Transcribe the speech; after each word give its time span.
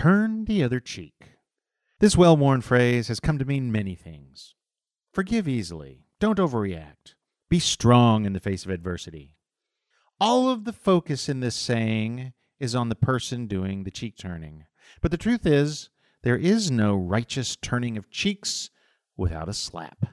Turn 0.00 0.46
the 0.46 0.64
other 0.64 0.80
cheek. 0.80 1.32
This 1.98 2.16
well 2.16 2.34
worn 2.34 2.62
phrase 2.62 3.08
has 3.08 3.20
come 3.20 3.38
to 3.38 3.44
mean 3.44 3.70
many 3.70 3.94
things. 3.94 4.54
Forgive 5.12 5.46
easily. 5.46 6.06
Don't 6.18 6.38
overreact. 6.38 7.16
Be 7.50 7.58
strong 7.58 8.24
in 8.24 8.32
the 8.32 8.40
face 8.40 8.64
of 8.64 8.70
adversity. 8.70 9.36
All 10.18 10.48
of 10.48 10.64
the 10.64 10.72
focus 10.72 11.28
in 11.28 11.40
this 11.40 11.54
saying 11.54 12.32
is 12.58 12.74
on 12.74 12.88
the 12.88 12.94
person 12.94 13.46
doing 13.46 13.84
the 13.84 13.90
cheek 13.90 14.16
turning. 14.16 14.64
But 15.02 15.10
the 15.10 15.18
truth 15.18 15.44
is, 15.44 15.90
there 16.22 16.38
is 16.38 16.70
no 16.70 16.96
righteous 16.96 17.54
turning 17.54 17.98
of 17.98 18.10
cheeks 18.10 18.70
without 19.18 19.50
a 19.50 19.52
slap. 19.52 20.06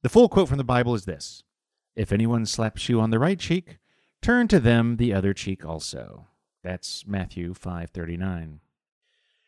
The 0.00 0.08
full 0.08 0.30
quote 0.30 0.48
from 0.48 0.56
the 0.56 0.64
Bible 0.64 0.94
is 0.94 1.04
this 1.04 1.42
If 1.94 2.12
anyone 2.12 2.46
slaps 2.46 2.88
you 2.88 2.98
on 2.98 3.10
the 3.10 3.18
right 3.18 3.38
cheek, 3.38 3.76
turn 4.22 4.48
to 4.48 4.58
them 4.58 4.96
the 4.96 5.12
other 5.12 5.34
cheek 5.34 5.66
also. 5.66 6.28
That's 6.62 7.06
Matthew 7.06 7.52
5:39. 7.52 8.60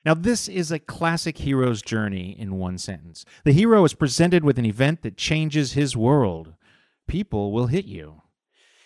Now 0.05 0.15
this 0.15 0.49
is 0.49 0.73
a 0.73 0.79
classic 0.79 1.39
hero's 1.39 1.83
journey 1.83 2.35
in 2.39 2.59
one 2.59 2.79
sentence. 2.79 3.25
The 3.45 3.53
hero 3.53 3.85
is 3.85 3.95
presented 3.95 4.45
with 4.45 4.59
an 4.59 4.65
event 4.65 5.03
that 5.03 5.17
changes 5.17 5.73
his 5.73 5.97
world. 5.97 6.55
People 7.07 7.53
will 7.53 7.67
hit 7.67 7.85
you. 7.85 8.23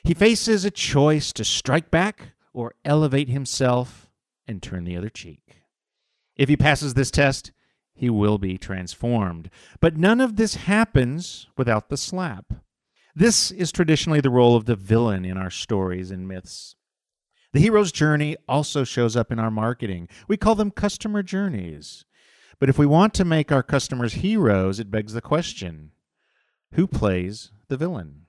He 0.02 0.14
faces 0.14 0.64
a 0.64 0.70
choice 0.70 1.32
to 1.32 1.44
strike 1.44 1.90
back 1.90 2.32
or 2.52 2.74
elevate 2.84 3.28
himself 3.28 4.10
and 4.46 4.62
turn 4.62 4.84
the 4.84 4.96
other 4.96 5.08
cheek. 5.08 5.62
If 6.36 6.48
he 6.48 6.56
passes 6.56 6.94
this 6.94 7.10
test, 7.10 7.52
he 7.94 8.10
will 8.10 8.38
be 8.38 8.58
transformed. 8.58 9.50
But 9.80 9.96
none 9.96 10.20
of 10.20 10.36
this 10.36 10.56
happens 10.56 11.46
without 11.56 11.88
the 11.88 11.96
slap. 11.96 12.52
This 13.14 13.52
is 13.52 13.70
traditionally 13.70 14.20
the 14.20 14.30
role 14.30 14.56
of 14.56 14.64
the 14.64 14.74
villain 14.74 15.24
in 15.24 15.36
our 15.36 15.50
stories 15.50 16.10
and 16.10 16.26
myths. 16.26 16.74
The 17.54 17.60
hero's 17.60 17.92
journey 17.92 18.36
also 18.48 18.82
shows 18.82 19.14
up 19.14 19.30
in 19.30 19.38
our 19.38 19.48
marketing. 19.48 20.08
We 20.26 20.36
call 20.36 20.56
them 20.56 20.72
customer 20.72 21.22
journeys. 21.22 22.04
But 22.58 22.68
if 22.68 22.78
we 22.78 22.84
want 22.84 23.14
to 23.14 23.24
make 23.24 23.52
our 23.52 23.62
customers 23.62 24.14
heroes, 24.14 24.80
it 24.80 24.90
begs 24.90 25.12
the 25.12 25.20
question 25.20 25.92
who 26.72 26.88
plays 26.88 27.52
the 27.68 27.76
villain? 27.76 28.22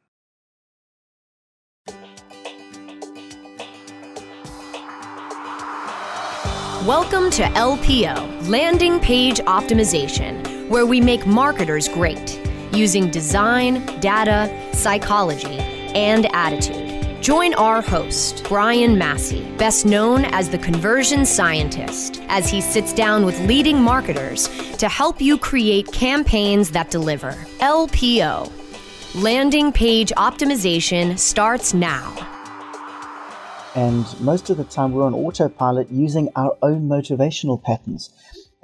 Welcome 6.85 7.31
to 7.31 7.41
LPO, 7.55 8.47
Landing 8.47 8.99
Page 8.99 9.39
Optimization, 9.39 10.69
where 10.69 10.85
we 10.85 11.01
make 11.01 11.25
marketers 11.25 11.87
great 11.87 12.39
using 12.71 13.09
design, 13.09 13.83
data, 14.01 14.55
psychology, 14.71 15.57
and 15.95 16.27
attitude. 16.27 16.84
Join 17.25 17.55
our 17.55 17.81
host, 17.81 18.45
Brian 18.47 18.99
Massey, 18.99 19.41
best 19.57 19.83
known 19.83 20.25
as 20.25 20.47
the 20.47 20.59
conversion 20.59 21.25
scientist, 21.25 22.21
as 22.27 22.47
he 22.47 22.61
sits 22.61 22.93
down 22.93 23.25
with 23.25 23.39
leading 23.47 23.81
marketers 23.81 24.47
to 24.77 24.87
help 24.87 25.19
you 25.19 25.35
create 25.39 25.91
campaigns 25.91 26.69
that 26.69 26.91
deliver. 26.91 27.31
LPO, 27.61 28.51
Landing 29.15 29.71
Page 29.71 30.13
Optimization 30.15 31.17
starts 31.17 31.73
now. 31.73 32.13
And 33.73 34.05
most 34.21 34.51
of 34.51 34.57
the 34.57 34.63
time, 34.63 34.91
we're 34.91 35.03
on 35.03 35.15
autopilot 35.15 35.89
using 35.89 36.29
our 36.35 36.55
own 36.61 36.87
motivational 36.87 37.59
patterns. 37.59 38.11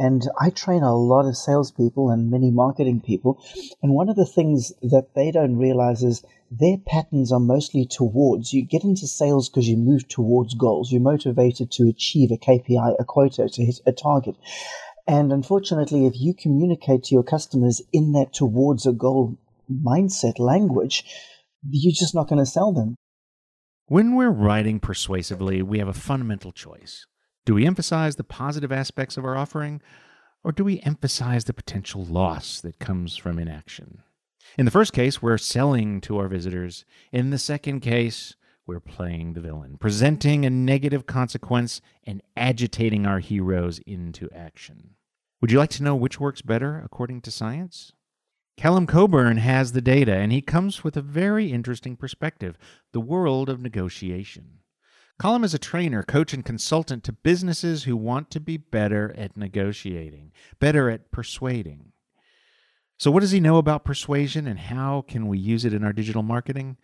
And 0.02 0.28
I 0.40 0.50
train 0.50 0.82
a 0.82 0.96
lot 0.96 1.28
of 1.28 1.38
salespeople 1.38 2.10
and 2.10 2.32
many 2.32 2.50
marketing 2.50 3.02
people. 3.02 3.40
And 3.84 3.94
one 3.94 4.10
of 4.10 4.16
the 4.16 4.26
things 4.26 4.74
that 4.82 5.14
they 5.14 5.30
don't 5.30 5.58
realize 5.58 6.02
is 6.02 6.26
their 6.50 6.78
patterns 6.80 7.32
are 7.32 7.40
mostly 7.40 7.86
towards 7.86 8.52
you 8.52 8.66
get 8.66 8.84
into 8.84 9.06
sales 9.06 9.48
because 9.48 9.70
you 9.70 9.78
move 9.78 10.08
towards 10.08 10.56
goals. 10.56 10.92
You're 10.92 11.02
motivated 11.02 11.70
to 11.74 11.88
achieve 11.88 12.32
a 12.32 12.38
KPI, 12.38 12.96
a 13.00 13.06
quota, 13.06 13.48
to 13.48 13.64
hit 13.64 13.80
a 13.86 13.92
target. 13.92 14.38
And 15.06 15.32
unfortunately, 15.32 16.08
if 16.08 16.20
you 16.20 16.34
communicate 16.34 17.04
to 17.04 17.14
your 17.14 17.24
customers 17.24 17.80
in 17.94 18.14
that 18.14 18.34
towards 18.34 18.88
a 18.88 18.94
goal 18.94 19.38
mindset 19.72 20.40
language, 20.40 21.06
you're 21.70 21.94
just 21.94 22.16
not 22.16 22.28
going 22.28 22.40
to 22.40 22.46
sell 22.48 22.74
them. 22.74 22.96
When 23.86 24.16
we're 24.16 24.32
writing 24.32 24.80
persuasively, 24.80 25.62
we 25.62 25.78
have 25.78 25.88
a 25.88 25.94
fundamental 25.94 26.52
choice. 26.52 27.06
Do 27.44 27.56
we 27.56 27.66
emphasize 27.66 28.16
the 28.16 28.24
positive 28.24 28.72
aspects 28.72 29.18
of 29.18 29.26
our 29.26 29.36
offering, 29.36 29.82
or 30.44 30.52
do 30.52 30.64
we 30.64 30.80
emphasize 30.82 31.46
the 31.46 31.54
potential 31.54 32.06
loss 32.06 32.62
that 32.62 32.78
comes 32.78 33.18
from 33.18 33.40
inaction? 33.40 34.04
In 34.58 34.66
the 34.66 34.72
first 34.72 34.94
case, 34.94 35.22
we're 35.22 35.38
selling 35.38 36.02
to 36.02 36.18
our 36.18 36.28
visitors. 36.28 36.86
In 37.12 37.32
the 37.32 37.40
second 37.40 37.80
case, 37.80 38.36
we're 38.68 38.80
playing 38.80 39.34
the 39.34 39.42
villain, 39.42 39.78
presenting 39.80 40.46
a 40.46 40.50
negative 40.52 41.08
consequence 41.08 41.82
and 42.04 42.22
agitating 42.38 43.08
our 43.08 43.20
heroes 43.20 43.80
into 43.88 44.30
action. 44.36 44.92
Would 45.42 45.52
you 45.52 45.58
like 45.58 45.72
to 45.72 45.84
know 45.84 45.96
which 45.96 46.20
works 46.20 46.44
better 46.44 46.80
according 46.86 47.22
to 47.22 47.32
science? 47.32 47.92
Callum 48.56 48.86
Coburn 48.86 49.38
has 49.38 49.72
the 49.72 49.82
data, 49.82 50.14
and 50.14 50.32
he 50.32 50.42
comes 50.42 50.84
with 50.84 50.96
a 50.96 51.02
very 51.02 51.52
interesting 51.52 51.96
perspective 51.96 52.58
the 52.92 53.02
world 53.02 53.50
of 53.50 53.60
negotiation. 53.60 54.61
Callum 55.22 55.44
is 55.44 55.54
a 55.54 55.60
trainer, 55.60 56.02
coach, 56.02 56.34
and 56.34 56.44
consultant 56.44 57.04
to 57.04 57.12
businesses 57.12 57.84
who 57.84 57.96
want 57.96 58.32
to 58.32 58.40
be 58.40 58.58
better 58.58 59.14
at 59.16 59.38
negotiating, 59.38 60.32
better 60.60 60.90
at 60.90 61.12
persuading. 61.12 61.92
So, 62.98 63.12
what 63.12 63.20
does 63.20 63.30
he 63.30 63.40
know 63.40 63.58
about 63.58 63.86
persuasion, 63.86 64.48
and 64.48 64.58
how 64.58 65.06
can 65.08 65.28
we 65.28 65.38
use 65.38 65.64
it 65.64 65.76
in 65.76 65.84
our 65.84 65.94
digital 65.94 66.24
marketing? 66.24 66.78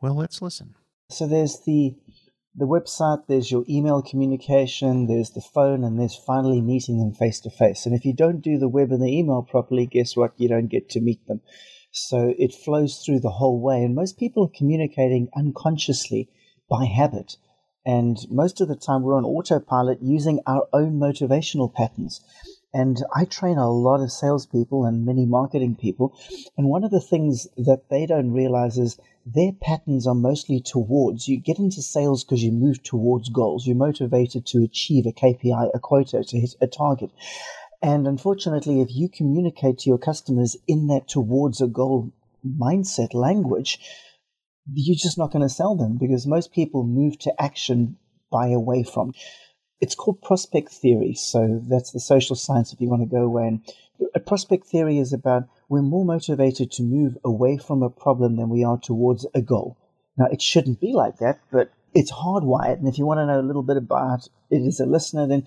Well, 0.00 0.14
let's 0.14 0.40
listen. 0.40 0.76
So, 1.10 1.26
there's 1.26 1.58
the 1.66 1.96
the 2.54 2.66
website, 2.66 3.26
there's 3.26 3.50
your 3.50 3.64
email 3.68 4.00
communication, 4.00 5.08
there's 5.08 5.30
the 5.30 5.40
phone, 5.40 5.82
and 5.82 5.98
there's 5.98 6.14
finally 6.14 6.60
meeting 6.60 7.00
them 7.00 7.12
face 7.12 7.40
to 7.40 7.50
face. 7.50 7.84
And 7.84 7.96
if 7.96 8.04
you 8.04 8.14
don't 8.14 8.42
do 8.42 8.58
the 8.58 8.68
web 8.68 8.92
and 8.92 9.02
the 9.02 9.18
email 9.18 9.42
properly, 9.42 9.86
guess 9.86 10.16
what? 10.16 10.34
You 10.36 10.48
don't 10.48 10.68
get 10.68 10.88
to 10.90 11.00
meet 11.00 11.26
them. 11.26 11.40
So 11.90 12.32
it 12.38 12.54
flows 12.54 13.02
through 13.04 13.20
the 13.20 13.30
whole 13.30 13.60
way. 13.60 13.82
And 13.82 13.96
most 13.96 14.18
people 14.18 14.44
are 14.44 14.56
communicating 14.56 15.30
unconsciously 15.34 16.28
by 16.70 16.84
habit. 16.84 17.38
And 17.84 18.18
most 18.30 18.60
of 18.60 18.68
the 18.68 18.76
time, 18.76 19.02
we're 19.02 19.16
on 19.16 19.24
autopilot 19.24 19.98
using 20.02 20.40
our 20.46 20.68
own 20.72 21.00
motivational 21.00 21.72
patterns. 21.72 22.20
And 22.74 23.04
I 23.14 23.26
train 23.26 23.58
a 23.58 23.70
lot 23.70 24.00
of 24.00 24.10
salespeople 24.10 24.84
and 24.84 25.04
many 25.04 25.26
marketing 25.26 25.76
people. 25.76 26.16
And 26.56 26.68
one 26.68 26.84
of 26.84 26.90
the 26.90 27.00
things 27.00 27.46
that 27.56 27.90
they 27.90 28.06
don't 28.06 28.32
realize 28.32 28.78
is 28.78 28.98
their 29.26 29.52
patterns 29.52 30.06
are 30.06 30.14
mostly 30.14 30.58
towards 30.60 31.28
you 31.28 31.36
get 31.36 31.58
into 31.58 31.82
sales 31.82 32.24
because 32.24 32.42
you 32.42 32.50
move 32.50 32.82
towards 32.82 33.28
goals. 33.28 33.66
You're 33.66 33.76
motivated 33.76 34.46
to 34.46 34.64
achieve 34.64 35.06
a 35.06 35.12
KPI, 35.12 35.70
a 35.74 35.78
quota, 35.78 36.24
to 36.24 36.40
hit 36.40 36.54
a 36.60 36.66
target. 36.66 37.10
And 37.82 38.06
unfortunately, 38.06 38.80
if 38.80 38.94
you 38.94 39.08
communicate 39.08 39.80
to 39.80 39.90
your 39.90 39.98
customers 39.98 40.56
in 40.66 40.86
that 40.86 41.08
towards 41.08 41.60
a 41.60 41.66
goal 41.66 42.12
mindset 42.46 43.12
language, 43.12 43.80
you're 44.72 44.96
just 44.96 45.18
not 45.18 45.32
going 45.32 45.42
to 45.42 45.48
sell 45.48 45.76
them 45.76 45.98
because 45.98 46.26
most 46.26 46.52
people 46.52 46.84
move 46.84 47.18
to 47.20 47.42
action 47.42 47.96
by 48.30 48.48
away 48.48 48.82
from. 48.82 49.12
It's 49.80 49.94
called 49.94 50.22
prospect 50.22 50.70
theory. 50.70 51.14
So 51.14 51.60
that's 51.68 51.90
the 51.92 52.00
social 52.00 52.36
science 52.36 52.72
if 52.72 52.80
you 52.80 52.88
want 52.88 53.02
to 53.02 53.16
go 53.16 53.22
away. 53.22 53.48
And 53.48 53.60
a 54.14 54.20
prospect 54.20 54.66
theory 54.66 54.98
is 54.98 55.12
about 55.12 55.44
we're 55.68 55.82
more 55.82 56.04
motivated 56.04 56.70
to 56.72 56.82
move 56.82 57.16
away 57.24 57.58
from 57.58 57.82
a 57.82 57.90
problem 57.90 58.36
than 58.36 58.48
we 58.48 58.64
are 58.64 58.78
towards 58.78 59.26
a 59.34 59.42
goal. 59.42 59.76
Now, 60.16 60.26
it 60.30 60.42
shouldn't 60.42 60.80
be 60.80 60.92
like 60.92 61.18
that, 61.18 61.40
but 61.50 61.72
it's 61.94 62.12
hardwired. 62.12 62.78
And 62.78 62.88
if 62.88 62.98
you 62.98 63.06
want 63.06 63.18
to 63.18 63.26
know 63.26 63.40
a 63.40 63.42
little 63.46 63.62
bit 63.62 63.76
about 63.76 64.28
it 64.50 64.66
as 64.66 64.80
a 64.80 64.86
listener, 64.86 65.26
then 65.26 65.46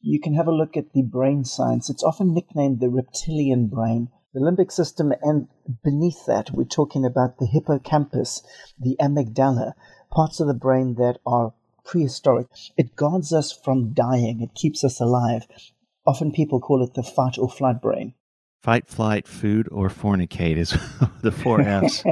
you 0.00 0.20
can 0.20 0.34
have 0.34 0.46
a 0.46 0.52
look 0.52 0.76
at 0.76 0.92
the 0.92 1.02
brain 1.02 1.44
science. 1.44 1.90
It's 1.90 2.04
often 2.04 2.32
nicknamed 2.32 2.80
the 2.80 2.88
reptilian 2.88 3.66
brain, 3.66 4.08
the 4.34 4.40
limbic 4.40 4.70
system, 4.70 5.12
and 5.22 5.48
beneath 5.82 6.26
that, 6.26 6.50
we're 6.52 6.64
talking 6.64 7.04
about 7.04 7.38
the 7.38 7.46
hippocampus, 7.46 8.42
the 8.78 8.96
amygdala, 9.00 9.72
parts 10.10 10.40
of 10.40 10.46
the 10.46 10.54
brain 10.54 10.94
that 10.94 11.18
are 11.26 11.54
prehistoric. 11.84 12.46
It 12.76 12.96
guards 12.96 13.32
us 13.32 13.52
from 13.52 13.94
dying, 13.94 14.42
it 14.42 14.54
keeps 14.54 14.84
us 14.84 15.00
alive. 15.00 15.46
Often 16.06 16.32
people 16.32 16.60
call 16.60 16.82
it 16.82 16.94
the 16.94 17.02
fight 17.02 17.38
or 17.38 17.48
flight 17.48 17.80
brain. 17.80 18.14
Fight, 18.62 18.88
flight, 18.88 19.28
food, 19.28 19.68
or 19.70 19.88
fornicate 19.88 20.56
is 20.56 20.70
the 21.22 21.30
four 21.30 21.60
F's. 21.60 22.02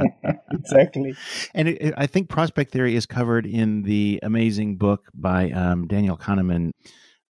exactly. 0.52 1.14
And 1.54 1.68
it, 1.68 1.80
it, 1.80 1.94
I 1.96 2.06
think 2.06 2.28
prospect 2.28 2.72
theory 2.72 2.96
is 2.96 3.06
covered 3.06 3.46
in 3.46 3.82
the 3.82 4.18
amazing 4.22 4.76
book 4.76 5.06
by 5.14 5.50
um, 5.52 5.86
Daniel 5.86 6.16
Kahneman, 6.16 6.72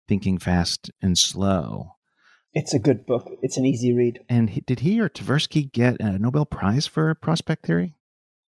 Thinking 0.08 0.38
Fast 0.38 0.90
and 1.02 1.18
Slow. 1.18 1.96
It's 2.54 2.74
a 2.74 2.80
good 2.80 3.06
book. 3.06 3.30
It's 3.42 3.58
an 3.58 3.66
easy 3.66 3.94
read. 3.94 4.20
And 4.28 4.50
he, 4.50 4.62
did 4.62 4.82
he 4.82 5.00
or 5.00 5.10
Tversky 5.10 5.72
get 5.72 6.02
a 6.02 6.20
Nobel 6.20 6.46
Prize 6.46 6.88
for 6.88 7.14
prospect 7.16 7.66
theory? 7.66 7.96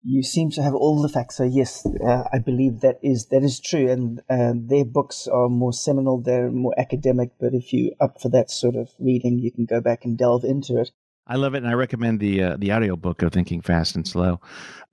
you 0.03 0.23
seem 0.23 0.49
to 0.51 0.63
have 0.63 0.73
all 0.73 1.01
the 1.01 1.09
facts. 1.09 1.37
So 1.37 1.43
yes, 1.43 1.85
uh, 1.85 2.23
I 2.33 2.39
believe 2.39 2.81
that 2.81 2.99
is 3.03 3.27
that 3.27 3.43
is 3.43 3.59
true, 3.59 3.89
and 3.89 4.19
uh, 4.29 4.53
their 4.55 4.85
books 4.85 5.27
are 5.27 5.49
more 5.49 5.73
seminal. 5.73 6.21
They're 6.21 6.51
more 6.51 6.73
academic, 6.77 7.31
but 7.39 7.53
if 7.53 7.71
you 7.73 7.93
up 8.01 8.19
for 8.21 8.29
that 8.29 8.49
sort 8.49 8.75
of 8.75 8.89
reading, 8.99 9.39
you 9.39 9.51
can 9.51 9.65
go 9.65 9.81
back 9.81 10.05
and 10.05 10.17
delve 10.17 10.43
into 10.43 10.79
it. 10.79 10.91
I 11.27 11.35
love 11.35 11.53
it, 11.53 11.59
and 11.59 11.67
I 11.67 11.73
recommend 11.73 12.19
the 12.19 12.43
uh, 12.43 12.57
the 12.57 12.71
audio 12.71 12.95
book 12.95 13.21
of 13.21 13.31
Thinking 13.31 13.61
Fast 13.61 13.95
and 13.95 14.07
Slow. 14.07 14.41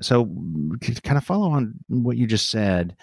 So, 0.01 0.29
to 0.83 1.01
kind 1.03 1.19
of 1.19 1.25
follow 1.25 1.51
on 1.51 1.75
what 1.89 2.17
you 2.17 2.27
just 2.27 2.51
said, 2.51 2.97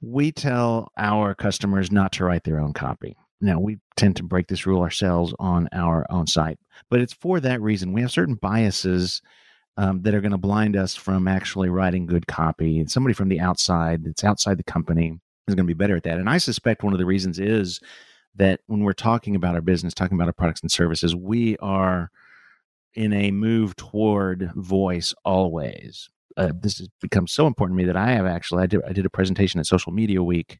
we 0.00 0.30
tell 0.32 0.92
our 0.96 1.34
customers 1.34 1.90
not 1.90 2.12
to 2.12 2.24
write 2.24 2.44
their 2.44 2.60
own 2.60 2.72
copy. 2.72 3.16
Now, 3.40 3.58
we 3.58 3.78
tend 3.96 4.16
to 4.16 4.22
break 4.22 4.48
this 4.48 4.66
rule 4.66 4.82
ourselves 4.82 5.34
on 5.38 5.68
our 5.72 6.06
own 6.10 6.26
site, 6.26 6.58
but 6.90 7.00
it's 7.00 7.14
for 7.14 7.40
that 7.40 7.60
reason. 7.60 7.92
We 7.92 8.02
have 8.02 8.10
certain 8.10 8.34
biases 8.34 9.22
um, 9.76 10.02
that 10.02 10.14
are 10.14 10.20
going 10.20 10.32
to 10.32 10.38
blind 10.38 10.76
us 10.76 10.94
from 10.94 11.26
actually 11.26 11.70
writing 11.70 12.06
good 12.06 12.26
copy. 12.26 12.78
And 12.78 12.90
somebody 12.90 13.14
from 13.14 13.28
the 13.28 13.40
outside 13.40 14.04
that's 14.04 14.24
outside 14.24 14.58
the 14.58 14.62
company 14.62 15.18
is 15.48 15.54
going 15.54 15.66
to 15.66 15.74
be 15.74 15.74
better 15.74 15.96
at 15.96 16.02
that. 16.02 16.18
And 16.18 16.28
I 16.28 16.38
suspect 16.38 16.82
one 16.82 16.92
of 16.92 16.98
the 16.98 17.06
reasons 17.06 17.38
is 17.38 17.80
that 18.36 18.60
when 18.66 18.80
we're 18.80 18.92
talking 18.92 19.34
about 19.34 19.54
our 19.54 19.60
business, 19.60 19.94
talking 19.94 20.16
about 20.16 20.28
our 20.28 20.34
products 20.34 20.60
and 20.60 20.70
services, 20.70 21.16
we 21.16 21.56
are 21.58 22.10
in 22.94 23.12
a 23.12 23.30
move 23.30 23.76
toward 23.76 24.50
voice 24.54 25.14
always. 25.24 26.08
Uh, 26.36 26.52
this 26.60 26.78
has 26.78 26.88
become 27.00 27.26
so 27.26 27.46
important 27.46 27.76
to 27.76 27.82
me 27.82 27.86
that 27.86 27.96
I 27.96 28.12
have 28.12 28.26
actually 28.26 28.62
I 28.62 28.66
did 28.66 28.80
I 28.86 28.92
did 28.92 29.06
a 29.06 29.10
presentation 29.10 29.60
at 29.60 29.66
Social 29.66 29.92
Media 29.92 30.22
Week 30.22 30.58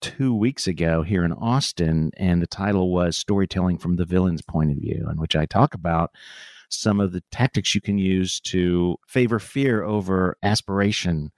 two 0.00 0.34
weeks 0.34 0.66
ago 0.66 1.02
here 1.02 1.24
in 1.24 1.32
Austin, 1.32 2.10
and 2.16 2.40
the 2.40 2.46
title 2.46 2.92
was 2.92 3.16
Storytelling 3.16 3.78
from 3.78 3.96
the 3.96 4.04
Villain's 4.04 4.42
Point 4.42 4.70
of 4.70 4.78
View, 4.78 5.06
in 5.10 5.20
which 5.20 5.36
I 5.36 5.46
talk 5.46 5.74
about 5.74 6.10
some 6.68 7.00
of 7.00 7.12
the 7.12 7.22
tactics 7.30 7.74
you 7.74 7.80
can 7.80 7.98
use 7.98 8.40
to 8.40 8.96
favor 9.06 9.38
fear 9.38 9.82
over 9.82 10.36
aspiration 10.42 11.32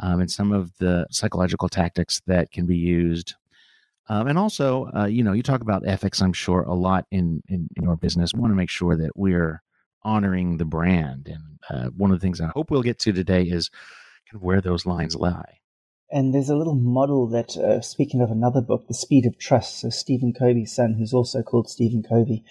um, 0.00 0.20
and 0.20 0.30
some 0.30 0.52
of 0.52 0.72
the 0.78 1.06
psychological 1.10 1.68
tactics 1.68 2.20
that 2.26 2.50
can 2.50 2.66
be 2.66 2.76
used. 2.76 3.34
Um, 4.08 4.26
and 4.26 4.38
also, 4.38 4.90
uh, 4.96 5.06
you 5.06 5.22
know, 5.22 5.32
you 5.32 5.42
talk 5.42 5.60
about 5.60 5.86
ethics, 5.86 6.20
I'm 6.20 6.32
sure, 6.32 6.62
a 6.62 6.74
lot 6.74 7.06
in, 7.10 7.42
in, 7.48 7.68
in 7.76 7.84
your 7.84 7.96
business. 7.96 8.34
We 8.34 8.40
want 8.40 8.50
to 8.50 8.56
make 8.56 8.70
sure 8.70 8.96
that 8.96 9.12
we're 9.14 9.62
honoring 10.02 10.56
the 10.56 10.64
brand. 10.64 11.28
And 11.28 11.60
uh, 11.68 11.90
one 11.90 12.10
of 12.10 12.18
the 12.18 12.24
things 12.24 12.40
I 12.40 12.46
hope 12.48 12.70
we'll 12.70 12.82
get 12.82 12.98
to 13.00 13.12
today 13.12 13.44
is 13.44 13.68
kind 13.68 14.36
of 14.36 14.42
where 14.42 14.60
those 14.60 14.86
lines 14.86 15.14
lie. 15.14 15.59
And 16.12 16.34
there's 16.34 16.50
a 16.50 16.56
little 16.56 16.74
model 16.74 17.28
that, 17.28 17.56
uh, 17.56 17.80
speaking 17.80 18.20
of 18.20 18.30
another 18.30 18.60
book, 18.60 18.88
The 18.88 18.94
Speed 18.94 19.26
of 19.26 19.38
Trust, 19.38 19.80
so 19.80 19.90
Stephen 19.90 20.32
Covey's 20.32 20.74
son, 20.74 20.94
who's 20.94 21.14
also 21.14 21.42
called 21.42 21.70
Stephen 21.70 22.02
Covey, 22.02 22.44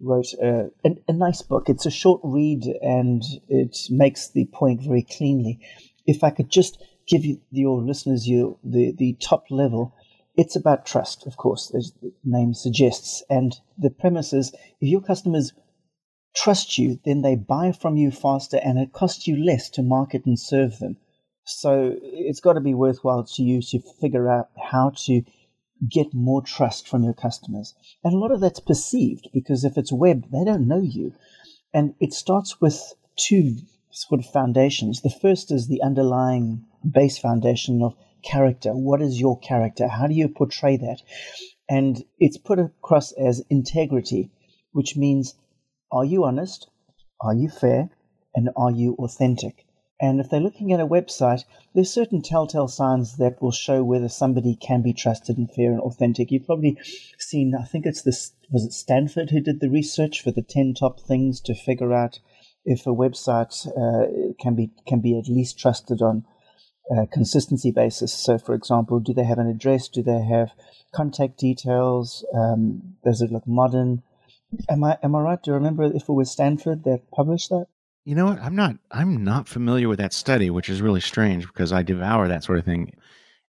wrote 0.00 0.32
a, 0.34 0.70
a, 0.84 0.90
a, 1.08 1.12
nice 1.12 1.40
book. 1.42 1.68
It's 1.68 1.86
a 1.86 1.90
short 1.90 2.20
read 2.22 2.64
and 2.82 3.22
it 3.48 3.76
makes 3.90 4.28
the 4.28 4.46
point 4.46 4.82
very 4.82 5.02
cleanly. 5.02 5.60
If 6.06 6.22
I 6.22 6.30
could 6.30 6.50
just 6.50 6.82
give 7.06 7.24
you, 7.24 7.40
your 7.50 7.82
listeners 7.82 8.28
you, 8.28 8.58
the, 8.62 8.92
the 8.96 9.16
top 9.20 9.44
level, 9.50 9.94
it's 10.36 10.56
about 10.56 10.86
trust, 10.86 11.26
of 11.26 11.36
course, 11.36 11.72
as 11.74 11.92
the 12.02 12.12
name 12.24 12.54
suggests. 12.54 13.22
And 13.28 13.56
the 13.78 13.90
premise 13.90 14.32
is 14.32 14.52
if 14.80 14.88
your 14.88 15.00
customers 15.00 15.52
trust 16.34 16.78
you, 16.78 17.00
then 17.04 17.22
they 17.22 17.34
buy 17.34 17.72
from 17.72 17.96
you 17.96 18.10
faster 18.10 18.58
and 18.62 18.78
it 18.78 18.92
costs 18.92 19.26
you 19.26 19.42
less 19.42 19.68
to 19.70 19.82
market 19.82 20.24
and 20.26 20.38
serve 20.38 20.78
them. 20.78 20.96
So 21.58 21.96
it's 22.02 22.40
got 22.40 22.54
to 22.54 22.60
be 22.60 22.74
worthwhile 22.74 23.24
to 23.24 23.42
you 23.42 23.60
to 23.62 23.80
figure 24.00 24.30
out 24.30 24.50
how 24.70 24.92
to 25.06 25.22
get 25.88 26.12
more 26.12 26.42
trust 26.42 26.86
from 26.88 27.02
your 27.02 27.14
customers. 27.14 27.74
And 28.04 28.14
a 28.14 28.18
lot 28.18 28.32
of 28.32 28.40
that's 28.40 28.60
perceived 28.60 29.28
because 29.32 29.64
if 29.64 29.76
it's 29.76 29.92
web, 29.92 30.30
they 30.30 30.44
don't 30.44 30.68
know 30.68 30.80
you. 30.80 31.14
And 31.72 31.94
it 32.00 32.12
starts 32.12 32.60
with 32.60 32.94
two 33.16 33.56
sort 33.90 34.20
of 34.20 34.30
foundations. 34.30 35.00
The 35.00 35.10
first 35.10 35.50
is 35.50 35.66
the 35.66 35.82
underlying 35.82 36.64
base 36.88 37.18
foundation 37.18 37.82
of 37.82 37.96
character. 38.22 38.72
What 38.72 39.02
is 39.02 39.20
your 39.20 39.38
character? 39.38 39.88
How 39.88 40.06
do 40.06 40.14
you 40.14 40.28
portray 40.28 40.76
that? 40.76 41.02
And 41.68 42.04
it's 42.18 42.36
put 42.36 42.58
across 42.58 43.12
as 43.12 43.44
integrity, 43.48 44.30
which 44.72 44.96
means 44.96 45.34
are 45.92 46.04
you 46.04 46.24
honest? 46.24 46.68
Are 47.20 47.34
you 47.34 47.48
fair? 47.48 47.90
And 48.34 48.50
are 48.56 48.70
you 48.70 48.94
authentic? 48.94 49.66
And 50.00 50.18
if 50.18 50.30
they're 50.30 50.40
looking 50.40 50.72
at 50.72 50.80
a 50.80 50.86
website, 50.86 51.44
there's 51.74 51.92
certain 51.92 52.22
telltale 52.22 52.68
signs 52.68 53.18
that 53.18 53.40
will 53.42 53.52
show 53.52 53.84
whether 53.84 54.08
somebody 54.08 54.56
can 54.56 54.80
be 54.80 54.94
trusted 54.94 55.36
and 55.36 55.50
fair 55.50 55.72
and 55.72 55.80
authentic. 55.80 56.30
You've 56.30 56.46
probably 56.46 56.78
seen, 57.18 57.54
I 57.54 57.64
think 57.64 57.84
it's 57.84 58.02
this, 58.02 58.32
was 58.50 58.64
it 58.64 58.72
Stanford 58.72 59.30
who 59.30 59.40
did 59.40 59.60
the 59.60 59.68
research 59.68 60.22
for 60.22 60.30
the 60.30 60.42
10 60.42 60.74
top 60.74 61.00
things 61.00 61.40
to 61.42 61.54
figure 61.54 61.92
out 61.92 62.18
if 62.64 62.86
a 62.86 62.90
website 62.90 63.66
uh, 63.68 64.32
can 64.40 64.54
be 64.54 64.70
can 64.86 65.00
be 65.00 65.18
at 65.18 65.28
least 65.28 65.58
trusted 65.58 66.02
on 66.02 66.24
a 66.90 67.06
consistency 67.06 67.70
basis. 67.70 68.12
So, 68.12 68.38
for 68.38 68.54
example, 68.54 69.00
do 69.00 69.14
they 69.14 69.24
have 69.24 69.38
an 69.38 69.48
address? 69.48 69.88
Do 69.88 70.02
they 70.02 70.22
have 70.22 70.52
contact 70.92 71.38
details? 71.38 72.24
Um, 72.34 72.96
does 73.04 73.22
it 73.22 73.30
look 73.30 73.46
modern? 73.46 74.02
Am 74.68 74.82
I 74.84 74.98
am 75.02 75.14
I 75.14 75.20
right? 75.20 75.42
Do 75.42 75.52
you 75.52 75.54
remember 75.54 75.84
if 75.84 76.08
it 76.08 76.12
was 76.12 76.30
Stanford 76.30 76.84
that 76.84 77.10
published 77.10 77.50
that? 77.50 77.66
You 78.04 78.14
know 78.14 78.26
what? 78.26 78.40
I'm 78.40 78.56
not 78.56 78.76
I'm 78.90 79.24
not 79.24 79.48
familiar 79.48 79.88
with 79.88 79.98
that 79.98 80.12
study, 80.14 80.50
which 80.50 80.68
is 80.68 80.80
really 80.80 81.00
strange 81.00 81.46
because 81.46 81.72
I 81.72 81.82
devour 81.82 82.28
that 82.28 82.44
sort 82.44 82.58
of 82.58 82.64
thing. 82.64 82.94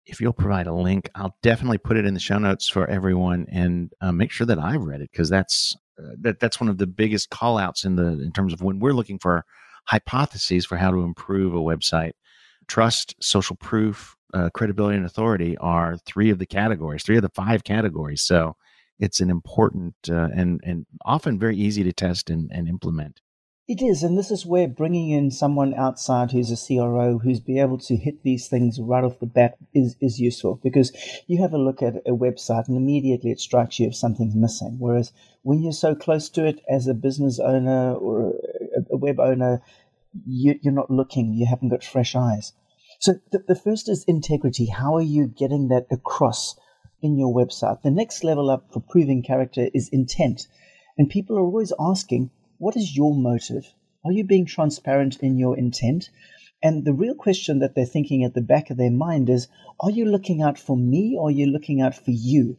If 0.06 0.20
you'll 0.20 0.32
provide 0.32 0.66
a 0.66 0.74
link, 0.74 1.08
I'll 1.14 1.36
definitely 1.42 1.78
put 1.78 1.96
it 1.96 2.04
in 2.04 2.14
the 2.14 2.20
show 2.20 2.38
notes 2.38 2.68
for 2.68 2.86
everyone 2.88 3.46
and 3.50 3.92
uh, 4.00 4.10
make 4.12 4.32
sure 4.32 4.46
that 4.46 4.58
I've 4.58 4.82
read 4.82 5.02
it 5.02 5.10
because 5.12 5.28
that's 5.30 5.76
uh, 5.98 6.14
that 6.22 6.40
that's 6.40 6.60
one 6.60 6.68
of 6.68 6.78
the 6.78 6.86
biggest 6.86 7.30
call 7.30 7.58
outs 7.58 7.84
in 7.84 7.94
the 7.94 8.20
in 8.20 8.32
terms 8.32 8.52
of 8.52 8.60
when 8.60 8.80
we're 8.80 8.92
looking 8.92 9.18
for 9.18 9.44
hypotheses 9.86 10.66
for 10.66 10.76
how 10.76 10.90
to 10.90 11.02
improve 11.02 11.54
a 11.54 11.58
website. 11.58 12.12
Trust, 12.66 13.14
social 13.20 13.56
proof, 13.56 14.16
uh, 14.34 14.50
credibility, 14.52 14.96
and 14.96 15.06
authority 15.06 15.56
are 15.58 15.96
three 15.98 16.30
of 16.30 16.38
the 16.38 16.46
categories, 16.46 17.02
three 17.04 17.16
of 17.16 17.22
the 17.22 17.28
five 17.30 17.62
categories. 17.64 18.22
So 18.22 18.56
it's 18.98 19.20
an 19.20 19.30
important 19.30 19.94
uh, 20.08 20.28
and 20.34 20.60
and 20.64 20.86
often 21.04 21.38
very 21.38 21.56
easy 21.56 21.84
to 21.84 21.92
test 21.92 22.30
and, 22.30 22.50
and 22.52 22.68
implement. 22.68 23.20
It 23.70 23.82
is, 23.82 24.02
and 24.02 24.18
this 24.18 24.32
is 24.32 24.44
where 24.44 24.66
bringing 24.66 25.10
in 25.10 25.30
someone 25.30 25.74
outside 25.74 26.32
who's 26.32 26.50
a 26.50 26.56
CRO 26.56 27.18
who's 27.18 27.38
be 27.38 27.60
able 27.60 27.78
to 27.78 27.94
hit 27.94 28.24
these 28.24 28.48
things 28.48 28.80
right 28.80 29.04
off 29.04 29.20
the 29.20 29.26
bat 29.26 29.58
is, 29.72 29.94
is 30.00 30.18
useful 30.18 30.58
because 30.60 30.90
you 31.28 31.40
have 31.40 31.52
a 31.52 31.56
look 31.56 31.80
at 31.80 31.98
a 32.04 32.10
website 32.10 32.66
and 32.66 32.76
immediately 32.76 33.30
it 33.30 33.38
strikes 33.38 33.78
you 33.78 33.86
if 33.86 33.94
something's 33.94 34.34
missing. 34.34 34.74
Whereas 34.80 35.12
when 35.42 35.62
you're 35.62 35.72
so 35.72 35.94
close 35.94 36.28
to 36.30 36.44
it 36.44 36.60
as 36.68 36.88
a 36.88 36.94
business 36.94 37.38
owner 37.38 37.94
or 37.94 38.34
a, 38.90 38.96
web 38.96 39.20
owner, 39.20 39.62
you, 40.26 40.58
are 40.66 40.72
not 40.72 40.90
looking, 40.90 41.34
you 41.34 41.46
haven't 41.46 41.68
got 41.68 41.84
fresh 41.84 42.16
eyes. 42.16 42.52
So 42.98 43.20
the, 43.30 43.44
the 43.46 43.54
first 43.54 43.88
is 43.88 44.02
integrity. 44.08 44.66
How 44.66 44.96
are 44.96 45.00
you 45.00 45.28
getting 45.28 45.68
that 45.68 45.86
across 45.92 46.58
in 47.02 47.16
your 47.16 47.32
website? 47.32 47.82
The 47.82 47.92
next 47.92 48.24
level 48.24 48.50
up 48.50 48.72
for 48.72 48.80
proving 48.80 49.22
character 49.22 49.68
is 49.72 49.88
intent. 49.90 50.48
And 50.98 51.08
people 51.08 51.38
are 51.38 51.44
always 51.44 51.72
asking, 51.78 52.32
what 52.60 52.76
is 52.76 52.94
your 52.94 53.14
motive? 53.14 53.72
Are 54.04 54.12
you 54.12 54.22
being 54.22 54.44
transparent 54.44 55.16
in 55.20 55.38
your 55.38 55.56
intent? 55.56 56.10
And 56.62 56.84
the 56.84 56.92
real 56.92 57.14
question 57.14 57.58
that 57.60 57.74
they're 57.74 57.86
thinking 57.86 58.22
at 58.22 58.34
the 58.34 58.42
back 58.42 58.68
of 58.68 58.76
their 58.76 58.90
mind 58.90 59.30
is 59.30 59.48
Are 59.80 59.90
you 59.90 60.04
looking 60.04 60.42
out 60.42 60.58
for 60.58 60.76
me 60.76 61.16
or 61.18 61.28
are 61.28 61.30
you 61.30 61.46
looking 61.46 61.80
out 61.80 61.94
for 61.94 62.10
you? 62.10 62.58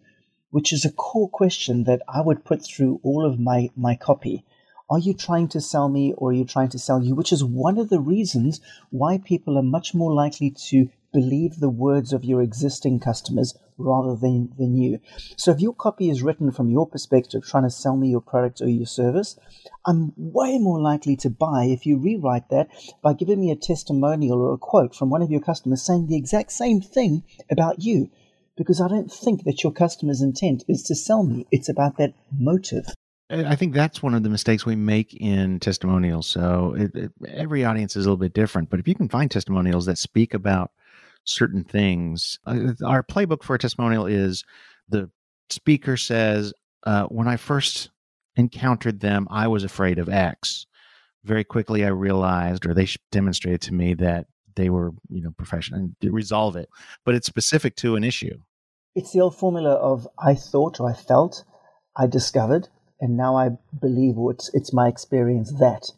Which 0.50 0.74
is 0.74 0.86
a 0.86 0.91
core 0.91 1.29
question 1.29 1.84
that 1.84 2.01
I 2.10 2.22
would 2.22 2.43
put 2.43 2.65
through 2.65 3.00
all 3.03 3.24
of 3.24 3.39
my, 3.39 3.70
my 3.75 3.96
copy. 3.96 4.43
Are 4.89 4.98
you 4.98 5.13
trying 5.13 5.50
to 5.50 5.62
sell 5.62 5.88
me 5.88 6.13
or 6.13 6.31
are 6.31 6.34
you 6.34 6.46
trying 6.46 6.70
to 6.70 6.79
sell 6.79 7.03
you? 7.03 7.13
Which 7.13 7.31
is 7.31 7.43
one 7.43 7.77
of 7.77 7.89
the 7.89 8.01
reasons 8.01 8.60
why 8.89 9.20
people 9.20 9.55
are 9.55 9.77
much 9.77 9.93
more 9.93 10.12
likely 10.12 10.50
to 10.70 10.89
believe 11.13 11.60
the 11.60 11.70
words 11.70 12.12
of 12.12 12.25
your 12.25 12.41
existing 12.41 13.01
customers 13.01 13.53
rather 13.81 14.15
than, 14.15 14.53
than 14.57 14.75
you. 14.75 15.00
So 15.35 15.51
if 15.51 15.59
your 15.59 15.73
copy 15.73 16.09
is 16.09 16.21
written 16.21 16.51
from 16.51 16.69
your 16.69 16.88
perspective, 16.88 17.45
trying 17.45 17.63
to 17.63 17.69
sell 17.69 17.97
me 17.97 18.09
your 18.09 18.21
product 18.21 18.61
or 18.61 18.67
your 18.67 18.85
service, 18.85 19.38
I'm 19.85 20.13
way 20.15 20.57
more 20.57 20.79
likely 20.79 21.15
to 21.17 21.29
buy 21.29 21.65
if 21.65 21.85
you 21.85 21.97
rewrite 21.97 22.50
that 22.50 22.69
by 23.01 23.13
giving 23.13 23.41
me 23.41 23.51
a 23.51 23.55
testimonial 23.55 24.41
or 24.41 24.53
a 24.53 24.57
quote 24.57 24.95
from 24.95 25.09
one 25.09 25.21
of 25.21 25.31
your 25.31 25.41
customers 25.41 25.81
saying 25.81 26.07
the 26.07 26.17
exact 26.17 26.51
same 26.51 26.81
thing 26.81 27.23
about 27.50 27.81
you. 27.81 28.09
Because 28.57 28.81
I 28.81 28.88
don't 28.88 29.11
think 29.11 29.45
that 29.45 29.63
your 29.63 29.71
customer's 29.71 30.21
intent 30.21 30.63
is 30.67 30.83
to 30.83 30.95
sell 30.95 31.23
me. 31.23 31.47
It's 31.51 31.69
about 31.69 31.97
that 31.97 32.13
motive. 32.38 32.85
I 33.31 33.55
think 33.55 33.73
that's 33.73 34.03
one 34.03 34.13
of 34.13 34.23
the 34.23 34.29
mistakes 34.29 34.65
we 34.65 34.75
make 34.75 35.13
in 35.13 35.59
testimonials. 35.61 36.27
So 36.27 36.75
it, 36.77 36.91
it, 36.93 37.11
every 37.29 37.63
audience 37.63 37.95
is 37.95 38.05
a 38.05 38.09
little 38.09 38.17
bit 38.17 38.33
different, 38.33 38.69
but 38.69 38.79
if 38.79 38.89
you 38.89 38.95
can 38.95 39.07
find 39.07 39.31
testimonials 39.31 39.85
that 39.85 39.97
speak 39.97 40.33
about 40.33 40.71
certain 41.24 41.63
things. 41.63 42.40
Uh, 42.46 42.74
our 42.86 43.04
playbook 43.04 43.44
for 43.44 43.56
a 43.56 43.60
testimonial 43.60 44.06
is 44.06 44.44
the 44.90 45.10
speaker 45.50 45.98
says, 45.98 46.54
uh, 46.84 47.06
When 47.06 47.28
I 47.28 47.38
first 47.38 47.90
encountered 48.36 49.00
them, 49.00 49.28
I 49.30 49.48
was 49.48 49.63
afraid 49.63 50.00
of 50.00 50.10
X. 50.10 50.66
Very 51.24 51.44
quickly, 51.44 51.86
I 51.86 51.90
realized, 51.90 52.66
or 52.66 52.74
they 52.74 52.88
demonstrated 53.12 53.62
to 53.62 53.74
me 53.74 53.94
that 53.96 54.25
they 54.56 54.70
were, 54.70 54.92
you 55.10 55.22
know, 55.22 55.32
professional 55.32 55.80
and 55.80 55.96
resolve 56.13 56.56
it. 56.56 56.70
But 57.06 57.16
it's 57.16 57.28
specific 57.28 57.75
to 57.78 57.96
an 57.96 58.04
issue. 58.04 58.40
It's 58.96 59.13
the 59.13 59.22
old 59.22 59.38
formula 59.38 59.74
of 59.75 60.08
I 60.20 60.36
thought 60.36 60.80
or 60.80 60.90
I 60.90 60.94
felt, 60.94 61.46
I 61.96 62.08
discovered, 62.08 62.68
and 63.00 63.16
now 63.16 63.38
I 63.38 63.51
believe 63.80 64.18
or 64.18 64.32
it's, 64.32 64.50
it's 64.54 64.74
my 64.74 64.88
experience 64.88 65.54
that. 65.60 65.92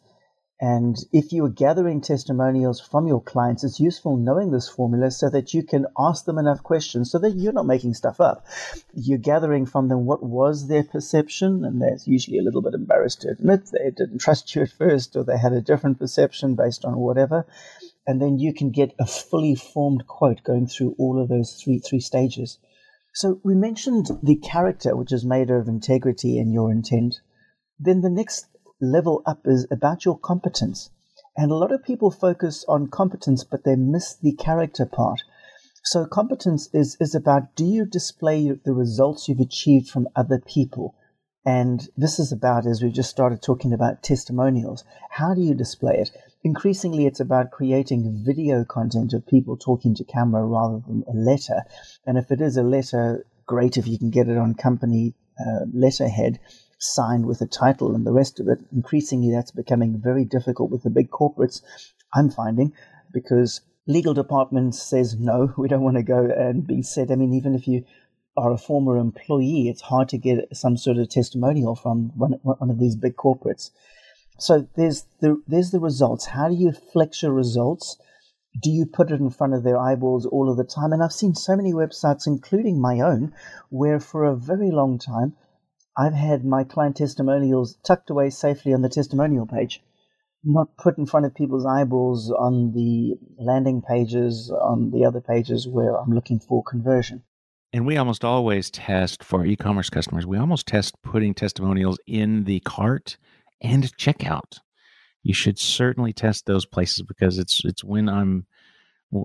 And 0.66 0.96
if 1.12 1.30
you 1.30 1.44
are 1.44 1.50
gathering 1.50 2.00
testimonials 2.00 2.80
from 2.80 3.06
your 3.06 3.20
clients, 3.20 3.64
it's 3.64 3.78
useful 3.78 4.16
knowing 4.16 4.50
this 4.50 4.66
formula 4.66 5.10
so 5.10 5.28
that 5.28 5.52
you 5.52 5.62
can 5.62 5.84
ask 5.98 6.24
them 6.24 6.38
enough 6.38 6.62
questions 6.62 7.10
so 7.10 7.18
that 7.18 7.36
you're 7.36 7.52
not 7.52 7.66
making 7.66 7.92
stuff 7.92 8.18
up. 8.18 8.46
You're 8.94 9.18
gathering 9.18 9.66
from 9.66 9.88
them 9.88 10.06
what 10.06 10.22
was 10.22 10.68
their 10.68 10.82
perception, 10.82 11.66
and 11.66 11.82
they're 11.82 11.98
usually 12.06 12.38
a 12.38 12.42
little 12.42 12.62
bit 12.62 12.72
embarrassed 12.72 13.20
to 13.20 13.28
admit 13.28 13.66
they 13.66 13.90
didn't 13.90 14.20
trust 14.20 14.54
you 14.54 14.62
at 14.62 14.70
first 14.70 15.14
or 15.16 15.22
they 15.22 15.36
had 15.36 15.52
a 15.52 15.60
different 15.60 15.98
perception 15.98 16.54
based 16.54 16.86
on 16.86 16.96
whatever. 16.96 17.46
And 18.06 18.22
then 18.22 18.38
you 18.38 18.54
can 18.54 18.70
get 18.70 18.94
a 18.98 19.04
fully 19.04 19.54
formed 19.54 20.06
quote 20.06 20.42
going 20.44 20.66
through 20.66 20.94
all 20.98 21.20
of 21.20 21.28
those 21.28 21.60
three 21.62 21.78
three 21.78 22.00
stages. 22.00 22.58
So 23.12 23.38
we 23.44 23.54
mentioned 23.54 24.06
the 24.22 24.36
character, 24.36 24.96
which 24.96 25.12
is 25.12 25.26
made 25.26 25.50
of 25.50 25.68
integrity 25.68 26.38
and 26.38 26.54
your 26.54 26.72
intent. 26.72 27.20
Then 27.78 28.00
the 28.00 28.08
next 28.08 28.46
level 28.80 29.22
up 29.26 29.40
is 29.46 29.66
about 29.70 30.04
your 30.04 30.18
competence. 30.18 30.90
And 31.36 31.50
a 31.50 31.56
lot 31.56 31.72
of 31.72 31.82
people 31.82 32.10
focus 32.10 32.64
on 32.68 32.88
competence, 32.88 33.44
but 33.44 33.64
they 33.64 33.76
miss 33.76 34.14
the 34.14 34.32
character 34.32 34.86
part. 34.86 35.20
So 35.84 36.06
competence 36.06 36.70
is, 36.72 36.96
is 37.00 37.14
about 37.14 37.54
do 37.56 37.64
you 37.64 37.84
display 37.84 38.50
the 38.64 38.72
results 38.72 39.28
you've 39.28 39.40
achieved 39.40 39.88
from 39.88 40.08
other 40.16 40.38
people? 40.38 40.94
And 41.44 41.88
this 41.96 42.18
is 42.18 42.32
about, 42.32 42.66
as 42.66 42.82
we 42.82 42.90
just 42.90 43.10
started 43.10 43.42
talking 43.42 43.74
about 43.74 44.02
testimonials, 44.02 44.82
how 45.10 45.34
do 45.34 45.42
you 45.42 45.54
display 45.54 45.98
it? 45.98 46.10
Increasingly, 46.42 47.04
it's 47.04 47.20
about 47.20 47.50
creating 47.50 48.22
video 48.24 48.64
content 48.64 49.12
of 49.12 49.26
people 49.26 49.56
talking 49.56 49.94
to 49.96 50.04
camera 50.04 50.44
rather 50.44 50.80
than 50.86 51.04
a 51.06 51.14
letter. 51.14 51.62
And 52.06 52.16
if 52.16 52.30
it 52.30 52.40
is 52.40 52.56
a 52.56 52.62
letter, 52.62 53.26
great 53.46 53.76
if 53.76 53.86
you 53.86 53.98
can 53.98 54.10
get 54.10 54.28
it 54.28 54.38
on 54.38 54.54
company 54.54 55.14
uh, 55.38 55.66
letterhead 55.72 56.38
signed 56.78 57.26
with 57.26 57.40
a 57.40 57.46
title 57.46 57.94
and 57.94 58.06
the 58.06 58.12
rest 58.12 58.40
of 58.40 58.48
it. 58.48 58.58
Increasingly, 58.72 59.32
that's 59.32 59.50
becoming 59.50 60.00
very 60.02 60.24
difficult 60.24 60.70
with 60.70 60.82
the 60.82 60.90
big 60.90 61.10
corporates, 61.10 61.62
I'm 62.14 62.30
finding, 62.30 62.72
because 63.12 63.60
legal 63.86 64.14
department 64.14 64.74
says 64.74 65.16
no, 65.18 65.52
we 65.58 65.68
don't 65.68 65.82
want 65.82 65.96
to 65.96 66.02
go 66.02 66.24
and 66.24 66.66
be 66.66 66.82
said. 66.82 67.10
I 67.10 67.16
mean, 67.16 67.34
even 67.34 67.54
if 67.54 67.66
you 67.66 67.84
are 68.36 68.52
a 68.52 68.58
former 68.58 68.96
employee, 68.96 69.68
it's 69.68 69.82
hard 69.82 70.08
to 70.08 70.18
get 70.18 70.56
some 70.56 70.76
sort 70.76 70.98
of 70.98 71.08
testimonial 71.08 71.76
from 71.76 72.10
one, 72.16 72.32
one 72.42 72.70
of 72.70 72.80
these 72.80 72.96
big 72.96 73.16
corporates. 73.16 73.70
So 74.38 74.66
there's 74.76 75.06
the 75.20 75.40
there's 75.46 75.70
the 75.70 75.78
results. 75.78 76.26
How 76.26 76.48
do 76.48 76.54
you 76.54 76.72
flex 76.72 77.22
your 77.22 77.32
results? 77.32 77.96
Do 78.60 78.70
you 78.70 78.86
put 78.86 79.10
it 79.10 79.20
in 79.20 79.30
front 79.30 79.54
of 79.54 79.62
their 79.62 79.78
eyeballs 79.78 80.26
all 80.26 80.50
of 80.50 80.56
the 80.56 80.64
time? 80.64 80.92
And 80.92 81.02
I've 81.02 81.12
seen 81.12 81.34
so 81.34 81.56
many 81.56 81.72
websites, 81.72 82.26
including 82.26 82.80
my 82.80 83.00
own, 83.00 83.32
where 83.70 84.00
for 84.00 84.24
a 84.24 84.36
very 84.36 84.70
long 84.70 84.98
time 84.98 85.36
I've 85.96 86.14
had 86.14 86.44
my 86.44 86.64
client 86.64 86.96
testimonials 86.96 87.78
tucked 87.84 88.10
away 88.10 88.30
safely 88.30 88.74
on 88.74 88.82
the 88.82 88.88
testimonial 88.88 89.46
page, 89.46 89.82
not 90.42 90.76
put 90.76 90.98
in 90.98 91.06
front 91.06 91.26
of 91.26 91.34
people's 91.34 91.64
eyeballs 91.64 92.30
on 92.30 92.72
the 92.72 93.16
landing 93.38 93.80
pages, 93.80 94.50
on 94.50 94.90
the 94.90 95.04
other 95.04 95.20
pages 95.20 95.68
where 95.68 95.96
I'm 95.96 96.10
looking 96.10 96.40
for 96.40 96.62
conversion. 96.62 97.22
And 97.72 97.86
we 97.86 97.96
almost 97.96 98.24
always 98.24 98.70
test 98.70 99.24
for 99.24 99.44
e 99.44 99.56
commerce 99.56 99.90
customers, 99.90 100.26
we 100.26 100.38
almost 100.38 100.66
test 100.66 101.00
putting 101.02 101.34
testimonials 101.34 101.98
in 102.06 102.44
the 102.44 102.60
cart 102.60 103.16
and 103.60 103.84
checkout. 103.96 104.60
You 105.22 105.34
should 105.34 105.58
certainly 105.58 106.12
test 106.12 106.46
those 106.46 106.66
places 106.66 107.02
because 107.02 107.38
it's 107.38 107.62
it's 107.64 107.82
when 107.82 108.08
I'm 108.08 108.46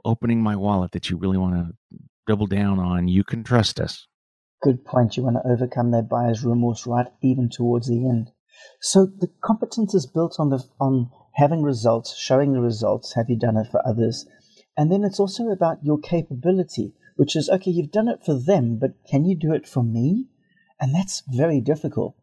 opening 0.05 0.41
my 0.41 0.55
wallet 0.55 0.91
that 0.91 1.09
you 1.09 1.17
really 1.17 1.37
want 1.37 1.55
to 1.55 1.99
double 2.27 2.47
down 2.47 2.79
on. 2.79 3.07
You 3.07 3.23
can 3.23 3.43
trust 3.43 3.79
us. 3.79 4.07
Good 4.61 4.85
point. 4.85 5.17
You 5.17 5.23
want 5.23 5.37
to 5.37 5.49
overcome 5.49 5.91
that 5.91 6.09
buyer's 6.09 6.43
remorse 6.43 6.85
right 6.85 7.07
even 7.21 7.49
towards 7.49 7.87
the 7.87 8.07
end. 8.07 8.31
So 8.81 9.05
the 9.05 9.29
competence 9.41 9.93
is 9.93 10.05
built 10.05 10.35
on 10.39 10.49
the 10.49 10.63
on 10.79 11.11
having 11.35 11.63
results, 11.63 12.17
showing 12.17 12.53
the 12.53 12.61
results. 12.61 13.13
Have 13.13 13.29
you 13.29 13.37
done 13.37 13.57
it 13.57 13.67
for 13.71 13.81
others? 13.87 14.25
And 14.75 14.91
then 14.91 15.03
it's 15.03 15.19
also 15.19 15.47
about 15.49 15.83
your 15.83 15.97
capability 15.97 16.93
which 17.19 17.35
is 17.35 17.49
okay, 17.49 17.69
you've 17.69 17.91
done 17.91 18.07
it 18.07 18.23
for 18.23 18.33
them, 18.33 18.77
but 18.79 18.93
can 19.05 19.25
you 19.25 19.35
do 19.35 19.51
it 19.51 19.67
for 19.67 19.83
me? 19.83 20.29
And 20.79 20.95
that's 20.95 21.21
very 21.27 21.59
difficult 21.59 22.15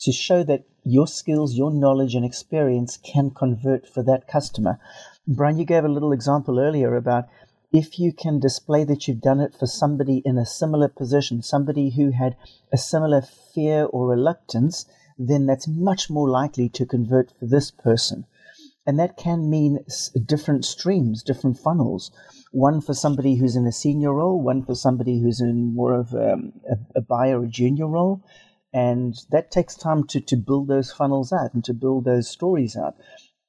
to 0.00 0.10
show 0.10 0.42
that 0.42 0.64
your 0.82 1.06
skills, 1.06 1.54
your 1.54 1.72
knowledge, 1.72 2.16
and 2.16 2.24
experience 2.24 2.96
can 2.96 3.30
convert 3.30 3.86
for 3.86 4.02
that 4.02 4.26
customer. 4.26 4.80
Brian, 5.24 5.56
you 5.56 5.64
gave 5.64 5.84
a 5.84 5.88
little 5.88 6.10
example 6.10 6.58
earlier 6.58 6.96
about 6.96 7.28
if 7.72 7.98
you 7.98 8.12
can 8.12 8.40
display 8.40 8.84
that 8.84 9.06
you've 9.06 9.20
done 9.20 9.40
it 9.40 9.54
for 9.54 9.66
somebody 9.66 10.22
in 10.24 10.38
a 10.38 10.46
similar 10.46 10.88
position, 10.88 11.42
somebody 11.42 11.90
who 11.90 12.10
had 12.10 12.36
a 12.72 12.78
similar 12.78 13.22
fear 13.22 13.84
or 13.84 14.08
reluctance, 14.08 14.86
then 15.18 15.46
that's 15.46 15.68
much 15.68 16.10
more 16.10 16.28
likely 16.28 16.68
to 16.68 16.86
convert 16.86 17.30
for 17.38 17.46
this 17.46 17.70
person. 17.70 18.26
And 18.86 18.98
that 18.98 19.16
can 19.16 19.50
mean 19.50 19.84
different 20.26 20.64
streams, 20.64 21.22
different 21.22 21.58
funnels 21.58 22.10
one 22.52 22.80
for 22.80 22.94
somebody 22.94 23.36
who's 23.36 23.56
in 23.56 23.66
a 23.66 23.72
senior 23.72 24.12
role, 24.12 24.40
one 24.40 24.64
for 24.64 24.74
somebody 24.74 25.20
who's 25.20 25.40
in 25.40 25.74
more 25.74 25.94
of 25.94 26.12
um, 26.14 26.52
a, 26.68 26.98
a 26.98 27.00
buyer 27.00 27.40
or 27.40 27.46
junior 27.46 27.86
role. 27.86 28.22
And 28.72 29.14
that 29.30 29.50
takes 29.50 29.74
time 29.74 30.06
to, 30.08 30.20
to 30.20 30.36
build 30.36 30.68
those 30.68 30.92
funnels 30.92 31.32
out 31.32 31.54
and 31.54 31.64
to 31.64 31.74
build 31.74 32.04
those 32.04 32.28
stories 32.28 32.76
out 32.76 32.96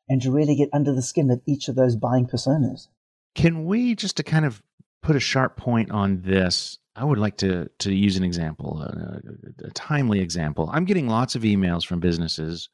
and 0.09 0.21
to 0.21 0.31
really 0.31 0.55
get 0.55 0.69
under 0.73 0.93
the 0.93 1.01
skin 1.01 1.29
of 1.29 1.41
each 1.45 1.67
of 1.67 1.75
those 1.75 1.95
buying 1.95 2.27
personas. 2.27 2.87
Can 3.35 3.65
we, 3.65 3.95
just 3.95 4.17
to 4.17 4.23
kind 4.23 4.45
of 4.45 4.61
put 5.01 5.15
a 5.15 5.19
sharp 5.19 5.57
point 5.57 5.91
on 5.91 6.21
this, 6.21 6.77
I 6.95 7.05
would 7.05 7.17
like 7.17 7.37
to, 7.37 7.69
to 7.79 7.93
use 7.93 8.17
an 8.17 8.23
example, 8.23 8.81
a, 8.81 9.67
a 9.67 9.71
timely 9.71 10.19
example. 10.19 10.69
I'm 10.73 10.85
getting 10.85 11.07
lots 11.07 11.35
of 11.35 11.43
emails 11.43 11.85
from 11.85 11.99
businesses 11.99 12.69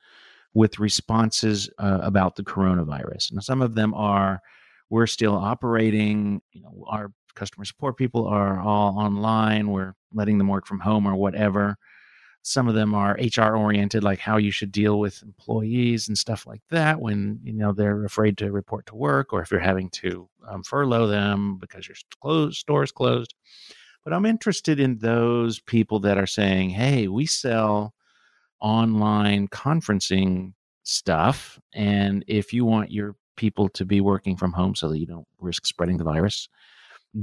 with 0.54 0.80
responses 0.80 1.70
uh, 1.78 2.00
about 2.02 2.36
the 2.36 2.44
coronavirus. 2.44 3.32
And 3.32 3.44
some 3.44 3.62
of 3.62 3.76
them 3.76 3.94
are, 3.94 4.42
we're 4.90 5.08
still 5.08 5.36
operating. 5.36 6.42
You 6.52 6.64
know, 6.64 6.86
our 6.88 7.12
customer 7.36 7.66
support 7.66 7.98
people 7.98 8.26
are 8.26 8.60
all 8.60 8.98
online. 8.98 9.70
We're 9.70 9.94
letting 10.14 10.40
them 10.40 10.48
work 10.48 10.66
from 10.66 10.80
home 10.80 11.08
or 11.08 11.16
whatever. 11.16 11.78
Some 12.48 12.70
of 12.70 12.76
them 12.76 12.96
are 12.96 13.20
HR 13.20 13.58
oriented, 13.58 14.06
like 14.06 14.20
how 14.20 14.38
you 14.38 14.52
should 14.52 14.72
deal 14.72 15.00
with 15.00 15.22
employees 15.22 16.08
and 16.08 16.18
stuff 16.18 16.48
like 16.48 16.62
that 16.70 17.02
when 17.02 17.42
you 17.44 17.52
know 17.52 17.74
they're 17.74 18.06
afraid 18.06 18.38
to 18.38 18.54
report 18.54 18.86
to 18.86 18.96
work, 18.96 19.34
or 19.34 19.42
if 19.42 19.52
you're 19.52 19.60
having 19.60 19.90
to 19.90 20.30
um, 20.48 20.64
furlough 20.64 21.08
them 21.08 21.58
because 21.58 21.90
your 21.90 21.98
closed, 22.22 22.58
store 22.58 22.84
is 22.84 22.92
closed. 22.94 23.36
But 24.06 24.14
I'm 24.14 24.26
interested 24.26 24.80
in 24.80 25.00
those 25.00 25.60
people 25.60 26.00
that 26.00 26.18
are 26.18 26.26
saying, 26.26 26.70
"Hey, 26.70 27.10
we 27.10 27.26
sell 27.26 27.94
online 28.62 29.50
conferencing 29.50 30.54
stuff, 30.84 31.60
and 31.74 32.24
if 32.30 32.54
you 32.54 32.64
want 32.64 32.94
your 32.94 33.18
people 33.36 33.68
to 33.70 33.84
be 33.84 34.00
working 34.00 34.38
from 34.38 34.54
home 34.54 34.74
so 34.74 34.88
that 34.88 35.00
you 35.00 35.06
don't 35.06 35.28
risk 35.42 35.66
spreading 35.66 35.98
the 35.98 36.06
virus, 36.06 36.48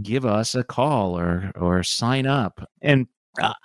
give 0.03 0.27
us 0.27 0.55
a 0.55 0.65
call 0.65 1.19
or 1.19 1.51
or 1.55 1.83
sign 1.83 2.27
up. 2.27 2.69
And 2.83 3.07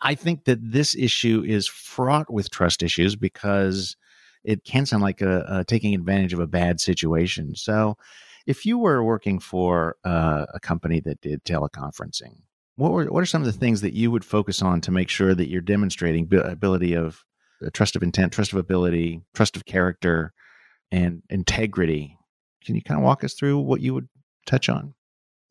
I 0.02 0.16
think 0.16 0.46
that 0.46 0.60
this 0.62 0.96
issue 0.96 1.44
is 1.46 1.68
fraught 1.68 2.32
with 2.32 2.50
trust 2.50 2.82
issues 2.82 3.16
because 3.16 3.96
it 4.44 4.64
can 4.64 4.86
sound 4.86 5.04
like 5.04 5.22
a, 5.22 5.46
a 5.48 5.64
taking 5.64 5.94
advantage 5.94 6.34
of 6.34 6.40
a 6.40 6.48
bad 6.48 6.80
situation. 6.80 7.56
So, 7.56 7.98
if 8.48 8.66
you 8.66 8.80
were 8.80 9.04
working 9.04 9.40
for 9.40 9.98
uh, 10.04 10.46
a 10.54 10.60
company 10.60 11.02
that 11.02 11.22
did 11.22 11.44
teleconferencing, 11.44 12.42
what 12.78 12.92
were 12.92 13.06
what 13.06 13.22
are 13.22 13.28
some 13.28 13.42
of 13.42 13.46
the 13.46 13.60
things 13.60 13.82
that 13.82 13.94
you 13.94 14.10
would 14.10 14.26
focus 14.26 14.62
on 14.62 14.82
to 14.82 14.92
make 14.92 15.10
sure 15.10 15.36
that 15.36 15.50
you're 15.50 15.62
demonstrating 15.62 16.28
ability 16.34 16.94
of 16.94 17.24
uh, 17.64 17.70
trust 17.74 17.96
of 17.96 18.02
intent, 18.02 18.34
trust 18.34 18.54
of 18.54 18.60
ability, 18.60 19.22
trust 19.36 19.56
of 19.56 19.66
character, 19.66 20.34
and 20.92 21.22
integrity 21.30 22.18
can 22.66 22.76
you 22.76 22.82
kind 22.82 23.00
of 23.00 23.04
walk 23.04 23.24
us 23.24 23.34
through 23.34 23.60
what 23.60 23.82
you 23.82 23.94
would 23.94 24.08
touch 24.46 24.70
on? 24.70 24.94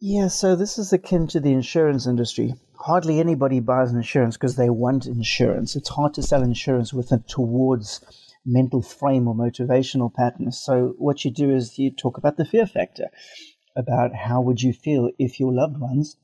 Yeah, 0.00 0.28
so 0.28 0.54
this 0.54 0.78
is 0.78 0.92
akin 0.92 1.26
to 1.28 1.40
the 1.40 1.52
insurance 1.52 2.06
industry. 2.06 2.54
Hardly 2.80 3.18
anybody 3.20 3.60
buys 3.60 3.92
insurance 3.92 4.36
because 4.36 4.56
they 4.56 4.70
want 4.70 5.06
insurance. 5.06 5.76
It's 5.76 5.88
hard 5.88 6.14
to 6.14 6.22
sell 6.22 6.42
insurance 6.42 6.92
with 6.92 7.12
it 7.12 7.28
towards 7.28 8.00
mental 8.46 8.82
frame 8.82 9.28
or 9.28 9.34
motivational 9.34 10.12
patterns. 10.12 10.60
So 10.60 10.94
what 10.98 11.24
you 11.24 11.30
do 11.30 11.50
is 11.54 11.78
you 11.78 11.90
talk 11.90 12.16
about 12.16 12.36
the 12.36 12.44
fear 12.44 12.66
factor, 12.66 13.08
about 13.76 14.14
how 14.14 14.40
would 14.40 14.62
you 14.62 14.72
feel 14.72 15.10
if 15.18 15.40
your 15.40 15.52
loved 15.52 15.78
ones 15.78 16.16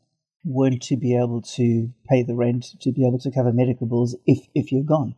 weren't 0.45 0.83
to 0.83 0.97
be 0.97 1.17
able 1.17 1.43
to 1.43 1.91
pay 2.09 2.23
the 2.23 2.35
rent, 2.35 2.67
to 2.81 2.93
be 2.93 3.07
able 3.07 3.19
to 3.19 3.31
cover 3.31 3.53
medical 3.53 3.87
bills 3.87 4.17
if, 4.27 4.47
if 4.55 4.71
you're 4.71 4.83
gone. 4.83 5.15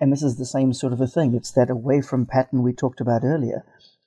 And 0.00 0.12
this 0.12 0.22
is 0.22 0.36
the 0.36 0.46
same 0.46 0.72
sort 0.72 0.92
of 0.92 1.00
a 1.00 1.06
thing. 1.06 1.34
It's 1.34 1.52
that 1.52 1.70
away 1.70 2.02
from 2.02 2.26
pattern 2.26 2.62
we 2.62 2.72
talked 2.72 3.00
about 3.00 3.24
earlier 3.24 3.64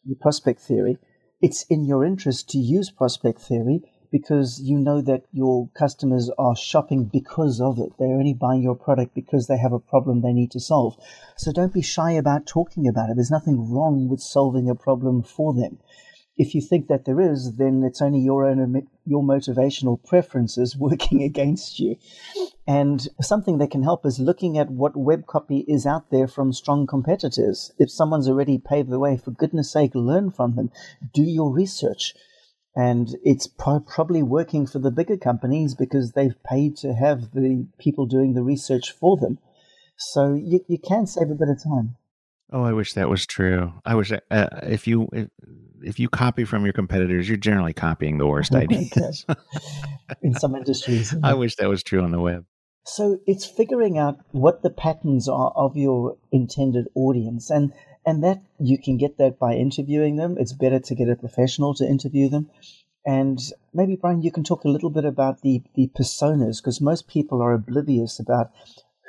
the 0.08 0.16
prospect 0.16 0.62
theory, 0.62 0.98
it's 1.42 1.64
in 1.64 1.86
your 1.86 2.06
interest 2.06 2.50
to 2.50 2.58
use 2.58 2.90
prospect 2.90 3.42
theory 3.42 3.82
because 4.12 4.62
you 4.62 4.78
know 4.78 5.02
that 5.02 5.24
your 5.32 5.70
customers 5.74 6.30
are 6.38 6.56
shopping 6.56 7.06
because 7.06 7.60
of 7.60 7.80
it. 7.80 7.94
They're 7.98 8.08
only 8.18 8.34
buying 8.34 8.62
your 8.62 8.76
product 8.76 9.14
because 9.14 9.48
they 9.48 9.58
have 9.58 9.74
a 9.74 9.80
problem 9.80 10.22
they 10.22 10.34
need 10.34 10.52
to 10.52 10.60
solve. 10.60 10.98
So 11.38 11.52
don't 11.52 11.74
be 11.74 11.82
shy 11.82 12.12
about 12.12 12.46
talking 12.46 12.88
about 12.88 13.10
it. 13.10 13.16
There's 13.16 13.32
nothing 13.32 13.72
wrong 13.72 14.08
with 14.10 14.22
solving 14.22 14.70
a 14.70 14.76
problem 14.76 15.24
for 15.24 15.54
them. 15.54 15.80
If 16.38 16.54
you 16.54 16.62
think 16.62 16.88
that 16.88 17.06
there 17.06 17.20
is, 17.20 17.56
then 17.56 17.84
it's 17.84 18.02
only 18.02 18.20
your 18.20 18.46
own 18.46 18.88
your 19.06 19.24
motivational 19.24 20.04
preferences 20.04 20.78
working 20.80 21.24
against 21.24 21.80
you. 21.80 21.96
And 22.68 23.08
something 23.22 23.58
that 23.58 23.72
can 23.72 23.84
help 23.84 24.06
is 24.06 24.20
looking 24.20 24.58
at 24.58 24.70
what 24.70 24.96
web 24.96 25.26
copy 25.26 25.66
is 25.68 25.88
out 25.88 26.12
there 26.12 26.28
from 26.28 26.54
strong 26.54 26.86
competitors. 26.86 27.72
If 27.80 27.90
someone's 27.90 28.28
already 28.28 28.60
paved 28.60 28.90
the 28.90 29.00
way, 29.00 29.18
for 29.18 29.32
goodness 29.32 29.72
sake, 29.72 29.96
learn 29.96 30.30
from 30.30 30.56
them. 30.56 30.70
Do 31.14 31.24
your 31.24 31.52
research. 31.52 32.14
And 32.78 33.18
it's 33.24 33.48
pro- 33.48 33.80
probably 33.80 34.22
working 34.22 34.68
for 34.68 34.78
the 34.78 34.92
bigger 34.92 35.18
companies 35.18 35.74
because 35.74 36.12
they've 36.12 36.36
paid 36.44 36.78
to 36.78 36.94
have 36.94 37.32
the 37.32 37.66
people 37.80 38.06
doing 38.06 38.36
the 38.36 38.44
research 38.44 38.92
for 38.92 39.18
them. 39.18 39.40
So 39.98 40.36
you, 40.36 40.64
you 40.68 40.78
can 40.78 41.08
save 41.08 41.32
a 41.32 41.34
bit 41.34 41.50
of 41.50 41.64
time. 41.64 41.96
Oh, 42.54 42.62
I 42.62 42.74
wish 42.74 42.94
that 42.94 43.10
was 43.10 43.26
true. 43.26 43.74
I 43.84 43.96
wish 43.96 44.12
uh, 44.12 44.20
if 44.62 44.86
you 44.86 45.10
if, 45.12 45.28
if, 45.82 46.00
you 46.00 46.08
copy 46.08 46.46
from 46.46 46.66
your 46.66 46.74
competitors, 46.74 47.28
you're 47.28 47.36
generally 47.36 47.74
copying 47.74 48.20
the 48.20 48.28
worst 48.28 48.54
oh 48.54 48.60
ideas. 48.60 49.26
In 50.22 50.36
some 50.36 50.56
industries, 50.56 51.16
I 51.24 51.34
wish 51.34 51.56
that 51.56 51.68
was 51.68 51.82
true 51.82 52.04
on 52.04 52.12
the 52.12 52.22
web. 52.22 52.46
So 52.86 53.20
it's 53.26 53.46
figuring 53.46 53.98
out 53.98 54.20
what 54.32 54.62
the 54.62 54.70
patterns 54.70 55.28
are 55.28 55.52
of 55.56 55.76
your 55.76 56.18
intended 56.32 56.88
audience, 56.96 57.50
and 57.50 57.74
and 58.08 58.24
that 58.24 58.42
you 58.58 58.78
can 58.78 58.96
get 58.98 59.18
that 59.18 59.38
by 59.38 59.54
interviewing 59.54 60.16
them. 60.16 60.38
It's 60.40 60.54
better 60.54 60.80
to 60.80 60.96
get 60.96 61.10
a 61.10 61.16
professional 61.18 61.74
to 61.76 61.86
interview 61.86 62.30
them. 62.30 62.50
And 63.06 63.38
maybe 63.74 63.98
Brian, 63.98 64.22
you 64.22 64.32
can 64.32 64.46
talk 64.46 64.64
a 64.64 64.70
little 64.70 64.90
bit 64.90 65.06
about 65.06 65.42
the 65.42 65.62
the 65.76 65.90
personas 65.90 66.58
because 66.58 66.82
most 66.82 67.08
people 67.08 67.42
are 67.42 67.54
oblivious 67.54 68.18
about 68.18 68.52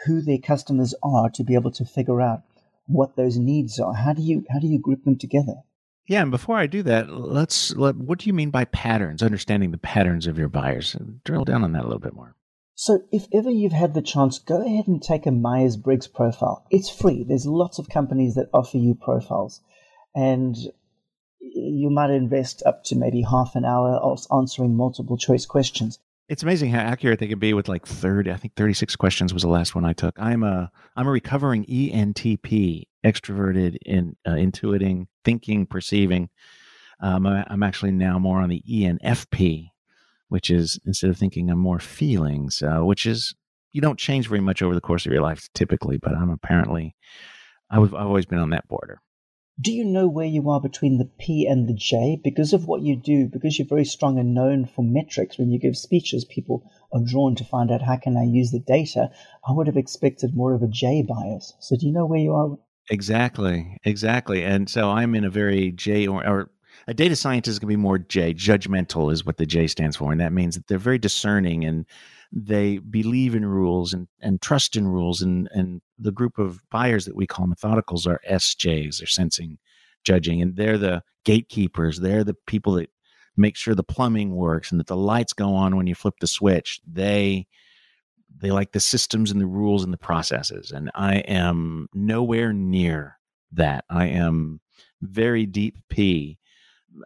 who 0.05 0.21
their 0.21 0.39
customers 0.39 0.95
are 1.03 1.31
to 1.31 1.45
be 1.45 1.55
able 1.55 1.71
to 1.73 1.85
figure 1.85 2.21
out 2.21 2.43
what 2.87 3.17
those 3.17 3.39
needs 3.39 3.79
are. 3.79 3.95
How 3.95 4.13
do 4.13 4.23
you 4.23 4.45
how 4.51 4.59
do 4.59 4.67
you 4.67 4.81
group 4.81 5.05
them 5.05 5.17
together? 5.17 5.63
Yeah, 6.09 6.23
and 6.23 6.31
before 6.31 6.57
I 6.57 6.67
do 6.67 6.83
that, 6.85 7.11
let's 7.11 7.77
let, 7.77 7.95
what 7.97 8.19
do 8.19 8.29
you 8.29 8.33
mean 8.33 8.51
by 8.51 8.65
patterns? 8.65 9.23
Understanding 9.23 9.73
the 9.73 9.79
patterns 9.79 10.27
of 10.27 10.39
your 10.39 10.49
buyers. 10.49 10.97
Drill 11.23 11.45
down 11.45 11.63
on 11.63 11.73
that 11.73 11.83
a 11.83 11.87
little 11.87 11.99
bit 11.99 12.15
more. 12.15 12.35
So, 12.81 13.03
if 13.11 13.27
ever 13.35 13.51
you've 13.51 13.73
had 13.73 13.95
the 13.95 14.03
chance, 14.03 14.39
go 14.39 14.65
ahead 14.65 14.87
and 14.87 15.03
take 15.03 15.27
a 15.27 15.33
Myers 15.33 15.77
Briggs 15.77 16.07
profile. 16.07 16.65
It's 16.71 16.89
free. 16.89 17.25
There's 17.25 17.45
lots 17.45 17.81
of 17.81 17.89
companies 17.89 18.37
that 18.37 18.51
offer 18.55 18.79
you 18.79 18.95
profiles, 18.95 19.63
and 20.15 20.57
you 21.41 21.91
might 21.91 22.11
invest 22.11 22.63
up 22.65 22.85
to 22.85 22.95
maybe 22.95 23.23
half 23.23 23.57
an 23.57 23.65
hour 23.65 24.17
answering 24.33 24.77
multiple 24.77 25.19
choice 25.19 25.45
questions. 25.45 25.99
It's 26.29 26.45
amazing 26.45 26.71
how 26.71 26.79
accurate 26.79 27.19
they 27.19 27.27
can 27.27 27.41
be 27.41 27.53
with 27.53 27.67
like 27.67 27.85
30, 27.85 28.31
I 28.31 28.37
think 28.37 28.55
36 28.55 28.95
questions 28.95 29.35
was 29.35 29.43
the 29.43 29.49
last 29.49 29.75
one 29.75 29.85
I 29.85 29.93
took. 29.93 30.15
I'm 30.17 30.45
a 30.45 30.71
I'm 30.95 31.09
a 31.09 31.11
recovering 31.11 31.65
ENTP, 31.65 32.85
extroverted, 33.05 33.77
in, 33.85 34.15
uh, 34.25 34.35
intuiting, 34.35 35.09
thinking, 35.25 35.67
perceiving. 35.67 36.29
Um, 37.01 37.27
I'm 37.27 37.65
actually 37.65 37.91
now 37.91 38.21
more 38.21 38.41
on 38.41 38.51
the 38.51 38.63
ENFP, 38.71 39.71
which 40.29 40.51
is 40.51 40.79
instead 40.85 41.11
of 41.11 41.17
thinking, 41.17 41.51
I'm 41.51 41.59
more 41.59 41.81
feelings, 41.81 42.63
uh, 42.63 42.81
which 42.81 43.07
is 43.07 43.35
you 43.73 43.81
don't 43.81 43.99
change 43.99 44.29
very 44.29 44.41
much 44.41 44.63
over 44.63 44.75
the 44.75 44.81
course 44.81 45.07
of 45.07 45.13
your 45.13 45.23
life 45.23 45.49
typically, 45.55 45.99
but 45.99 46.13
I'm 46.13 46.31
apparently 46.31 46.95
I 47.71 47.79
was, 47.79 47.93
I've 47.93 48.07
always 48.07 48.27
been 48.27 48.39
on 48.39 48.51
that 48.51 48.69
border 48.69 49.01
do 49.61 49.73
you 49.73 49.85
know 49.85 50.07
where 50.07 50.27
you 50.27 50.49
are 50.51 50.61
between 50.61 50.99
the 50.99 51.11
P 51.19 51.47
and 51.47 51.69
the 51.69 51.75
J? 51.75 52.21
Because 52.23 52.53
of 52.53 52.67
what 52.67 52.83
you 52.83 52.95
do, 52.95 53.27
because 53.27 53.59
you're 53.59 53.67
very 53.67 53.85
strong 53.85 54.19
and 54.19 54.33
known 54.33 54.65
for 54.67 54.85
metrics, 54.85 55.37
when 55.37 55.51
you 55.51 55.59
give 55.59 55.77
speeches, 55.77 56.25
people 56.25 56.71
are 56.93 57.03
drawn 57.05 57.35
to 57.35 57.45
find 57.45 57.71
out 57.71 57.83
how 57.83 57.97
can 57.97 58.17
I 58.17 58.23
use 58.23 58.53
the 58.53 58.61
data. 58.61 59.11
I 59.47 59.53
would 59.53 59.67
have 59.67 59.77
expected 59.77 60.37
more 60.37 60.55
of 60.55 60.63
a 60.63 60.69
J 60.69 61.03
bias. 61.03 61.55
So 61.59 61.77
do 61.77 61.87
you 61.87 61.93
know 61.93 62.07
where 62.07 62.21
you 62.21 62.35
are? 62.35 62.57
Exactly, 62.91 63.77
exactly. 63.85 64.45
And 64.45 64.71
so 64.71 64.91
I'm 64.91 65.15
in 65.15 65.25
a 65.25 65.31
very 65.31 65.73
J 65.73 66.07
or, 66.07 66.25
or 66.27 66.51
a 66.89 66.95
data 66.95 67.15
scientist 67.15 67.61
can 67.61 67.69
be 67.69 67.77
more 67.77 67.99
J. 67.99 68.33
Judgmental 68.33 69.13
is 69.13 69.25
what 69.25 69.37
the 69.37 69.45
J 69.45 69.67
stands 69.67 69.95
for, 69.95 70.11
and 70.11 70.21
that 70.23 70.33
means 70.33 70.55
that 70.55 70.67
they're 70.67 70.79
very 70.79 70.99
discerning 70.99 71.65
and 71.67 71.85
they 72.33 72.79
believe 72.79 73.35
in 73.35 73.45
rules 73.45 73.93
and, 73.93 74.09
and 74.21 74.41
trust 74.41 74.75
in 74.75 74.89
rules. 74.89 75.21
And, 75.21 75.51
and 75.53 75.83
the 75.99 76.13
group 76.13 76.39
of 76.39 76.63
buyers 76.71 77.05
that 77.05 77.15
we 77.15 77.27
call 77.27 77.47
methodicals 77.47 78.07
are 78.07 78.21
SJs, 78.29 78.99
they're 78.99 79.07
sensing, 79.07 79.59
judging, 80.03 80.41
and 80.41 80.57
they're 80.57 80.79
the 80.79 81.03
gatekeepers. 81.27 82.01
They're 82.01 82.25
the 82.25 82.37
people 82.47 82.73
that 82.75 82.91
make 83.37 83.55
sure 83.55 83.75
the 83.75 83.85
plumbing 83.85 84.35
works 84.35 84.71
and 84.71 84.81
that 84.81 84.87
the 84.87 84.97
lights 84.97 85.35
go 85.35 85.55
on 85.55 85.77
when 85.77 85.87
you 85.87 85.95
flip 85.95 86.15
the 86.21 86.27
switch. 86.27 86.81
They 86.91 87.47
they 88.41 88.51
like 88.51 88.73
the 88.73 88.81
systems 88.81 89.31
and 89.31 89.41
the 89.41 89.47
rules 89.47 89.85
and 89.85 89.93
the 89.93 89.99
processes. 89.99 90.71
And 90.71 90.91
I 90.95 91.17
am 91.17 91.89
nowhere 91.93 92.53
near 92.55 93.19
that. 93.53 93.85
I 93.91 94.07
am 94.07 94.61
very 95.03 95.45
deep 95.45 95.77
P. 95.91 96.38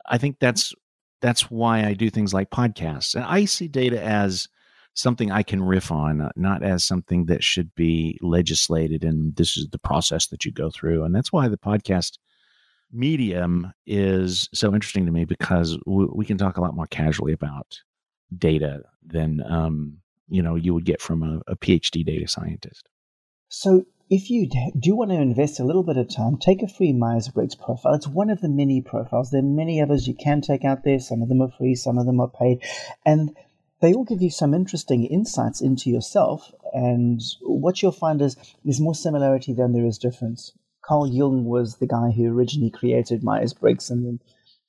I 0.07 0.19
think 0.19 0.39
that's 0.41 0.75
that's 1.21 1.51
why 1.51 1.85
I 1.85 1.95
do 1.95 2.11
things 2.11 2.35
like 2.35 2.51
podcasts. 2.51 3.15
And 3.15 3.25
I 3.25 3.45
see 3.45 3.69
data 3.69 4.03
as 4.03 4.49
something 4.95 5.31
I 5.31 5.43
can 5.43 5.63
riff 5.63 5.91
on, 5.91 6.21
uh, 6.21 6.31
not 6.37 6.63
as 6.63 6.85
something 6.85 7.27
that 7.27 7.43
should 7.43 7.75
be 7.75 8.19
legislated 8.21 9.05
and 9.05 9.35
this 9.37 9.57
is 9.57 9.69
the 9.69 9.79
process 9.79 10.27
that 10.27 10.45
you 10.45 10.53
go 10.53 10.71
through. 10.71 11.05
And 11.05 11.15
that's 11.15 11.33
why 11.33 11.49
the 11.49 11.57
podcast 11.57 12.19
medium 12.93 13.73
is 13.87 14.49
so 14.53 14.75
interesting 14.75 15.07
to 15.07 15.13
me 15.13 15.25
because 15.25 15.79
we 15.87 16.27
can 16.27 16.37
talk 16.37 16.59
a 16.59 16.61
lot 16.61 16.77
more 16.77 16.87
casually 16.87 17.33
about 17.33 17.79
data 18.37 18.83
than 19.05 19.43
um, 19.49 19.99
you 20.29 20.43
know 20.43 20.55
you 20.55 20.75
would 20.75 20.85
get 20.85 21.01
from 21.01 21.23
a, 21.23 21.41
a 21.51 21.57
PhD 21.57 22.05
data 22.05 22.29
scientist. 22.29 22.89
So 23.49 23.85
if 24.13 24.29
you 24.29 24.47
do 24.79 24.95
want 24.95 25.11
to 25.11 25.17
invest 25.17 25.59
a 25.59 25.65
little 25.65 25.83
bit 25.83 25.97
of 25.97 26.15
time, 26.15 26.37
take 26.37 26.63
a 26.63 26.69
free 26.69 26.93
Myers 26.93 27.29
Briggs 27.29 27.55
profile. 27.55 27.95
It's 27.95 28.07
one 28.07 28.29
of 28.29 28.43
the 28.43 28.49
many 28.51 28.83
profiles. 28.83 29.31
There 29.31 29.41
are 29.41 29.43
many 29.43 29.81
others 29.81 30.07
you 30.07 30.13
can 30.15 30.43
take 30.43 30.67
out 30.67 30.85
there. 30.85 31.01
Some 31.01 31.23
of 31.23 31.31
them 31.31 31.41
are 31.41 31.51
free, 31.51 31.75
some 31.75 31.97
of 31.97 32.05
them 32.05 32.21
are 32.21 32.29
paid. 32.29 32.63
And 33.07 33.35
they 33.81 33.95
all 33.95 34.05
give 34.05 34.21
you 34.21 34.29
some 34.29 34.53
interesting 34.53 35.07
insights 35.07 35.63
into 35.63 35.89
yourself. 35.89 36.53
And 36.75 37.23
what 37.41 37.81
you'll 37.81 37.91
find 37.91 38.21
is 38.21 38.37
there's 38.63 38.83
more 38.83 38.95
similarity 38.95 39.55
than 39.55 39.73
there 39.73 39.87
is 39.87 39.97
difference. 39.97 40.53
Carl 40.85 41.07
Jung 41.07 41.47
was 41.47 41.77
the 41.77 41.87
guy 41.87 42.11
who 42.11 42.27
originally 42.27 42.71
created 42.71 43.23
Myers 43.23 43.55
Briggs, 43.55 43.89
and 43.89 44.05
then 44.05 44.21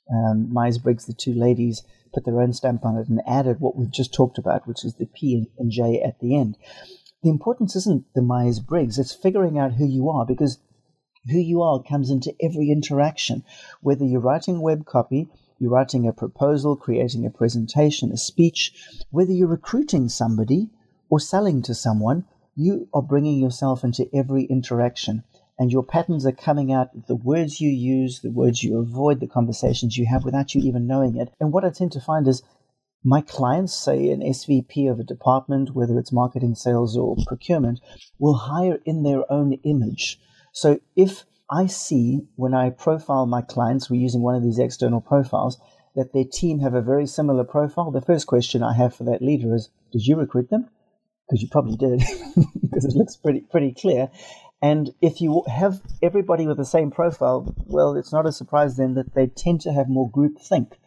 um, 0.10 0.54
Myers 0.54 0.78
Briggs, 0.78 1.06
the 1.06 1.14
two 1.14 1.34
ladies, 1.34 1.84
put 2.14 2.24
their 2.24 2.40
own 2.40 2.54
stamp 2.54 2.86
on 2.86 2.96
it 2.96 3.10
and 3.10 3.20
added 3.28 3.60
what 3.60 3.76
we've 3.76 3.92
just 3.92 4.14
talked 4.14 4.38
about, 4.38 4.70
which 4.70 4.86
is 4.86 4.94
the 4.94 5.06
P 5.08 5.50
and 5.60 5.70
J 5.70 6.02
at 6.02 6.22
the 6.22 6.38
end. 6.38 6.56
The 7.24 7.30
importance 7.30 7.78
isn't 7.78 8.04
the 8.14 8.22
Myers 8.22 8.60
Briggs, 8.60 9.00
it's 9.00 9.16
figuring 9.16 9.58
out 9.58 9.76
who 9.76 9.86
you 9.86 10.10
are 10.10 10.26
because 10.26 10.60
who 11.32 11.40
you 11.40 11.62
are 11.62 11.82
comes 11.82 12.10
into 12.10 12.36
every 12.42 12.70
interaction. 12.70 13.46
Whether 13.80 14.04
you're 14.04 14.20
writing 14.20 14.60
web 14.60 14.86
copy, 14.86 15.30
you're 15.58 15.72
writing 15.72 16.06
a 16.06 16.12
proposal, 16.12 16.76
creating 16.76 17.26
a 17.26 17.30
presentation, 17.30 18.12
a 18.12 18.18
speech, 18.18 18.74
whether 19.10 19.32
you're 19.32 19.48
recruiting 19.48 20.10
somebody 20.10 20.70
or 21.10 21.18
selling 21.18 21.62
to 21.62 21.74
someone, 21.74 22.26
you 22.58 22.90
are 22.94 23.02
bringing 23.02 23.40
yourself 23.40 23.86
into 23.86 24.14
every 24.14 24.44
interaction. 24.44 25.24
And 25.58 25.72
your 25.72 25.84
patterns 25.84 26.26
are 26.26 26.34
coming 26.34 26.74
out 26.74 27.08
the 27.08 27.16
words 27.16 27.62
you 27.62 27.70
use, 27.70 28.20
the 28.20 28.32
words 28.32 28.64
you 28.64 28.78
avoid, 28.80 29.22
the 29.22 29.28
conversations 29.28 29.98
you 29.98 30.08
have 30.08 30.26
without 30.26 30.54
you 30.54 30.62
even 30.62 30.88
knowing 30.88 31.16
it. 31.16 31.32
And 31.40 31.54
what 31.54 31.64
I 31.64 31.70
tend 31.70 31.94
to 31.94 32.02
find 32.02 32.28
is 32.28 32.44
my 33.04 33.22
clients, 33.22 33.74
say 33.74 34.10
an 34.10 34.22
SVP 34.22 34.90
of 34.90 35.00
a 35.00 35.04
department, 35.04 35.76
whether 35.76 35.98
it's 36.00 36.12
marketing, 36.12 36.56
sales, 36.56 36.98
or 36.98 37.18
procurement, 37.28 37.80
will 38.18 38.36
hire 38.36 38.80
in 38.86 39.04
their 39.04 39.30
own 39.32 39.54
image. 39.64 40.20
So 40.54 40.80
if 40.96 41.26
I 41.52 41.68
see 41.68 42.22
when 42.36 42.54
I 42.54 42.70
profile 42.70 43.26
my 43.26 43.42
clients, 43.42 43.90
we're 43.90 44.02
using 44.02 44.22
one 44.22 44.36
of 44.36 44.44
these 44.44 44.60
external 44.60 45.02
profiles, 45.02 45.60
that 45.96 46.14
their 46.14 46.24
team 46.24 46.60
have 46.60 46.74
a 46.74 46.82
very 46.82 47.06
similar 47.06 47.44
profile. 47.44 47.92
The 47.92 48.02
first 48.02 48.26
question 48.26 48.64
I 48.64 48.74
have 48.74 48.96
for 48.96 49.04
that 49.04 49.22
leader 49.22 49.54
is, 49.54 49.70
did 49.92 50.08
you 50.08 50.16
recruit 50.16 50.50
them? 50.50 50.70
Because 51.28 51.42
you 51.42 51.50
probably 51.50 51.78
did, 51.78 52.00
because 52.62 52.86
it 52.86 52.96
looks 52.96 53.16
pretty 53.16 53.42
pretty 53.42 53.74
clear. 53.74 54.10
And 54.62 54.94
if 55.02 55.20
you 55.20 55.44
have 55.48 55.82
everybody 56.02 56.48
with 56.48 56.58
the 56.58 56.66
same 56.66 56.90
profile, 56.90 57.54
well, 57.68 57.96
it's 57.96 58.14
not 58.14 58.26
a 58.26 58.32
surprise 58.32 58.78
then 58.78 58.94
that 58.94 59.14
they 59.14 59.28
tend 59.28 59.62
to 59.62 59.74
have 59.74 59.90
more 59.90 60.10
group 60.10 60.40
think. 60.40 60.80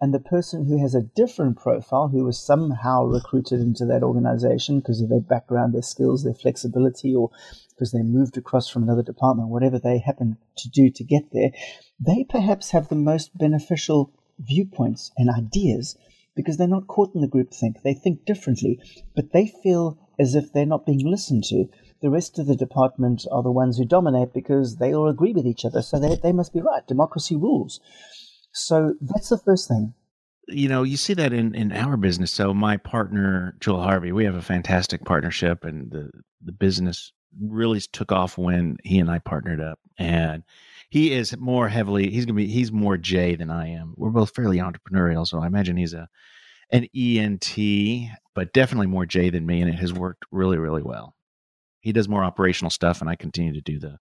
And 0.00 0.12
the 0.12 0.20
person 0.20 0.66
who 0.66 0.78
has 0.82 0.94
a 0.94 1.00
different 1.02 1.56
profile, 1.56 2.08
who 2.08 2.24
was 2.24 2.38
somehow 2.38 3.04
recruited 3.04 3.60
into 3.60 3.86
that 3.86 4.02
organization 4.02 4.80
because 4.80 5.00
of 5.00 5.08
their 5.08 5.20
background, 5.20 5.72
their 5.72 5.80
skills, 5.82 6.22
their 6.22 6.34
flexibility, 6.34 7.14
or 7.14 7.30
because 7.70 7.92
they 7.92 8.02
moved 8.02 8.36
across 8.36 8.68
from 8.68 8.82
another 8.82 9.02
department, 9.02 9.48
whatever 9.48 9.78
they 9.78 9.98
happen 9.98 10.36
to 10.56 10.68
do 10.68 10.90
to 10.90 11.04
get 11.04 11.32
there, 11.32 11.50
they 11.98 12.24
perhaps 12.28 12.72
have 12.72 12.88
the 12.88 12.94
most 12.94 13.36
beneficial 13.38 14.12
viewpoints 14.38 15.12
and 15.16 15.30
ideas 15.30 15.96
because 16.34 16.58
they're 16.58 16.68
not 16.68 16.86
caught 16.86 17.14
in 17.14 17.22
the 17.22 17.26
group 17.26 17.52
think. 17.52 17.82
They 17.82 17.94
think 17.94 18.26
differently, 18.26 18.78
but 19.14 19.32
they 19.32 19.46
feel 19.62 19.98
as 20.18 20.34
if 20.34 20.52
they're 20.52 20.66
not 20.66 20.84
being 20.84 21.06
listened 21.06 21.44
to. 21.44 21.66
The 22.02 22.10
rest 22.10 22.38
of 22.38 22.46
the 22.46 22.56
department 22.56 23.26
are 23.32 23.42
the 23.42 23.50
ones 23.50 23.78
who 23.78 23.86
dominate 23.86 24.34
because 24.34 24.76
they 24.76 24.94
all 24.94 25.08
agree 25.08 25.32
with 25.32 25.46
each 25.46 25.64
other. 25.64 25.80
So 25.80 25.98
they, 25.98 26.16
they 26.16 26.32
must 26.32 26.52
be 26.52 26.60
right. 26.60 26.86
Democracy 26.86 27.36
rules. 27.36 27.80
So 28.56 28.94
that's 29.00 29.28
the 29.28 29.38
first 29.38 29.68
thing. 29.68 29.94
You 30.48 30.68
know, 30.68 30.82
you 30.82 30.96
see 30.96 31.14
that 31.14 31.32
in, 31.32 31.54
in 31.54 31.72
our 31.72 31.96
business. 31.96 32.30
So 32.30 32.54
my 32.54 32.76
partner, 32.76 33.56
Joel 33.60 33.82
Harvey, 33.82 34.12
we 34.12 34.24
have 34.24 34.36
a 34.36 34.42
fantastic 34.42 35.04
partnership 35.04 35.64
and 35.64 35.90
the, 35.90 36.10
the 36.42 36.52
business 36.52 37.12
really 37.38 37.80
took 37.80 38.12
off 38.12 38.38
when 38.38 38.78
he 38.82 38.98
and 38.98 39.10
I 39.10 39.18
partnered 39.18 39.60
up. 39.60 39.78
And 39.98 40.44
he 40.88 41.12
is 41.12 41.36
more 41.36 41.68
heavily 41.68 42.10
he's 42.10 42.24
gonna 42.24 42.36
be 42.36 42.46
he's 42.46 42.72
more 42.72 42.96
J 42.96 43.34
than 43.34 43.50
I 43.50 43.68
am. 43.70 43.94
We're 43.96 44.10
both 44.10 44.34
fairly 44.34 44.58
entrepreneurial, 44.58 45.26
so 45.26 45.40
I 45.40 45.46
imagine 45.46 45.76
he's 45.76 45.94
a 45.94 46.08
an 46.70 46.86
ENT, 46.96 47.56
but 48.34 48.52
definitely 48.52 48.86
more 48.88 49.06
J 49.06 49.30
than 49.30 49.46
me, 49.46 49.60
and 49.60 49.70
it 49.70 49.78
has 49.78 49.92
worked 49.92 50.24
really, 50.32 50.58
really 50.58 50.82
well. 50.82 51.14
He 51.80 51.92
does 51.92 52.08
more 52.08 52.24
operational 52.24 52.70
stuff, 52.70 53.00
and 53.00 53.10
I 53.10 53.16
continue 53.16 53.52
to 53.52 53.60
do 53.60 53.78
the 53.78 53.98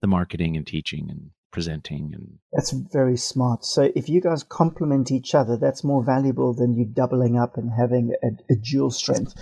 the 0.00 0.06
marketing 0.06 0.56
and 0.56 0.66
teaching 0.66 1.10
and 1.10 1.30
presenting 1.56 2.12
and 2.14 2.38
that's 2.52 2.72
very 2.92 3.16
smart 3.16 3.64
so 3.64 3.90
if 3.94 4.10
you 4.10 4.20
guys 4.20 4.42
complement 4.42 5.10
each 5.10 5.34
other 5.34 5.56
that's 5.56 5.82
more 5.82 6.04
valuable 6.04 6.52
than 6.52 6.74
you 6.74 6.84
doubling 6.84 7.38
up 7.38 7.56
and 7.56 7.70
having 7.72 8.12
a, 8.22 8.52
a 8.52 8.56
dual 8.56 8.90
strength 8.90 9.32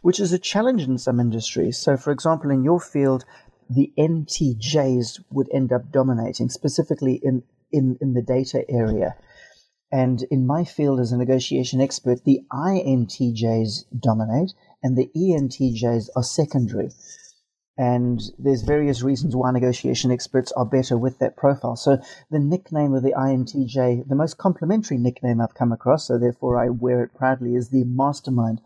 which 0.00 0.18
is 0.18 0.32
a 0.32 0.38
challenge 0.38 0.82
in 0.82 0.96
some 0.96 1.20
industries 1.20 1.76
so 1.76 1.94
for 1.94 2.10
example 2.10 2.50
in 2.50 2.64
your 2.64 2.80
field 2.80 3.22
the 3.68 3.92
NTJs 3.98 5.24
would 5.30 5.48
end 5.52 5.72
up 5.72 5.92
dominating, 5.92 6.48
specifically 6.48 7.20
in, 7.22 7.42
in, 7.70 7.98
in 8.00 8.14
the 8.14 8.22
data 8.22 8.64
area. 8.68 9.14
And 9.90 10.22
in 10.30 10.46
my 10.46 10.64
field 10.64 11.00
as 11.00 11.12
a 11.12 11.18
negotiation 11.18 11.80
expert, 11.80 12.24
the 12.24 12.40
INTJs 12.52 13.84
dominate 13.98 14.52
and 14.82 14.96
the 14.96 15.10
ENTJs 15.16 16.08
are 16.16 16.22
secondary. 16.22 16.90
And 17.78 18.20
there's 18.40 18.62
various 18.62 19.02
reasons 19.02 19.36
why 19.36 19.52
negotiation 19.52 20.10
experts 20.10 20.50
are 20.52 20.66
better 20.66 20.98
with 20.98 21.20
that 21.20 21.36
profile. 21.36 21.76
So 21.76 21.98
the 22.28 22.40
nickname 22.40 22.92
of 22.92 23.04
the 23.04 23.12
INTJ, 23.12 24.08
the 24.08 24.16
most 24.16 24.36
complimentary 24.36 24.98
nickname 24.98 25.40
I've 25.40 25.54
come 25.54 25.70
across, 25.70 26.08
so 26.08 26.18
therefore 26.18 26.58
I 26.58 26.70
wear 26.70 27.04
it 27.04 27.14
proudly, 27.14 27.54
is 27.54 27.68
the 27.68 27.84
mastermind, 27.84 28.60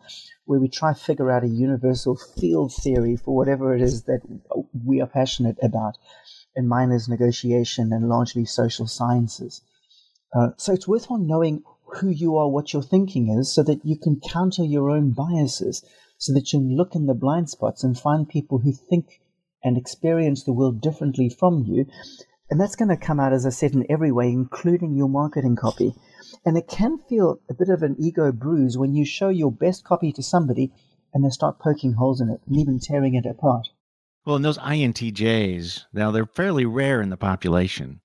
where 0.46 0.58
we 0.58 0.68
try 0.68 0.94
to 0.94 0.98
figure 0.98 1.30
out 1.30 1.44
a 1.44 1.48
universal 1.48 2.16
field 2.16 2.72
theory 2.72 3.16
for 3.16 3.36
whatever 3.36 3.76
it 3.76 3.82
is 3.82 4.04
that 4.04 4.22
we 4.82 5.02
are 5.02 5.06
passionate 5.06 5.58
about. 5.62 5.98
And 6.56 6.66
mine 6.66 6.90
is 6.90 7.06
negotiation 7.06 7.92
and 7.92 8.08
largely 8.08 8.46
social 8.46 8.86
sciences. 8.86 9.60
Uh, 10.34 10.52
so 10.56 10.72
it's 10.72 10.88
worthwhile 10.88 11.20
knowing 11.20 11.64
who 11.96 12.08
you 12.08 12.38
are, 12.38 12.48
what 12.48 12.72
your 12.72 12.82
thinking 12.82 13.28
is, 13.28 13.52
so 13.52 13.62
that 13.62 13.84
you 13.84 13.98
can 13.98 14.20
counter 14.20 14.64
your 14.64 14.88
own 14.88 15.10
biases, 15.10 15.84
so 16.22 16.32
that 16.32 16.52
you 16.52 16.60
can 16.60 16.76
look 16.76 16.94
in 16.94 17.06
the 17.06 17.14
blind 17.14 17.50
spots 17.50 17.82
and 17.82 17.98
find 17.98 18.28
people 18.28 18.60
who 18.60 18.72
think 18.72 19.20
and 19.64 19.76
experience 19.76 20.44
the 20.44 20.52
world 20.52 20.80
differently 20.80 21.28
from 21.28 21.64
you. 21.66 21.84
And 22.48 22.60
that's 22.60 22.76
going 22.76 22.90
to 22.90 22.96
come 22.96 23.18
out, 23.18 23.32
as 23.32 23.44
I 23.44 23.48
said, 23.48 23.72
in 23.72 23.84
every 23.90 24.12
way, 24.12 24.28
including 24.28 24.94
your 24.94 25.08
marketing 25.08 25.56
copy. 25.56 25.96
And 26.46 26.56
it 26.56 26.68
can 26.68 26.98
feel 27.08 27.40
a 27.50 27.54
bit 27.54 27.70
of 27.70 27.82
an 27.82 27.96
ego 27.98 28.30
bruise 28.30 28.78
when 28.78 28.94
you 28.94 29.04
show 29.04 29.30
your 29.30 29.50
best 29.50 29.82
copy 29.82 30.12
to 30.12 30.22
somebody 30.22 30.72
and 31.12 31.24
they 31.24 31.30
start 31.30 31.58
poking 31.58 31.94
holes 31.94 32.20
in 32.20 32.30
it 32.30 32.40
and 32.46 32.56
even 32.56 32.78
tearing 32.78 33.16
it 33.16 33.26
apart. 33.26 33.66
Well, 34.24 34.36
and 34.36 34.44
those 34.44 34.58
INTJs, 34.58 35.86
now 35.92 36.12
they're 36.12 36.24
fairly 36.24 36.66
rare 36.66 37.02
in 37.02 37.10
the 37.10 37.16
population 37.16 38.00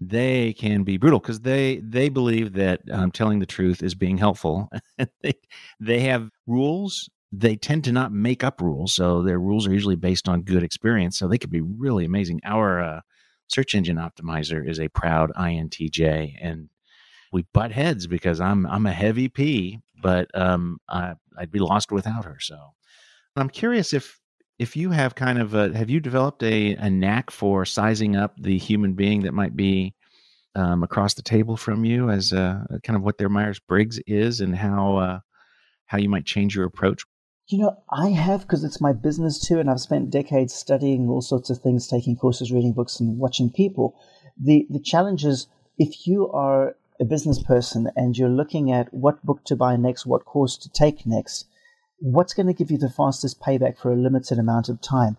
they 0.00 0.52
can 0.54 0.82
be 0.82 0.96
brutal 0.96 1.20
because 1.20 1.38
they 1.42 1.76
they 1.76 2.08
believe 2.08 2.54
that 2.54 2.80
um, 2.90 3.12
telling 3.12 3.38
the 3.38 3.46
truth 3.46 3.84
is 3.84 3.94
being 3.94 4.18
helpful. 4.18 4.68
they 5.22 5.34
they 5.78 6.00
have 6.00 6.28
rules. 6.48 7.08
They 7.32 7.56
tend 7.56 7.84
to 7.84 7.92
not 7.92 8.12
make 8.12 8.44
up 8.44 8.60
rules, 8.60 8.94
so 8.94 9.22
their 9.22 9.38
rules 9.38 9.66
are 9.66 9.72
usually 9.72 9.96
based 9.96 10.28
on 10.28 10.42
good 10.42 10.62
experience. 10.62 11.18
So 11.18 11.28
they 11.28 11.38
could 11.38 11.50
be 11.50 11.62
really 11.62 12.04
amazing. 12.04 12.40
Our 12.44 12.82
uh, 12.82 13.00
search 13.48 13.74
engine 13.74 13.96
optimizer 13.96 14.68
is 14.68 14.78
a 14.78 14.88
proud 14.88 15.32
INTJ, 15.36 16.34
and 16.40 16.68
we 17.32 17.46
butt 17.54 17.72
heads 17.72 18.06
because 18.06 18.40
I'm 18.40 18.66
I'm 18.66 18.86
a 18.86 18.92
heavy 18.92 19.28
P, 19.28 19.80
but 20.02 20.28
um, 20.38 20.78
I, 20.88 21.14
I'd 21.38 21.50
be 21.50 21.58
lost 21.58 21.90
without 21.90 22.26
her. 22.26 22.36
So 22.40 22.56
I'm 23.36 23.48
curious 23.48 23.94
if 23.94 24.20
if 24.58 24.76
you 24.76 24.90
have 24.90 25.14
kind 25.14 25.38
of 25.38 25.54
a 25.54 25.76
have 25.76 25.90
you 25.90 26.00
developed 26.00 26.42
a, 26.42 26.74
a 26.74 26.90
knack 26.90 27.30
for 27.30 27.64
sizing 27.64 28.14
up 28.14 28.34
the 28.38 28.58
human 28.58 28.92
being 28.92 29.22
that 29.22 29.32
might 29.32 29.56
be 29.56 29.94
um, 30.54 30.82
across 30.82 31.14
the 31.14 31.22
table 31.22 31.56
from 31.56 31.84
you 31.84 32.10
as 32.10 32.32
uh, 32.32 32.62
kind 32.84 32.96
of 32.96 33.02
what 33.02 33.18
their 33.18 33.30
Myers 33.30 33.58
Briggs 33.58 33.98
is 34.06 34.40
and 34.40 34.54
how 34.54 34.96
uh, 34.98 35.20
how 35.86 35.98
you 35.98 36.08
might 36.08 36.26
change 36.26 36.54
your 36.54 36.66
approach? 36.66 37.04
You 37.48 37.58
know, 37.58 37.82
I 37.90 38.10
have 38.10 38.42
because 38.42 38.64
it's 38.64 38.80
my 38.80 38.92
business 38.92 39.40
too, 39.40 39.58
and 39.58 39.68
I've 39.68 39.80
spent 39.80 40.10
decades 40.10 40.54
studying 40.54 41.08
all 41.08 41.20
sorts 41.20 41.50
of 41.50 41.58
things, 41.58 41.88
taking 41.88 42.16
courses, 42.16 42.52
reading 42.52 42.72
books, 42.72 43.00
and 43.00 43.18
watching 43.18 43.50
people. 43.50 43.94
the 44.40 44.66
The 44.70 44.80
challenge 44.80 45.24
is 45.24 45.48
if 45.76 46.06
you 46.06 46.30
are 46.30 46.76
a 47.00 47.04
business 47.04 47.42
person 47.42 47.90
and 47.96 48.16
you're 48.16 48.28
looking 48.28 48.70
at 48.70 48.94
what 48.94 49.24
book 49.24 49.44
to 49.46 49.56
buy 49.56 49.76
next, 49.76 50.06
what 50.06 50.24
course 50.24 50.56
to 50.58 50.70
take 50.70 51.04
next, 51.04 51.46
what's 51.98 52.34
going 52.34 52.46
to 52.46 52.54
give 52.54 52.70
you 52.70 52.78
the 52.78 52.88
fastest 52.88 53.40
payback 53.40 53.76
for 53.76 53.92
a 53.92 53.96
limited 54.00 54.38
amount 54.38 54.68
of 54.68 54.80
time? 54.80 55.16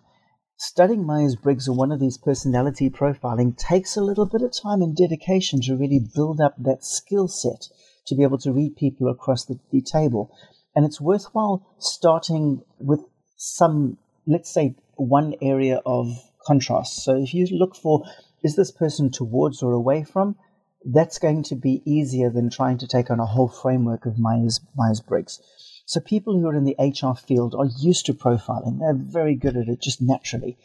Studying 0.56 1.04
Myers 1.04 1.36
Briggs 1.36 1.68
or 1.68 1.76
one 1.76 1.92
of 1.92 2.00
these 2.00 2.16
personality 2.16 2.88
profiling 2.88 3.56
takes 3.56 3.96
a 3.96 4.04
little 4.04 4.24
bit 4.24 4.42
of 4.42 4.52
time 4.52 4.82
and 4.82 4.96
dedication 4.96 5.60
to 5.62 5.76
really 5.76 6.00
build 6.14 6.40
up 6.40 6.54
that 6.58 6.84
skill 6.84 7.28
set 7.28 7.68
to 8.06 8.14
be 8.14 8.22
able 8.22 8.38
to 8.38 8.52
read 8.52 8.76
people 8.76 9.08
across 9.08 9.44
the, 9.44 9.58
the 9.72 9.82
table. 9.82 10.34
And 10.74 10.84
it's 10.84 11.00
worthwhile 11.00 11.66
starting 11.78 12.62
with 12.78 13.00
some, 13.36 13.98
let's 14.26 14.52
say, 14.52 14.74
one 14.96 15.34
area 15.40 15.80
of 15.86 16.08
contrast. 16.46 17.04
So 17.04 17.16
if 17.16 17.34
you 17.34 17.46
look 17.46 17.76
for, 17.76 18.04
is 18.42 18.56
this 18.56 18.70
person 18.70 19.10
towards 19.10 19.62
or 19.62 19.72
away 19.72 20.04
from? 20.04 20.36
That's 20.84 21.18
going 21.18 21.44
to 21.44 21.54
be 21.54 21.82
easier 21.84 22.28
than 22.28 22.50
trying 22.50 22.78
to 22.78 22.86
take 22.86 23.10
on 23.10 23.20
a 23.20 23.26
whole 23.26 23.48
framework 23.48 24.04
of 24.04 24.18
Myers, 24.18 24.60
Myers 24.76 25.00
Briggs. 25.00 25.40
So 25.86 26.00
people 26.00 26.38
who 26.38 26.46
are 26.48 26.54
in 26.54 26.64
the 26.64 26.76
HR 26.78 27.14
field 27.14 27.54
are 27.54 27.68
used 27.78 28.06
to 28.06 28.14
profiling. 28.14 28.80
They're 28.80 28.94
very 28.94 29.34
good 29.34 29.56
at 29.56 29.68
it 29.68 29.80
just 29.80 30.00
naturally. 30.00 30.56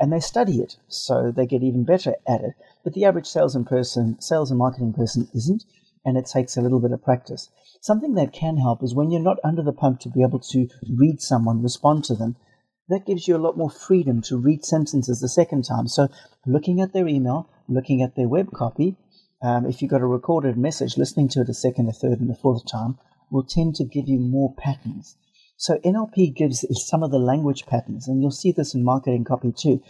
And 0.00 0.12
they 0.12 0.20
study 0.20 0.58
it, 0.58 0.76
so 0.88 1.30
they 1.30 1.46
get 1.46 1.62
even 1.62 1.84
better 1.84 2.14
at 2.26 2.40
it. 2.40 2.54
But 2.82 2.94
the 2.94 3.04
average 3.04 3.28
sales 3.28 3.54
and 3.54 3.64
person, 3.64 4.20
sales 4.20 4.50
and 4.50 4.58
marketing 4.58 4.92
person 4.92 5.28
isn't, 5.32 5.64
and 6.04 6.16
it 6.16 6.26
takes 6.26 6.56
a 6.56 6.60
little 6.60 6.80
bit 6.80 6.90
of 6.90 7.02
practice. 7.02 7.48
Something 7.84 8.14
that 8.14 8.32
can 8.32 8.56
help 8.56 8.82
is 8.82 8.94
when 8.94 9.10
you're 9.10 9.20
not 9.20 9.36
under 9.44 9.62
the 9.62 9.70
pump 9.70 10.00
to 10.00 10.08
be 10.08 10.22
able 10.22 10.38
to 10.38 10.68
read 10.88 11.20
someone, 11.20 11.62
respond 11.62 12.02
to 12.04 12.14
them, 12.14 12.36
that 12.88 13.04
gives 13.04 13.28
you 13.28 13.36
a 13.36 13.44
lot 13.44 13.58
more 13.58 13.68
freedom 13.68 14.22
to 14.22 14.38
read 14.38 14.64
sentences 14.64 15.20
the 15.20 15.28
second 15.28 15.64
time. 15.64 15.86
So 15.86 16.08
looking 16.46 16.80
at 16.80 16.94
their 16.94 17.06
email, 17.06 17.46
looking 17.68 18.00
at 18.00 18.16
their 18.16 18.26
web 18.26 18.52
copy, 18.52 18.96
um, 19.42 19.66
if 19.66 19.82
you've 19.82 19.90
got 19.90 20.00
a 20.00 20.06
recorded 20.06 20.56
message, 20.56 20.96
listening 20.96 21.28
to 21.28 21.42
it 21.42 21.50
a 21.50 21.52
second, 21.52 21.90
a 21.90 21.92
third, 21.92 22.20
and 22.20 22.30
a 22.30 22.34
fourth 22.34 22.64
time, 22.64 22.96
will 23.30 23.44
tend 23.44 23.74
to 23.74 23.84
give 23.84 24.08
you 24.08 24.18
more 24.18 24.54
patterns. 24.54 25.18
So 25.58 25.76
NLP 25.84 26.34
gives 26.34 26.64
some 26.88 27.02
of 27.02 27.10
the 27.10 27.18
language 27.18 27.66
patterns, 27.66 28.08
and 28.08 28.22
you'll 28.22 28.30
see 28.30 28.50
this 28.52 28.74
in 28.74 28.82
marketing 28.82 29.24
copy 29.24 29.52
too. 29.52 29.82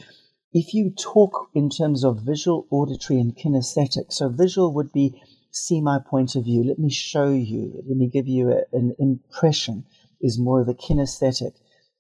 If 0.53 0.75
you 0.75 0.91
talk 0.91 1.49
in 1.55 1.71
terms 1.71 2.03
of 2.03 2.23
visual, 2.23 2.67
auditory, 2.73 3.21
and 3.21 3.37
kinesthetic, 3.37 4.13
so 4.13 4.31
visual 4.31 4.75
would 4.75 4.91
be 4.91 5.23
see 5.55 5.81
my 5.81 5.99
point 6.05 6.35
of 6.35 6.45
view, 6.45 6.65
let 6.65 6.79
me 6.79 6.91
show 6.91 7.31
you, 7.31 7.83
let 7.87 7.97
me 7.97 8.09
give 8.09 8.27
you 8.27 8.51
a, 8.51 8.77
an 8.77 8.95
impression, 8.99 9.85
is 10.21 10.39
more 10.39 10.61
of 10.61 10.67
the 10.67 10.75
kinesthetic. 10.75 11.53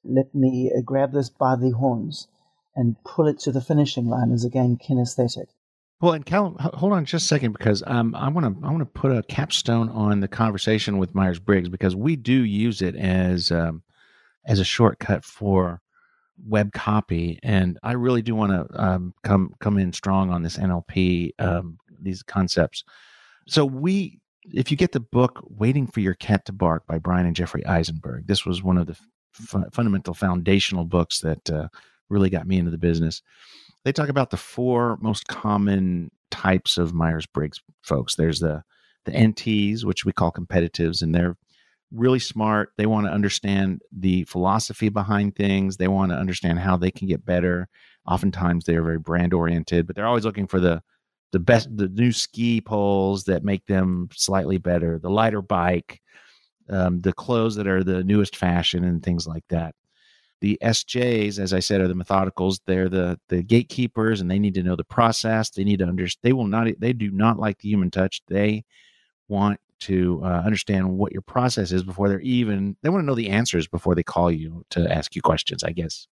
Let 0.05 0.35
me 0.35 0.73
uh, 0.77 0.81
grab 0.83 1.13
this 1.13 1.31
by 1.31 1.57
the 1.57 1.71
horns 1.71 2.29
and 2.75 2.97
pull 3.05 3.29
it 3.29 3.39
to 3.41 3.53
the 3.53 3.61
finishing 3.61 4.07
line 4.07 4.33
is 4.33 4.45
again 4.45 4.77
kinesthetic. 4.77 5.47
Well, 6.01 6.13
and 6.13 6.27
Cal, 6.27 6.57
hold 6.59 6.93
on 6.93 7.05
just 7.05 7.25
a 7.25 7.29
second 7.29 7.53
because 7.53 7.83
um, 7.87 8.15
I 8.17 8.29
want 8.29 8.61
to 8.61 8.67
I 8.67 8.71
want 8.71 8.81
to 8.81 9.01
put 9.01 9.17
a 9.17 9.23
capstone 9.23 9.89
on 9.89 10.21
the 10.21 10.29
conversation 10.29 10.99
with 10.99 11.15
Myers 11.15 11.39
Briggs 11.39 11.69
because 11.69 11.95
we 11.95 12.17
do 12.17 12.45
use 12.45 12.83
it 12.83 12.97
as 12.97 13.53
um, 13.53 13.83
as 14.45 14.59
a 14.59 14.65
shortcut 14.65 15.25
for 15.25 15.81
web 16.45 16.73
copy, 16.73 17.39
and 17.43 17.79
I 17.83 17.93
really 17.93 18.21
do 18.21 18.35
want 18.35 18.51
to 18.53 18.83
um, 18.83 19.15
come 19.23 19.55
come 19.61 19.79
in 19.79 19.93
strong 19.93 20.31
on 20.31 20.43
this 20.43 20.59
NLP 20.59 21.31
um, 21.39 21.79
these 22.03 22.23
concepts. 22.25 22.83
So 23.47 23.65
we, 23.65 24.21
if 24.53 24.71
you 24.71 24.77
get 24.77 24.93
the 24.93 25.01
book 25.01 25.43
"Waiting 25.45 25.87
for 25.87 26.01
Your 26.01 26.15
Cat 26.15 26.45
to 26.47 26.53
Bark" 26.53 26.87
by 26.87 26.99
Bryan 26.99 27.27
and 27.27 27.37
Jeffrey 27.37 27.65
Eisenberg, 27.67 28.27
this 28.27 28.45
was 28.45 28.63
one 28.63 28.79
of 28.79 28.87
the 28.87 28.97
f- 29.35 29.73
fundamental 29.73 30.15
foundational 30.15 30.85
books 30.85 31.21
that 31.21 31.51
uh, 31.51 31.69
really 32.09 32.31
got 32.31 32.47
me 32.47 32.59
into 32.59 32.71
the 32.71 32.79
business 32.79 33.23
they 33.85 33.93
talk 33.93 34.09
about 34.09 34.31
the 34.31 34.37
four 34.37 34.99
most 35.01 35.29
common 35.29 36.11
types 36.31 36.79
of 36.79 36.95
Myers 36.95 37.27
Briggs 37.27 37.61
folks. 37.83 38.17
There's 38.17 38.41
the 38.41 38.63
the 39.05 39.13
NTs, 39.13 39.85
which 39.85 40.05
we 40.07 40.13
call 40.13 40.33
competitives, 40.33 41.03
and 41.03 41.15
they're 41.15 41.37
really 41.93 42.19
smart. 42.19 42.71
They 42.79 42.87
want 42.87 43.07
to 43.07 43.13
understand 43.13 43.83
the 43.93 44.25
philosophy 44.25 44.89
behind 44.89 45.37
things. 45.37 45.77
They 45.77 45.89
want 45.89 46.11
to 46.11 46.17
understand 46.17 46.61
how 46.61 46.79
they 46.79 46.91
can 46.91 47.07
get 47.07 47.27
better. 47.27 47.69
Oftentimes, 48.09 48.65
they 48.65 48.77
are 48.77 48.83
very 48.83 48.99
brand 48.99 49.35
oriented, 49.35 49.87
but 49.87 49.95
they're 49.95 50.07
always 50.07 50.25
looking 50.25 50.47
for 50.47 50.59
the 50.59 50.83
the 51.35 51.41
best, 51.41 51.77
the 51.77 51.89
new 51.89 52.13
ski 52.13 52.61
poles 52.61 53.25
that 53.25 53.43
make 53.43 53.67
them 53.67 54.09
slightly 54.13 54.57
better, 54.57 55.01
the 55.01 55.11
lighter 55.11 55.43
bike, 55.43 56.01
um, 56.71 57.01
the 57.01 57.13
clothes 57.13 57.57
that 57.57 57.67
are 57.67 57.83
the 57.83 58.05
newest 58.05 58.37
fashion, 58.37 58.85
and 58.85 59.03
things 59.03 59.27
like 59.27 59.43
that. 59.49 59.75
The 60.41 60.57
SJs, 60.63 61.41
as 61.41 61.53
I 61.53 61.59
said, 61.59 61.81
are 61.81 61.89
the 61.89 61.95
methodicals. 61.95 62.61
They're 62.67 62.89
the 62.89 63.19
the 63.29 63.43
gatekeepers, 63.43 64.21
and 64.21 64.31
they 64.31 64.39
need 64.39 64.55
to 64.55 64.63
know 64.63 64.77
the 64.77 64.85
process. 64.85 65.51
They 65.51 65.65
need 65.65 65.81
to 65.81 65.87
understand. 65.87 66.21
They 66.23 66.33
will 66.33 66.47
not. 66.47 66.69
They 66.79 66.93
do 66.93 67.11
not 67.11 67.41
like 67.41 67.59
the 67.59 67.69
human 67.69 67.91
touch. 67.91 68.23
They 68.29 68.63
want 69.27 69.59
to 69.81 70.21
uh, 70.23 70.43
understand 70.47 70.89
what 70.89 71.13
your 71.13 71.23
process 71.23 71.73
is 71.73 71.83
before 71.83 72.09
they're 72.09 72.21
even. 72.21 72.77
They 72.83 72.91
want 72.91 73.03
to 73.03 73.07
know 73.07 73.17
the 73.17 73.31
answers 73.31 73.67
before 73.67 73.97
they 73.97 74.05
call 74.05 74.31
you 74.31 74.65
to 74.71 74.89
ask 74.89 75.17
you 75.17 75.23
questions. 75.23 75.65
I 75.65 75.73
guess 75.73 76.07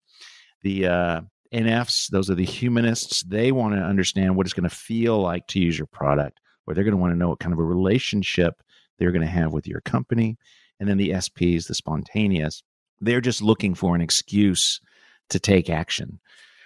the 0.61 0.87
uh, 0.87 1.21
NFs, 1.53 2.09
those 2.09 2.29
are 2.29 2.35
the 2.35 2.45
humanists. 2.45 3.23
They 3.23 3.51
want 3.51 3.75
to 3.75 3.81
understand 3.81 4.35
what 4.35 4.45
it's 4.45 4.53
going 4.53 4.69
to 4.69 4.75
feel 4.75 5.19
like 5.19 5.47
to 5.47 5.59
use 5.59 5.77
your 5.77 5.87
product, 5.87 6.39
or 6.65 6.73
they're 6.73 6.83
going 6.83 6.95
to 6.95 6.97
want 6.97 7.13
to 7.13 7.17
know 7.17 7.29
what 7.29 7.39
kind 7.39 7.53
of 7.53 7.59
a 7.59 7.63
relationship 7.63 8.61
they're 8.97 9.11
going 9.11 9.25
to 9.25 9.27
have 9.27 9.53
with 9.53 9.67
your 9.67 9.81
company. 9.81 10.37
And 10.79 10.87
then 10.87 10.97
the 10.97 11.09
SPs, 11.11 11.67
the 11.67 11.73
spontaneous, 11.73 12.63
they're 13.01 13.21
just 13.21 13.41
looking 13.41 13.73
for 13.73 13.95
an 13.95 14.01
excuse 14.01 14.79
to 15.29 15.39
take 15.39 15.69
action. 15.69 16.19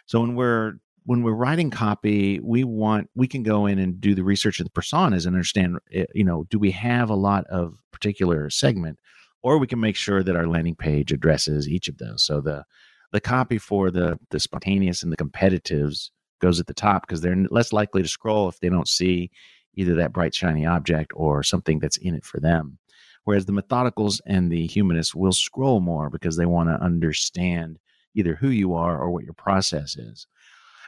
So 0.05 0.19
when 0.21 0.35
we're 0.35 0.73
when 1.05 1.21
we're 1.21 1.33
writing 1.33 1.69
copy, 1.69 2.39
we 2.39 2.63
want 2.63 3.09
we 3.15 3.27
can 3.27 3.43
go 3.43 3.65
in 3.65 3.79
and 3.79 3.99
do 3.99 4.15
the 4.15 4.23
research 4.23 4.59
of 4.59 4.65
the 4.65 4.71
personas 4.81 5.25
and 5.25 5.35
understand, 5.35 5.79
eh, 5.91 6.05
you 6.13 6.23
know, 6.23 6.45
do 6.49 6.59
we 6.59 6.71
have 6.71 7.09
a 7.09 7.15
lot 7.15 7.45
of 7.47 7.77
particular 7.91 8.49
segment, 8.49 8.99
or 9.41 9.57
we 9.57 9.67
can 9.67 9.79
make 9.79 9.95
sure 9.95 10.23
that 10.23 10.35
our 10.35 10.47
landing 10.47 10.75
page 10.75 11.11
addresses 11.11 11.67
each 11.67 11.87
of 11.87 11.97
those. 11.97 12.23
So 12.23 12.41
the 12.41 12.65
the 13.13 13.21
copy 13.21 13.57
for 13.57 13.91
the 13.91 14.19
the 14.31 14.39
spontaneous 14.39 15.03
and 15.03 15.11
the 15.11 15.17
competitives 15.17 16.09
goes 16.41 16.59
at 16.59 16.67
the 16.67 16.73
top 16.73 17.07
because 17.07 17.21
they're 17.21 17.37
less 17.49 17.71
likely 17.71 18.01
to 18.01 18.07
scroll 18.09 18.49
if 18.49 18.59
they 18.59 18.67
don't 18.67 18.87
see 18.87 19.31
either 19.75 19.95
that 19.95 20.11
bright 20.11 20.35
shiny 20.35 20.65
object 20.65 21.11
or 21.15 21.41
something 21.41 21.79
that's 21.79 21.97
in 21.97 22.15
it 22.15 22.25
for 22.25 22.39
them. 22.39 22.77
Whereas 23.23 23.45
the 23.45 23.53
methodicals 23.53 24.19
and 24.25 24.51
the 24.51 24.67
humanists 24.67 25.15
will 25.15 25.31
scroll 25.31 25.79
more 25.79 26.09
because 26.09 26.35
they 26.35 26.45
want 26.45 26.67
to 26.69 26.83
understand 26.83 27.79
either 28.15 28.35
who 28.35 28.49
you 28.49 28.73
are 28.73 28.99
or 28.99 29.09
what 29.09 29.23
your 29.23 29.33
process 29.33 29.95
is. 29.95 30.27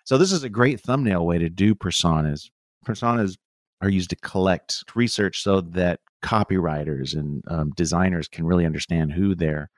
So 0.03 0.17
this 0.17 0.33
is 0.33 0.43
a 0.43 0.49
great 0.49 0.81
thumbnail 0.81 1.25
way 1.25 1.37
to 1.37 1.49
do 1.49 1.73
personas. 1.73 2.49
Personas 2.85 3.37
are 3.81 3.89
used 3.89 4.09
to 4.09 4.15
collect 4.17 4.83
research 4.93 5.41
so 5.41 5.61
that 5.61 6.01
copywriters 6.23 7.15
and 7.15 7.43
um, 7.47 7.71
designers 7.75 8.27
can 8.27 8.45
really 8.45 8.65
understand 8.65 9.13
who 9.13 9.35
they're 9.35 9.69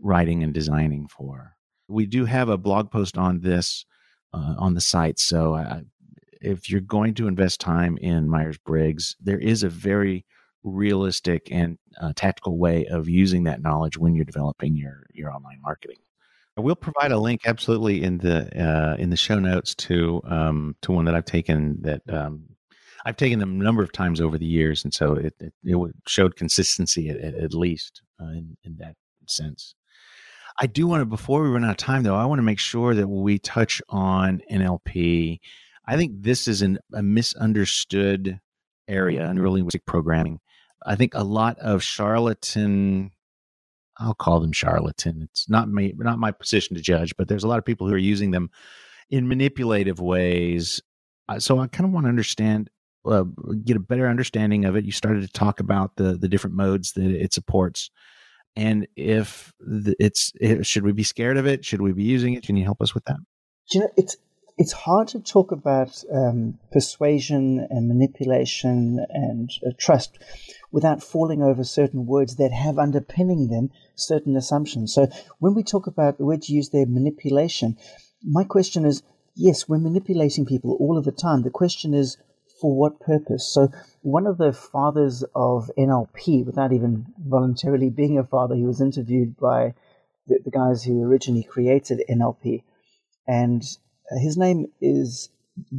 writing 0.00 0.42
and 0.42 0.54
designing 0.54 1.08
for. 1.08 1.54
We 1.88 2.06
do 2.06 2.24
have 2.24 2.48
a 2.48 2.58
blog 2.58 2.90
post 2.90 3.18
on 3.18 3.40
this 3.40 3.84
uh, 4.32 4.54
on 4.58 4.74
the 4.74 4.80
site. 4.80 5.18
So 5.18 5.54
I, 5.54 5.82
if 6.40 6.70
you're 6.70 6.80
going 6.80 7.14
to 7.14 7.28
invest 7.28 7.60
time 7.60 7.96
in 7.98 8.28
Myers 8.28 8.58
Briggs, 8.58 9.16
there 9.20 9.38
is 9.38 9.62
a 9.62 9.68
very 9.68 10.24
realistic 10.62 11.48
and 11.50 11.78
uh, 12.00 12.12
tactical 12.16 12.58
way 12.58 12.86
of 12.86 13.08
using 13.08 13.44
that 13.44 13.62
knowledge 13.62 13.98
when 13.98 14.14
you're 14.14 14.24
developing 14.24 14.76
your 14.76 15.06
your 15.12 15.30
online 15.30 15.60
marketing. 15.62 15.98
We'll 16.56 16.76
provide 16.76 17.10
a 17.10 17.18
link 17.18 17.42
absolutely 17.46 18.04
in 18.04 18.18
the 18.18 18.48
uh, 18.60 18.96
in 18.96 19.10
the 19.10 19.16
show 19.16 19.38
notes 19.38 19.74
to 19.76 20.22
um, 20.24 20.76
to 20.82 20.92
one 20.92 21.04
that 21.06 21.14
I've 21.14 21.24
taken 21.24 21.82
that 21.82 22.02
um, 22.08 22.44
I've 23.04 23.16
taken 23.16 23.38
them 23.38 23.60
a 23.60 23.64
number 23.64 23.82
of 23.82 23.92
times 23.92 24.20
over 24.20 24.38
the 24.38 24.46
years, 24.46 24.84
and 24.84 24.94
so 24.94 25.14
it 25.14 25.34
it, 25.40 25.52
it 25.64 25.94
showed 26.06 26.36
consistency 26.36 27.08
at, 27.08 27.18
at 27.18 27.54
least 27.54 28.02
uh, 28.20 28.26
in, 28.26 28.56
in 28.62 28.76
that 28.76 28.94
sense. 29.26 29.74
I 30.60 30.66
do 30.66 30.86
want 30.86 31.00
to, 31.00 31.06
before 31.06 31.42
we 31.42 31.48
run 31.48 31.64
out 31.64 31.70
of 31.70 31.76
time, 31.76 32.02
though, 32.02 32.14
I 32.14 32.26
want 32.26 32.38
to 32.38 32.44
make 32.44 32.60
sure 32.60 32.94
that 32.94 33.08
we 33.08 33.38
touch 33.38 33.82
on 33.88 34.40
NLP. 34.50 35.40
I 35.86 35.96
think 35.96 36.12
this 36.22 36.46
is 36.46 36.62
an, 36.62 36.78
a 36.92 37.02
misunderstood 37.02 38.38
area 38.86 39.28
in 39.28 39.42
linguistic 39.42 39.84
programming. 39.84 40.38
I 40.86 40.96
think 40.96 41.14
a 41.14 41.24
lot 41.24 41.58
of 41.58 41.82
charlatan, 41.82 43.10
I'll 43.98 44.14
call 44.14 44.40
them 44.40 44.52
charlatan. 44.52 45.22
It's 45.30 45.48
not 45.48 45.68
me, 45.68 45.92
not 45.96 46.18
my 46.18 46.30
position 46.30 46.76
to 46.76 46.82
judge, 46.82 47.16
but 47.16 47.26
there's 47.26 47.44
a 47.44 47.48
lot 47.48 47.58
of 47.58 47.64
people 47.64 47.88
who 47.88 47.94
are 47.94 47.98
using 47.98 48.30
them 48.30 48.50
in 49.10 49.28
manipulative 49.28 50.00
ways. 50.00 50.80
So 51.38 51.58
I 51.58 51.66
kind 51.66 51.86
of 51.86 51.92
want 51.92 52.04
to 52.04 52.10
understand 52.10 52.70
uh, 53.06 53.24
get 53.64 53.76
a 53.76 53.80
better 53.80 54.08
understanding 54.08 54.64
of 54.64 54.76
it. 54.76 54.84
You 54.84 54.92
started 54.92 55.22
to 55.22 55.32
talk 55.32 55.60
about 55.60 55.96
the 55.96 56.16
the 56.16 56.28
different 56.28 56.56
modes 56.56 56.92
that 56.92 57.04
it 57.04 57.34
supports, 57.34 57.90
and 58.56 58.86
if 58.96 59.52
it's 59.64 60.32
it, 60.40 60.66
should 60.66 60.84
we 60.84 60.92
be 60.92 61.02
scared 61.02 61.36
of 61.36 61.46
it? 61.46 61.64
Should 61.64 61.80
we 61.82 61.92
be 61.92 62.04
using 62.04 62.34
it? 62.34 62.44
Can 62.44 62.56
you 62.56 62.64
help 62.64 62.80
us 62.80 62.94
with 62.94 63.04
that? 63.04 63.16
you 63.72 63.80
know 63.80 63.88
it's 63.96 64.16
it's 64.56 64.72
hard 64.72 65.08
to 65.08 65.18
talk 65.18 65.50
about 65.50 66.04
um, 66.12 66.58
persuasion 66.70 67.66
and 67.70 67.88
manipulation 67.88 69.04
and 69.10 69.50
uh, 69.66 69.70
trust 69.78 70.16
without 70.70 71.02
falling 71.02 71.42
over 71.42 71.64
certain 71.64 72.06
words 72.06 72.36
that 72.36 72.52
have 72.52 72.78
underpinning 72.78 73.48
them 73.48 73.70
certain 73.96 74.36
assumptions. 74.36 74.94
So 74.94 75.08
when 75.40 75.54
we 75.54 75.64
talk 75.64 75.88
about 75.88 76.18
the 76.18 76.24
word 76.24 76.48
used 76.48 76.70
there, 76.70 76.86
manipulation, 76.86 77.76
my 78.22 78.44
question 78.44 78.84
is 78.84 79.02
yes, 79.34 79.68
we're 79.68 79.78
manipulating 79.78 80.46
people 80.46 80.76
all 80.78 80.96
of 80.96 81.04
the 81.04 81.12
time. 81.12 81.42
The 81.42 81.50
question 81.50 81.92
is 81.92 82.16
for 82.60 82.74
what 82.74 83.00
purpose? 83.00 83.46
So, 83.46 83.70
one 84.02 84.26
of 84.26 84.38
the 84.38 84.52
fathers 84.52 85.24
of 85.34 85.70
NLP, 85.76 86.44
without 86.44 86.72
even 86.72 87.06
voluntarily 87.18 87.90
being 87.90 88.18
a 88.18 88.24
father, 88.24 88.54
he 88.54 88.66
was 88.66 88.80
interviewed 88.80 89.36
by 89.36 89.74
the, 90.26 90.38
the 90.44 90.50
guys 90.50 90.84
who 90.84 91.02
originally 91.02 91.42
created 91.42 92.02
NLP. 92.08 92.62
And 93.26 93.62
uh, 94.10 94.18
his 94.18 94.36
name 94.36 94.66
is 94.80 95.30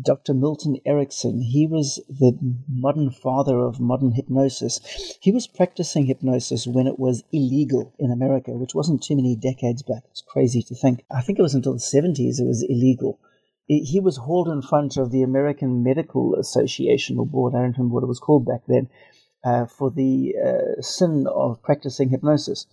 Dr. 0.02 0.34
Milton 0.34 0.78
Erickson. 0.86 1.42
He 1.42 1.68
was 1.68 2.00
the 2.10 2.38
modern 2.68 3.12
father 3.12 3.60
of 3.60 3.80
modern 3.80 4.12
hypnosis. 4.12 4.80
He 5.20 5.32
was 5.32 5.48
practicing 5.48 6.06
hypnosis 6.06 6.66
when 6.66 6.88
it 6.88 6.98
was 6.98 7.24
illegal 7.32 7.94
in 8.00 8.12
America, 8.12 8.52
which 8.52 8.74
wasn't 8.74 9.04
too 9.04 9.16
many 9.16 9.36
decades 9.36 9.84
back. 9.84 10.04
It's 10.12 10.22
crazy 10.22 10.62
to 10.64 10.76
think. 10.76 11.04
I 11.12 11.22
think 11.22 11.40
it 11.40 11.42
was 11.42 11.56
until 11.56 11.74
the 11.74 11.80
70s 11.80 12.40
it 12.40 12.48
was 12.48 12.64
illegal 12.64 13.20
he 13.68 14.00
was 14.00 14.18
hauled 14.18 14.48
in 14.48 14.62
front 14.62 14.98
of 14.98 15.12
the 15.12 15.24
American 15.24 15.84
Medical 15.84 16.36
Association 16.36 17.18
or 17.18 17.26
board, 17.26 17.54
I 17.56 17.62
don't 17.62 17.78
remember 17.78 17.96
what 17.96 18.04
it 18.04 18.08
was 18.08 18.20
called 18.20 18.46
back 18.46 18.62
then, 18.68 18.90
uh, 19.44 19.66
for 19.66 19.90
the 19.90 20.36
uh, 20.44 20.82
sin 20.82 21.26
of 21.28 21.62
practicing 21.64 22.10
hypnosis. 22.10 22.68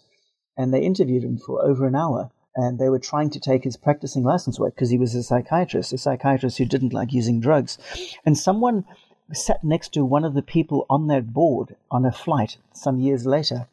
And 0.57 0.73
they 0.73 0.83
interviewed 0.83 1.25
him 1.25 1.39
for 1.39 1.65
over 1.65 1.87
an 1.87 1.95
hour. 1.95 2.31
And 2.55 2.79
they 2.79 2.91
were 2.91 2.99
trying 2.99 3.31
to 3.31 3.41
take 3.41 3.65
his 3.65 3.79
practicing 3.79 4.25
license 4.25 4.59
away 4.59 4.69
because 4.69 4.91
he 4.91 4.99
was 4.99 5.15
a 5.15 5.23
psychiatrist, 5.23 5.95
a 5.95 5.99
psychiatrist 5.99 6.59
who 6.59 6.67
didn't 6.67 6.93
like 6.93 7.13
using 7.13 7.41
drugs. 7.41 7.79
And 8.27 8.37
someone 8.37 8.85
sat 9.33 9.65
next 9.65 9.95
to 9.95 10.05
one 10.05 10.25
of 10.25 10.35
the 10.35 10.43
people 10.43 10.85
on 10.91 11.07
that 11.07 11.33
board 11.33 11.77
on 11.91 12.05
a 12.05 12.13
flight 12.13 12.59
some 12.75 13.01
years 13.01 13.25
later, 13.25 13.69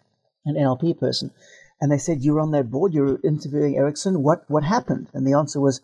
an 0.46 0.56
NLP 0.56 0.98
person. 0.98 1.32
And 1.82 1.92
they 1.92 1.98
said, 1.98 2.22
You're 2.22 2.40
on 2.40 2.52
that 2.52 2.72
board, 2.72 2.94
you're 2.94 3.20
interviewing 3.22 3.76
Erickson. 3.76 4.24
What, 4.24 4.50
what 4.50 4.64
happened? 4.64 5.10
And 5.14 5.28
the 5.28 5.34
answer 5.34 5.60
was, 5.60 5.82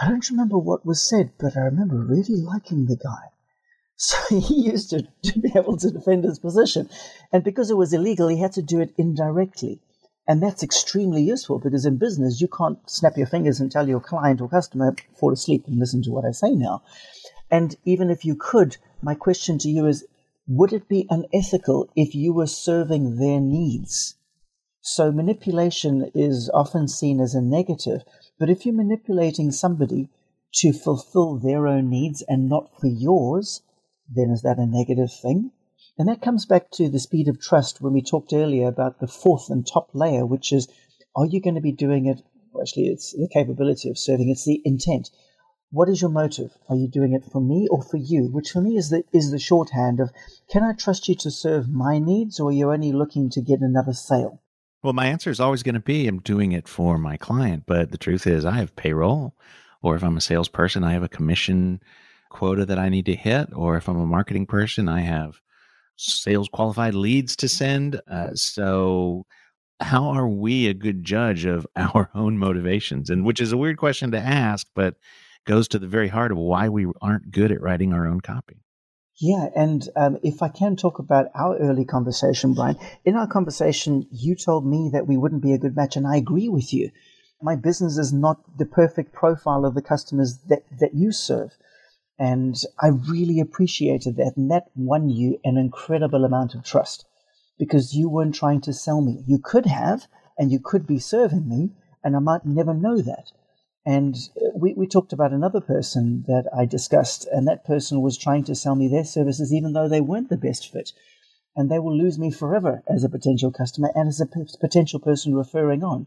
I 0.00 0.08
don't 0.08 0.28
remember 0.30 0.58
what 0.58 0.84
was 0.84 1.00
said, 1.00 1.32
but 1.38 1.56
I 1.56 1.60
remember 1.60 1.96
really 1.96 2.36
liking 2.36 2.86
the 2.86 2.96
guy. 2.96 3.30
So 4.02 4.16
he 4.40 4.62
used 4.62 4.88
to, 4.90 5.06
to 5.24 5.38
be 5.38 5.52
able 5.54 5.76
to 5.76 5.90
defend 5.90 6.24
his 6.24 6.38
position. 6.38 6.88
And 7.32 7.44
because 7.44 7.70
it 7.70 7.76
was 7.76 7.92
illegal, 7.92 8.28
he 8.28 8.40
had 8.40 8.52
to 8.52 8.62
do 8.62 8.80
it 8.80 8.94
indirectly. 8.96 9.80
And 10.26 10.42
that's 10.42 10.62
extremely 10.62 11.22
useful 11.22 11.58
because 11.58 11.84
in 11.84 11.98
business, 11.98 12.40
you 12.40 12.48
can't 12.48 12.78
snap 12.88 13.18
your 13.18 13.26
fingers 13.26 13.60
and 13.60 13.70
tell 13.70 13.88
your 13.88 14.00
client 14.00 14.40
or 14.40 14.48
customer, 14.48 14.94
fall 15.18 15.32
asleep 15.32 15.64
and 15.66 15.78
listen 15.78 16.02
to 16.04 16.10
what 16.12 16.24
I 16.24 16.30
say 16.30 16.52
now. 16.52 16.82
And 17.50 17.76
even 17.84 18.08
if 18.10 18.24
you 18.24 18.36
could, 18.36 18.78
my 19.02 19.14
question 19.14 19.58
to 19.58 19.68
you 19.68 19.86
is 19.86 20.06
would 20.46 20.72
it 20.72 20.88
be 20.88 21.06
unethical 21.10 21.90
if 21.94 22.14
you 22.14 22.32
were 22.32 22.46
serving 22.46 23.16
their 23.16 23.40
needs? 23.40 24.14
So 24.80 25.12
manipulation 25.12 26.10
is 26.14 26.50
often 26.54 26.88
seen 26.88 27.20
as 27.20 27.34
a 27.34 27.42
negative, 27.42 28.02
but 28.40 28.48
if 28.48 28.64
you're 28.64 28.74
manipulating 28.74 29.52
somebody 29.52 30.08
to 30.54 30.72
fulfill 30.72 31.36
their 31.36 31.66
own 31.66 31.90
needs 31.90 32.22
and 32.22 32.48
not 32.48 32.70
for 32.80 32.86
yours, 32.86 33.60
then 34.08 34.30
is 34.30 34.40
that 34.40 34.58
a 34.58 34.66
negative 34.66 35.12
thing? 35.12 35.52
And 35.98 36.08
that 36.08 36.22
comes 36.22 36.46
back 36.46 36.70
to 36.70 36.88
the 36.88 36.98
speed 36.98 37.28
of 37.28 37.38
trust 37.38 37.82
when 37.82 37.92
we 37.92 38.00
talked 38.00 38.32
earlier 38.32 38.66
about 38.66 38.98
the 38.98 39.06
fourth 39.06 39.50
and 39.50 39.66
top 39.66 39.90
layer, 39.92 40.24
which 40.24 40.54
is 40.54 40.68
are 41.14 41.26
you 41.26 41.38
going 41.38 41.56
to 41.56 41.60
be 41.60 41.70
doing 41.70 42.06
it? 42.06 42.22
Well, 42.50 42.62
actually, 42.62 42.86
it's 42.86 43.12
the 43.12 43.28
capability 43.28 43.90
of 43.90 43.98
serving, 43.98 44.30
it's 44.30 44.46
the 44.46 44.62
intent. 44.64 45.10
What 45.70 45.90
is 45.90 46.00
your 46.00 46.10
motive? 46.10 46.56
Are 46.70 46.76
you 46.76 46.88
doing 46.88 47.12
it 47.12 47.26
for 47.26 47.42
me 47.42 47.68
or 47.70 47.82
for 47.82 47.98
you? 47.98 48.30
Which 48.32 48.52
for 48.52 48.62
me 48.62 48.78
is 48.78 48.88
the 48.88 49.04
is 49.12 49.30
the 49.30 49.38
shorthand 49.38 50.00
of 50.00 50.12
can 50.48 50.62
I 50.62 50.72
trust 50.72 51.08
you 51.08 51.14
to 51.16 51.30
serve 51.30 51.68
my 51.68 51.98
needs 51.98 52.40
or 52.40 52.48
are 52.48 52.52
you 52.52 52.72
only 52.72 52.92
looking 52.92 53.28
to 53.30 53.42
get 53.42 53.60
another 53.60 53.92
sale? 53.92 54.40
Well, 54.82 54.92
my 54.94 55.06
answer 55.06 55.30
is 55.30 55.40
always 55.40 55.62
going 55.62 55.74
to 55.74 55.80
be 55.80 56.08
I'm 56.08 56.20
doing 56.20 56.52
it 56.52 56.66
for 56.66 56.96
my 56.96 57.16
client. 57.16 57.64
But 57.66 57.90
the 57.90 57.98
truth 57.98 58.26
is, 58.26 58.44
I 58.44 58.52
have 58.52 58.76
payroll, 58.76 59.34
or 59.82 59.94
if 59.94 60.02
I'm 60.02 60.16
a 60.16 60.22
salesperson, 60.22 60.84
I 60.84 60.92
have 60.92 61.02
a 61.02 61.08
commission 61.08 61.80
quota 62.30 62.64
that 62.64 62.78
I 62.78 62.88
need 62.88 63.06
to 63.06 63.14
hit, 63.14 63.48
or 63.54 63.76
if 63.76 63.88
I'm 63.88 64.00
a 64.00 64.06
marketing 64.06 64.46
person, 64.46 64.88
I 64.88 65.00
have 65.00 65.40
sales 65.96 66.48
qualified 66.48 66.94
leads 66.94 67.36
to 67.36 67.48
send. 67.48 68.00
Uh, 68.10 68.34
so, 68.34 69.26
how 69.80 70.08
are 70.08 70.28
we 70.28 70.66
a 70.66 70.74
good 70.74 71.04
judge 71.04 71.44
of 71.44 71.66
our 71.76 72.10
own 72.14 72.38
motivations? 72.38 73.10
And 73.10 73.24
which 73.24 73.40
is 73.40 73.52
a 73.52 73.58
weird 73.58 73.76
question 73.76 74.12
to 74.12 74.18
ask, 74.18 74.66
but 74.74 74.96
goes 75.46 75.68
to 75.68 75.78
the 75.78 75.86
very 75.86 76.08
heart 76.08 76.32
of 76.32 76.38
why 76.38 76.68
we 76.68 76.86
aren't 77.02 77.30
good 77.30 77.52
at 77.52 77.60
writing 77.60 77.92
our 77.92 78.06
own 78.06 78.20
copy. 78.20 78.62
Yeah, 79.22 79.50
and 79.54 79.86
um, 79.96 80.18
if 80.22 80.42
I 80.42 80.48
can 80.48 80.76
talk 80.76 80.98
about 80.98 81.30
our 81.34 81.58
early 81.58 81.84
conversation, 81.84 82.54
Brian, 82.54 82.78
in 83.04 83.16
our 83.16 83.26
conversation, 83.26 84.06
you 84.10 84.34
told 84.34 84.64
me 84.64 84.88
that 84.94 85.06
we 85.06 85.18
wouldn't 85.18 85.42
be 85.42 85.52
a 85.52 85.58
good 85.58 85.76
match, 85.76 85.94
and 85.94 86.06
I 86.06 86.16
agree 86.16 86.48
with 86.48 86.72
you. 86.72 86.90
My 87.42 87.54
business 87.54 87.98
is 87.98 88.14
not 88.14 88.56
the 88.56 88.64
perfect 88.64 89.12
profile 89.12 89.66
of 89.66 89.74
the 89.74 89.82
customers 89.82 90.38
that, 90.48 90.62
that 90.78 90.94
you 90.94 91.12
serve. 91.12 91.50
And 92.18 92.54
I 92.80 92.88
really 92.88 93.40
appreciated 93.40 94.16
that. 94.16 94.38
And 94.38 94.50
that 94.50 94.70
won 94.74 95.10
you 95.10 95.38
an 95.44 95.58
incredible 95.58 96.24
amount 96.24 96.54
of 96.54 96.64
trust 96.64 97.04
because 97.58 97.94
you 97.94 98.08
weren't 98.08 98.34
trying 98.34 98.62
to 98.62 98.72
sell 98.72 99.02
me. 99.02 99.22
You 99.26 99.38
could 99.38 99.66
have, 99.66 100.06
and 100.38 100.50
you 100.50 100.60
could 100.60 100.86
be 100.86 100.98
serving 100.98 101.46
me, 101.46 101.72
and 102.02 102.16
I 102.16 102.20
might 102.20 102.46
never 102.46 102.72
know 102.72 103.02
that. 103.02 103.32
And 103.86 104.16
we, 104.54 104.74
we 104.74 104.86
talked 104.86 105.12
about 105.12 105.32
another 105.32 105.60
person 105.60 106.24
that 106.26 106.44
I 106.56 106.66
discussed, 106.66 107.26
and 107.32 107.48
that 107.48 107.64
person 107.64 108.02
was 108.02 108.18
trying 108.18 108.44
to 108.44 108.54
sell 108.54 108.74
me 108.74 108.88
their 108.88 109.04
services 109.04 109.52
even 109.52 109.72
though 109.72 109.88
they 109.88 110.00
weren't 110.00 110.28
the 110.28 110.36
best 110.36 110.70
fit. 110.70 110.92
And 111.56 111.70
they 111.70 111.78
will 111.78 111.96
lose 111.96 112.18
me 112.18 112.30
forever 112.30 112.82
as 112.88 113.04
a 113.04 113.08
potential 113.08 113.50
customer 113.50 113.90
and 113.94 114.08
as 114.08 114.20
a 114.20 114.26
p- 114.26 114.44
potential 114.60 115.00
person 115.00 115.34
referring 115.34 115.82
on. 115.82 116.06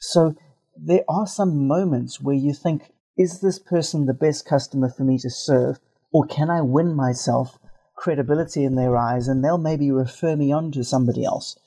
So 0.00 0.34
there 0.76 1.04
are 1.08 1.26
some 1.26 1.66
moments 1.68 2.20
where 2.20 2.34
you 2.34 2.52
think, 2.52 2.92
is 3.16 3.40
this 3.40 3.58
person 3.58 4.06
the 4.06 4.14
best 4.14 4.46
customer 4.46 4.88
for 4.88 5.04
me 5.04 5.18
to 5.18 5.30
serve? 5.30 5.78
Or 6.12 6.26
can 6.26 6.50
I 6.50 6.62
win 6.62 6.94
myself 6.94 7.58
credibility 7.94 8.64
in 8.64 8.74
their 8.74 8.96
eyes 8.96 9.28
and 9.28 9.44
they'll 9.44 9.58
maybe 9.58 9.90
refer 9.90 10.34
me 10.34 10.50
on 10.50 10.72
to 10.72 10.82
somebody 10.82 11.24
else? 11.24 11.58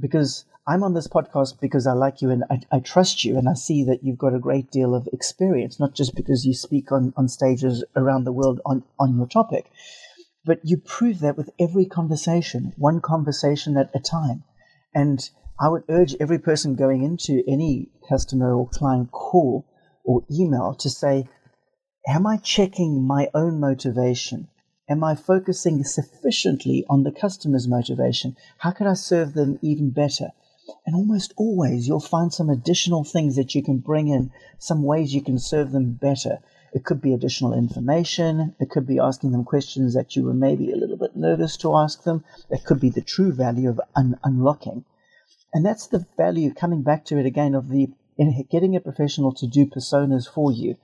Because 0.00 0.44
I'm 0.68 0.82
on 0.82 0.94
this 0.94 1.06
podcast 1.06 1.60
because 1.60 1.86
I 1.86 1.92
like 1.92 2.20
you 2.20 2.30
and 2.30 2.42
I, 2.50 2.60
I, 2.72 2.80
trust 2.80 3.24
you, 3.24 3.38
and 3.38 3.48
I 3.48 3.54
see 3.54 3.84
that 3.84 4.02
you've 4.02 4.18
got 4.18 4.34
a 4.34 4.40
great 4.40 4.68
deal 4.68 4.96
of 4.96 5.08
experience, 5.12 5.78
not 5.78 5.94
just 5.94 6.16
because 6.16 6.44
you 6.44 6.54
speak 6.54 6.90
on, 6.90 7.14
on 7.16 7.28
stages 7.28 7.84
around 7.94 8.24
the 8.24 8.32
world 8.32 8.60
on, 8.66 8.82
on 8.98 9.16
your 9.16 9.28
topic, 9.28 9.70
but 10.44 10.58
you 10.64 10.76
prove 10.78 11.20
that 11.20 11.36
with 11.36 11.50
every 11.60 11.84
conversation, 11.84 12.72
one 12.76 13.00
conversation 13.00 13.76
at 13.76 13.94
a 13.94 14.00
time. 14.00 14.42
And 14.92 15.30
I 15.60 15.68
would 15.68 15.84
urge 15.88 16.16
every 16.18 16.40
person 16.40 16.74
going 16.74 17.04
into 17.04 17.44
any 17.46 17.90
customer 18.08 18.52
or 18.52 18.68
client 18.68 19.12
call 19.12 19.64
or 20.02 20.24
email 20.28 20.74
to 20.80 20.90
say, 20.90 21.28
Am 22.08 22.26
I 22.26 22.38
checking 22.38 23.06
my 23.06 23.28
own 23.34 23.60
motivation? 23.60 24.48
Am 24.88 25.04
I 25.04 25.14
focusing 25.14 25.84
sufficiently 25.84 26.84
on 26.90 27.04
the 27.04 27.12
customer's 27.12 27.68
motivation? 27.68 28.36
How 28.58 28.72
can 28.72 28.88
I 28.88 28.94
serve 28.94 29.34
them 29.34 29.60
even 29.62 29.90
better? 29.90 30.32
And 30.84 30.96
almost 30.96 31.32
always 31.36 31.86
you'll 31.86 32.00
find 32.00 32.32
some 32.32 32.50
additional 32.50 33.04
things 33.04 33.36
that 33.36 33.54
you 33.54 33.62
can 33.62 33.78
bring 33.78 34.08
in, 34.08 34.32
some 34.58 34.82
ways 34.82 35.14
you 35.14 35.22
can 35.22 35.38
serve 35.38 35.72
them 35.72 35.92
better. 35.92 36.40
It 36.72 36.84
could 36.84 37.00
be 37.00 37.12
additional 37.12 37.54
information. 37.54 38.54
It 38.58 38.70
could 38.70 38.86
be 38.86 38.98
asking 38.98 39.32
them 39.32 39.44
questions 39.44 39.94
that 39.94 40.16
you 40.16 40.24
were 40.24 40.34
maybe 40.34 40.70
a 40.70 40.76
little 40.76 40.96
bit 40.96 41.16
nervous 41.16 41.56
to 41.58 41.76
ask 41.76 42.02
them. 42.02 42.24
It 42.50 42.64
could 42.64 42.80
be 42.80 42.90
the 42.90 43.00
true 43.00 43.32
value 43.32 43.68
of 43.68 43.80
un- 43.94 44.18
unlocking. 44.24 44.84
And 45.54 45.64
that's 45.64 45.86
the 45.86 46.04
value, 46.16 46.52
coming 46.52 46.82
back 46.82 47.04
to 47.06 47.18
it 47.18 47.24
again, 47.24 47.54
of 47.54 47.68
the 47.68 47.88
in 48.18 48.46
getting 48.50 48.74
a 48.74 48.80
professional 48.80 49.32
to 49.34 49.46
do 49.46 49.66
personas 49.66 50.28
for 50.28 50.50
you, 50.50 50.76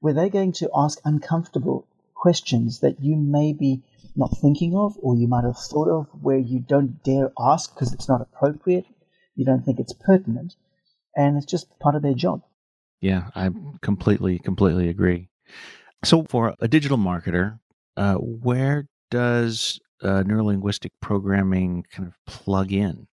where 0.00 0.12
they're 0.12 0.28
going 0.28 0.52
to 0.52 0.70
ask 0.74 1.00
uncomfortable 1.04 1.86
questions 2.14 2.80
that 2.80 3.00
you 3.00 3.16
may 3.16 3.52
be 3.52 3.82
not 4.16 4.36
thinking 4.36 4.74
of 4.76 4.98
or 5.00 5.14
you 5.14 5.28
might 5.28 5.44
have 5.44 5.58
thought 5.58 5.88
of 5.88 6.08
where 6.20 6.38
you 6.38 6.58
don't 6.58 7.02
dare 7.04 7.30
ask 7.38 7.72
because 7.72 7.92
it's 7.92 8.08
not 8.08 8.20
appropriate, 8.20 8.86
you 9.38 9.44
don't 9.44 9.64
think 9.64 9.78
it's 9.78 9.94
pertinent, 9.94 10.56
and 11.16 11.36
it's 11.36 11.46
just 11.46 11.66
part 11.78 11.94
of 11.94 12.02
their 12.02 12.14
job. 12.14 12.42
Yeah, 13.00 13.30
I 13.34 13.50
completely, 13.80 14.40
completely 14.40 14.88
agree. 14.88 15.28
So, 16.04 16.24
for 16.28 16.54
a 16.60 16.66
digital 16.66 16.98
marketer, 16.98 17.60
uh, 17.96 18.14
where 18.16 18.88
does 19.10 19.78
uh, 20.02 20.24
neurolinguistic 20.26 20.90
programming 21.00 21.84
kind 21.92 22.08
of 22.08 22.14
plug 22.26 22.72
in? 22.72 23.06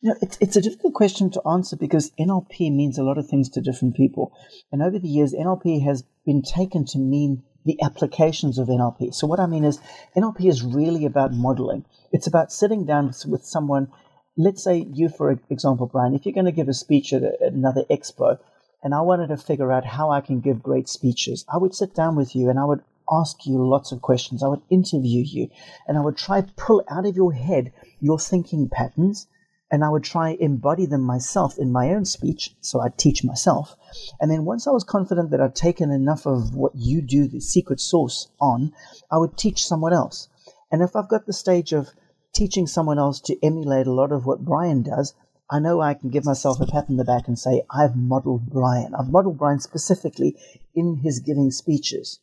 You 0.00 0.10
know, 0.10 0.16
it's, 0.22 0.38
it's 0.40 0.56
a 0.56 0.60
difficult 0.60 0.94
question 0.94 1.30
to 1.30 1.42
answer 1.48 1.76
because 1.76 2.10
NLP 2.18 2.72
means 2.72 2.98
a 2.98 3.04
lot 3.04 3.18
of 3.18 3.28
things 3.28 3.48
to 3.50 3.60
different 3.60 3.96
people. 3.96 4.32
And 4.72 4.82
over 4.82 4.98
the 4.98 5.08
years, 5.08 5.32
NLP 5.32 5.84
has 5.84 6.04
been 6.24 6.42
taken 6.42 6.84
to 6.86 6.98
mean 6.98 7.42
the 7.64 7.80
applications 7.82 8.58
of 8.58 8.68
NLP. 8.68 9.14
So, 9.14 9.26
what 9.26 9.40
I 9.40 9.46
mean 9.46 9.64
is, 9.64 9.80
NLP 10.16 10.48
is 10.48 10.62
really 10.62 11.04
about 11.04 11.32
modeling. 11.32 11.84
It's 12.12 12.26
about 12.28 12.52
sitting 12.52 12.84
down 12.84 13.12
with 13.26 13.44
someone. 13.44 13.88
Let's 14.36 14.62
say 14.62 14.86
you, 14.90 15.10
for 15.10 15.38
example, 15.50 15.86
Brian, 15.86 16.14
if 16.14 16.24
you're 16.24 16.32
going 16.32 16.46
to 16.46 16.52
give 16.52 16.68
a 16.68 16.74
speech 16.74 17.12
at, 17.12 17.22
a, 17.22 17.32
at 17.44 17.52
another 17.52 17.84
expo, 17.90 18.38
and 18.82 18.94
I 18.94 19.00
wanted 19.02 19.28
to 19.28 19.36
figure 19.36 19.70
out 19.70 19.84
how 19.84 20.10
I 20.10 20.20
can 20.20 20.40
give 20.40 20.62
great 20.62 20.88
speeches, 20.88 21.44
I 21.52 21.58
would 21.58 21.74
sit 21.74 21.94
down 21.94 22.16
with 22.16 22.34
you 22.34 22.48
and 22.48 22.58
I 22.58 22.64
would 22.64 22.82
ask 23.10 23.46
you 23.46 23.64
lots 23.64 23.92
of 23.92 24.00
questions. 24.00 24.42
I 24.42 24.48
would 24.48 24.62
interview 24.70 25.22
you 25.22 25.50
and 25.86 25.98
I 25.98 26.00
would 26.00 26.16
try 26.16 26.42
pull 26.56 26.82
out 26.88 27.06
of 27.06 27.14
your 27.14 27.32
head 27.32 27.72
your 28.00 28.18
thinking 28.18 28.68
patterns 28.68 29.26
and 29.70 29.84
I 29.84 29.88
would 29.88 30.04
try 30.04 30.30
embody 30.30 30.86
them 30.86 31.02
myself 31.02 31.58
in 31.58 31.70
my 31.70 31.90
own 31.90 32.04
speech. 32.04 32.54
So 32.60 32.80
I'd 32.80 32.98
teach 32.98 33.24
myself. 33.24 33.76
And 34.20 34.30
then 34.30 34.44
once 34.44 34.66
I 34.66 34.70
was 34.70 34.84
confident 34.84 35.30
that 35.30 35.40
I'd 35.40 35.54
taken 35.54 35.90
enough 35.90 36.26
of 36.26 36.54
what 36.54 36.74
you 36.74 37.02
do, 37.02 37.28
the 37.28 37.40
secret 37.40 37.80
sauce, 37.80 38.28
on, 38.40 38.72
I 39.10 39.18
would 39.18 39.36
teach 39.36 39.66
someone 39.66 39.92
else. 39.92 40.28
And 40.70 40.82
if 40.82 40.96
I've 40.96 41.08
got 41.08 41.26
the 41.26 41.32
stage 41.32 41.72
of 41.72 41.90
teaching 42.32 42.66
someone 42.66 42.98
else 42.98 43.20
to 43.20 43.36
emulate 43.44 43.86
a 43.86 43.92
lot 43.92 44.12
of 44.12 44.26
what 44.26 44.44
Brian 44.44 44.82
does, 44.82 45.14
I 45.50 45.58
know 45.58 45.80
I 45.80 45.94
can 45.94 46.08
give 46.08 46.24
myself 46.24 46.60
a 46.60 46.66
pat 46.66 46.86
on 46.88 46.96
the 46.96 47.04
back 47.04 47.28
and 47.28 47.38
say, 47.38 47.62
I've 47.70 47.94
modeled 47.94 48.50
Brian. 48.50 48.94
I've 48.94 49.10
modeled 49.10 49.38
Brian 49.38 49.60
specifically 49.60 50.36
in 50.74 51.00
his 51.04 51.20
giving 51.20 51.50
speeches. 51.50 52.20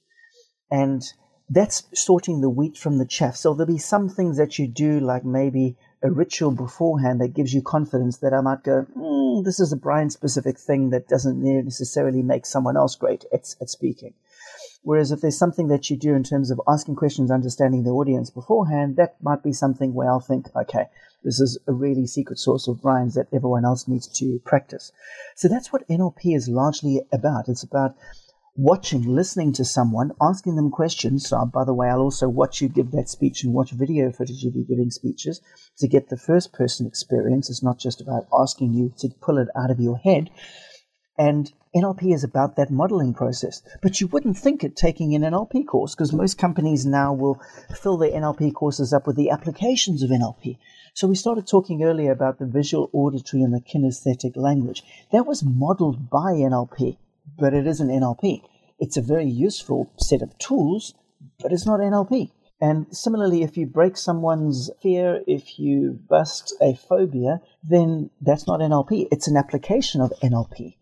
And 0.71 1.03
that's 1.49 1.83
sorting 1.93 2.41
the 2.41 2.49
wheat 2.49 2.77
from 2.77 2.97
the 2.97 3.05
chaff. 3.05 3.35
So 3.35 3.53
there'll 3.53 3.71
be 3.71 3.77
some 3.77 4.09
things 4.09 4.37
that 4.37 4.57
you 4.57 4.67
do, 4.67 4.99
like 4.99 5.25
maybe 5.25 5.77
a 6.01 6.09
ritual 6.09 6.51
beforehand 6.51 7.19
that 7.21 7.33
gives 7.33 7.53
you 7.53 7.61
confidence 7.61 8.17
that 8.17 8.33
I 8.33 8.41
might 8.41 8.63
go, 8.63 8.85
mm, 8.95 9.43
this 9.43 9.59
is 9.59 9.73
a 9.73 9.77
Brian 9.77 10.09
specific 10.09 10.57
thing 10.57 10.91
that 10.91 11.07
doesn't 11.07 11.41
necessarily 11.41 12.21
make 12.21 12.45
someone 12.45 12.77
else 12.77 12.95
great 12.95 13.25
at, 13.33 13.55
at 13.61 13.69
speaking. 13.69 14.13
Whereas 14.81 15.11
if 15.11 15.21
there's 15.21 15.37
something 15.37 15.67
that 15.67 15.89
you 15.89 15.97
do 15.97 16.13
in 16.13 16.23
terms 16.23 16.51
of 16.51 16.61
asking 16.67 16.95
questions, 16.95 17.31
understanding 17.31 17.83
the 17.83 17.91
audience 17.91 18.29
beforehand, 18.29 18.95
that 18.95 19.21
might 19.21 19.43
be 19.43 19.51
something 19.51 19.93
where 19.93 20.09
I'll 20.09 20.19
think, 20.19 20.47
okay, 20.55 20.85
this 21.23 21.39
is 21.39 21.59
a 21.67 21.73
really 21.73 22.07
secret 22.07 22.39
source 22.39 22.67
of 22.67 22.81
Brian's 22.81 23.15
that 23.15 23.27
everyone 23.33 23.65
else 23.65 23.87
needs 23.87 24.07
to 24.19 24.39
practice. 24.45 24.91
So 25.35 25.47
that's 25.49 25.73
what 25.73 25.87
NLP 25.89 26.35
is 26.35 26.47
largely 26.47 27.01
about. 27.11 27.49
It's 27.49 27.63
about 27.63 27.95
watching, 28.55 29.03
listening 29.03 29.53
to 29.53 29.65
someone, 29.65 30.11
asking 30.21 30.55
them 30.55 30.71
questions. 30.71 31.27
So, 31.27 31.45
by 31.45 31.63
the 31.65 31.73
way, 31.73 31.89
I'll 31.89 31.99
also 31.99 32.27
watch 32.27 32.61
you 32.61 32.69
give 32.69 32.91
that 32.91 33.09
speech 33.09 33.43
and 33.43 33.53
watch 33.53 33.71
video 33.71 34.11
footage 34.11 34.43
of 34.45 34.55
you 34.55 34.65
giving 34.65 34.91
speeches 34.91 35.41
to 35.77 35.87
get 35.87 36.09
the 36.09 36.17
first 36.17 36.53
person 36.53 36.85
experience. 36.85 37.49
It's 37.49 37.63
not 37.63 37.79
just 37.79 38.01
about 38.01 38.27
asking 38.33 38.73
you 38.73 38.93
to 38.99 39.09
pull 39.21 39.37
it 39.37 39.47
out 39.57 39.71
of 39.71 39.79
your 39.79 39.97
head. 39.97 40.29
And 41.17 41.51
NLP 41.75 42.13
is 42.13 42.23
about 42.23 42.55
that 42.55 42.71
modeling 42.71 43.13
process. 43.13 43.61
But 43.81 44.01
you 44.01 44.07
wouldn't 44.07 44.37
think 44.37 44.63
it 44.63 44.75
taking 44.75 45.13
an 45.13 45.21
NLP 45.21 45.67
course 45.67 45.95
because 45.95 46.11
most 46.11 46.37
companies 46.37 46.85
now 46.85 47.13
will 47.13 47.41
fill 47.75 47.97
their 47.97 48.11
NLP 48.11 48.53
courses 48.53 48.93
up 48.93 49.05
with 49.05 49.15
the 49.15 49.29
applications 49.29 50.03
of 50.03 50.09
NLP. 50.09 50.57
So 50.93 51.07
we 51.07 51.15
started 51.15 51.47
talking 51.47 51.83
earlier 51.83 52.11
about 52.11 52.39
the 52.39 52.45
visual, 52.45 52.89
auditory, 52.93 53.43
and 53.43 53.53
the 53.53 53.61
kinesthetic 53.61 54.35
language. 54.35 54.83
That 55.11 55.27
was 55.27 55.43
modeled 55.43 56.09
by 56.09 56.33
NLP 56.33 56.97
but 57.37 57.53
it 57.53 57.67
isn't 57.67 57.89
NLP. 57.89 58.41
It's 58.79 58.97
a 58.97 59.01
very 59.01 59.27
useful 59.27 59.91
set 59.97 60.21
of 60.21 60.37
tools, 60.37 60.93
but 61.39 61.51
it's 61.51 61.65
not 61.65 61.79
NLP. 61.79 62.31
And 62.61 62.87
similarly, 62.95 63.43
if 63.43 63.55
you 63.55 63.65
break 63.65 63.95
someone's 63.95 64.69
fear, 64.81 65.21
if 65.27 65.57
you 65.59 65.99
bust 66.09 66.53
a 66.61 66.75
phobia, 66.75 67.41
then 67.63 68.09
that's 68.21 68.47
not 68.47 68.59
NLP. 68.59 69.07
It's 69.11 69.27
an 69.27 69.37
application 69.37 70.01
of 70.01 70.11
NLP. 70.21 70.75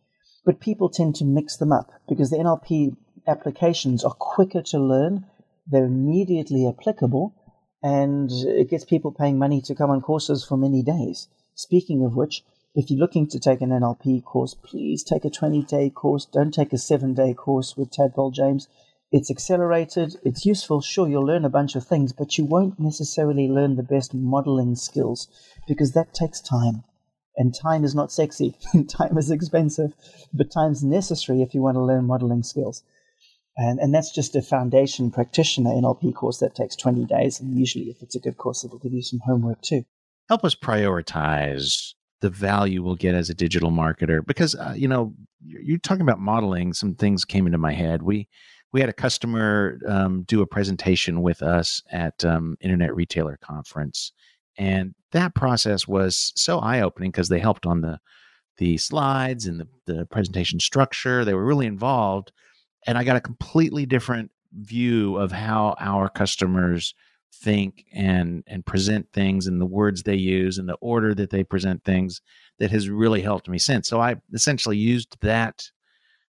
But 0.48 0.62
people 0.62 0.88
tend 0.88 1.14
to 1.16 1.26
mix 1.26 1.58
them 1.58 1.74
up 1.74 1.92
because 2.08 2.30
the 2.30 2.38
NLP 2.38 2.96
applications 3.28 4.06
are 4.06 4.14
quicker 4.14 4.62
to 4.62 4.80
learn, 4.80 5.26
they're 5.70 5.84
immediately 5.84 6.66
applicable, 6.66 7.36
and 7.84 8.32
it 8.32 8.70
gets 8.70 8.86
people 8.86 9.12
paying 9.12 9.38
money 9.38 9.60
to 9.64 9.76
come 9.76 9.90
on 9.90 10.00
courses 10.00 10.46
for 10.46 10.56
many 10.56 10.82
days. 10.82 11.28
Speaking 11.54 12.02
of 12.06 12.16
which, 12.16 12.46
if 12.76 12.90
you're 12.90 12.98
looking 12.98 13.28
to 13.28 13.40
take 13.40 13.60
an 13.60 13.72
NLP 13.72 14.24
course, 14.24 14.54
please 14.54 15.04
take 15.04 15.26
a 15.26 15.30
20 15.30 15.64
day 15.64 15.90
course. 15.90 16.24
Don't 16.24 16.54
take 16.54 16.72
a 16.72 16.78
seven 16.78 17.14
day 17.14 17.34
course 17.34 17.76
with 17.76 17.92
Tadpole 17.92 18.32
James. 18.32 18.70
It's 19.12 19.30
accelerated, 19.30 20.16
it's 20.24 20.46
useful. 20.46 20.80
Sure, 20.80 21.10
you'll 21.10 21.26
learn 21.26 21.44
a 21.44 21.50
bunch 21.50 21.76
of 21.76 21.86
things, 21.86 22.14
but 22.14 22.38
you 22.38 22.46
won't 22.46 22.80
necessarily 22.80 23.50
learn 23.50 23.76
the 23.76 23.84
best 23.84 24.14
modeling 24.14 24.76
skills 24.76 25.28
because 25.68 25.92
that 25.92 26.14
takes 26.14 26.40
time. 26.40 26.86
And 27.38 27.54
time 27.54 27.84
is 27.84 27.94
not 27.94 28.12
sexy, 28.12 28.56
time 28.90 29.18
is 29.18 29.30
expensive, 29.30 29.94
but 30.34 30.52
time's 30.52 30.84
necessary 30.84 31.42
if 31.42 31.54
you 31.54 31.62
want 31.62 31.76
to 31.76 31.84
learn 31.84 32.06
modeling 32.06 32.44
skills. 32.44 32.84
And, 33.56 33.80
and 33.80 33.94
that's 33.94 34.12
just 34.12 34.36
a 34.36 34.42
foundation 34.42 35.12
practitioner 35.12 35.72
NLP 35.72 36.14
course 36.14 36.40
that 36.40 36.56
takes 36.56 36.76
20 36.76 37.06
days. 37.06 37.40
And 37.40 37.58
usually, 37.58 37.86
if 37.86 38.02
it's 38.02 38.16
a 38.16 38.20
good 38.20 38.38
course, 38.38 38.64
it'll 38.64 38.80
give 38.80 38.94
you 38.94 39.02
some 39.02 39.20
homework 39.26 39.62
too. 39.62 39.84
Help 40.30 40.44
us 40.44 40.56
prioritize 40.56 41.94
the 42.22 42.30
value 42.30 42.82
we'll 42.82 42.96
get 42.96 43.16
as 43.16 43.30
a 43.30 43.34
digital 43.34 43.72
marketer 43.72 44.26
because 44.26 44.56
uh, 44.56 44.74
you 44.76 44.88
know 44.88 45.14
you're 45.46 45.78
talking 45.78 46.02
about 46.02 46.20
modeling 46.20 46.74
some 46.74 46.96
things 46.96 47.24
came 47.24 47.46
into 47.46 47.58
my 47.58 47.74
head 47.74 48.02
we 48.02 48.28
we 48.74 48.80
had 48.80 48.90
a 48.90 48.94
customer 48.94 49.80
um, 49.88 50.24
do 50.24 50.42
a 50.42 50.48
presentation 50.48 51.22
with 51.22 51.42
us 51.42 51.82
at 51.92 52.26
um, 52.26 52.58
internet 52.60 52.96
retailer 52.96 53.38
conference 53.42 54.12
and 54.58 54.94
that 55.12 55.36
process 55.36 55.88
was 55.88 56.32
so 56.36 56.60
eye-opening 56.60 57.12
because 57.12 57.30
they 57.30 57.40
helped 57.40 57.66
on 57.66 57.82
the 57.82 58.00
the 58.58 58.78
slides 58.78 59.46
and 59.46 59.60
the, 59.60 59.68
the 59.86 60.06
presentation 60.08 60.60
structure 60.60 61.24
they 61.24 61.34
were 61.34 61.46
really 61.46 61.68
involved 61.68 62.32
and 62.86 62.98
i 62.98 63.04
got 63.04 63.16
a 63.16 63.22
completely 63.22 63.86
different 63.86 64.32
view 64.54 65.16
of 65.18 65.32
how 65.32 65.76
our 65.80 66.10
customers 66.10 66.96
think 67.34 67.86
and 67.94 68.44
and 68.48 68.66
present 68.66 69.08
things 69.14 69.48
and 69.48 69.62
the 69.62 69.66
words 69.66 70.04
they 70.04 70.16
use 70.16 70.58
and 70.58 70.68
the 70.68 70.76
order 70.76 71.14
that 71.14 71.30
they 71.30 71.44
present 71.44 71.84
things 71.84 72.22
that 72.60 72.72
has 72.72 72.90
really 72.90 73.22
helped 73.22 73.48
me 73.48 73.58
since. 73.58 73.88
So 73.88 74.00
I 74.00 74.16
essentially 74.34 74.78
used 74.78 75.18
that 75.22 75.70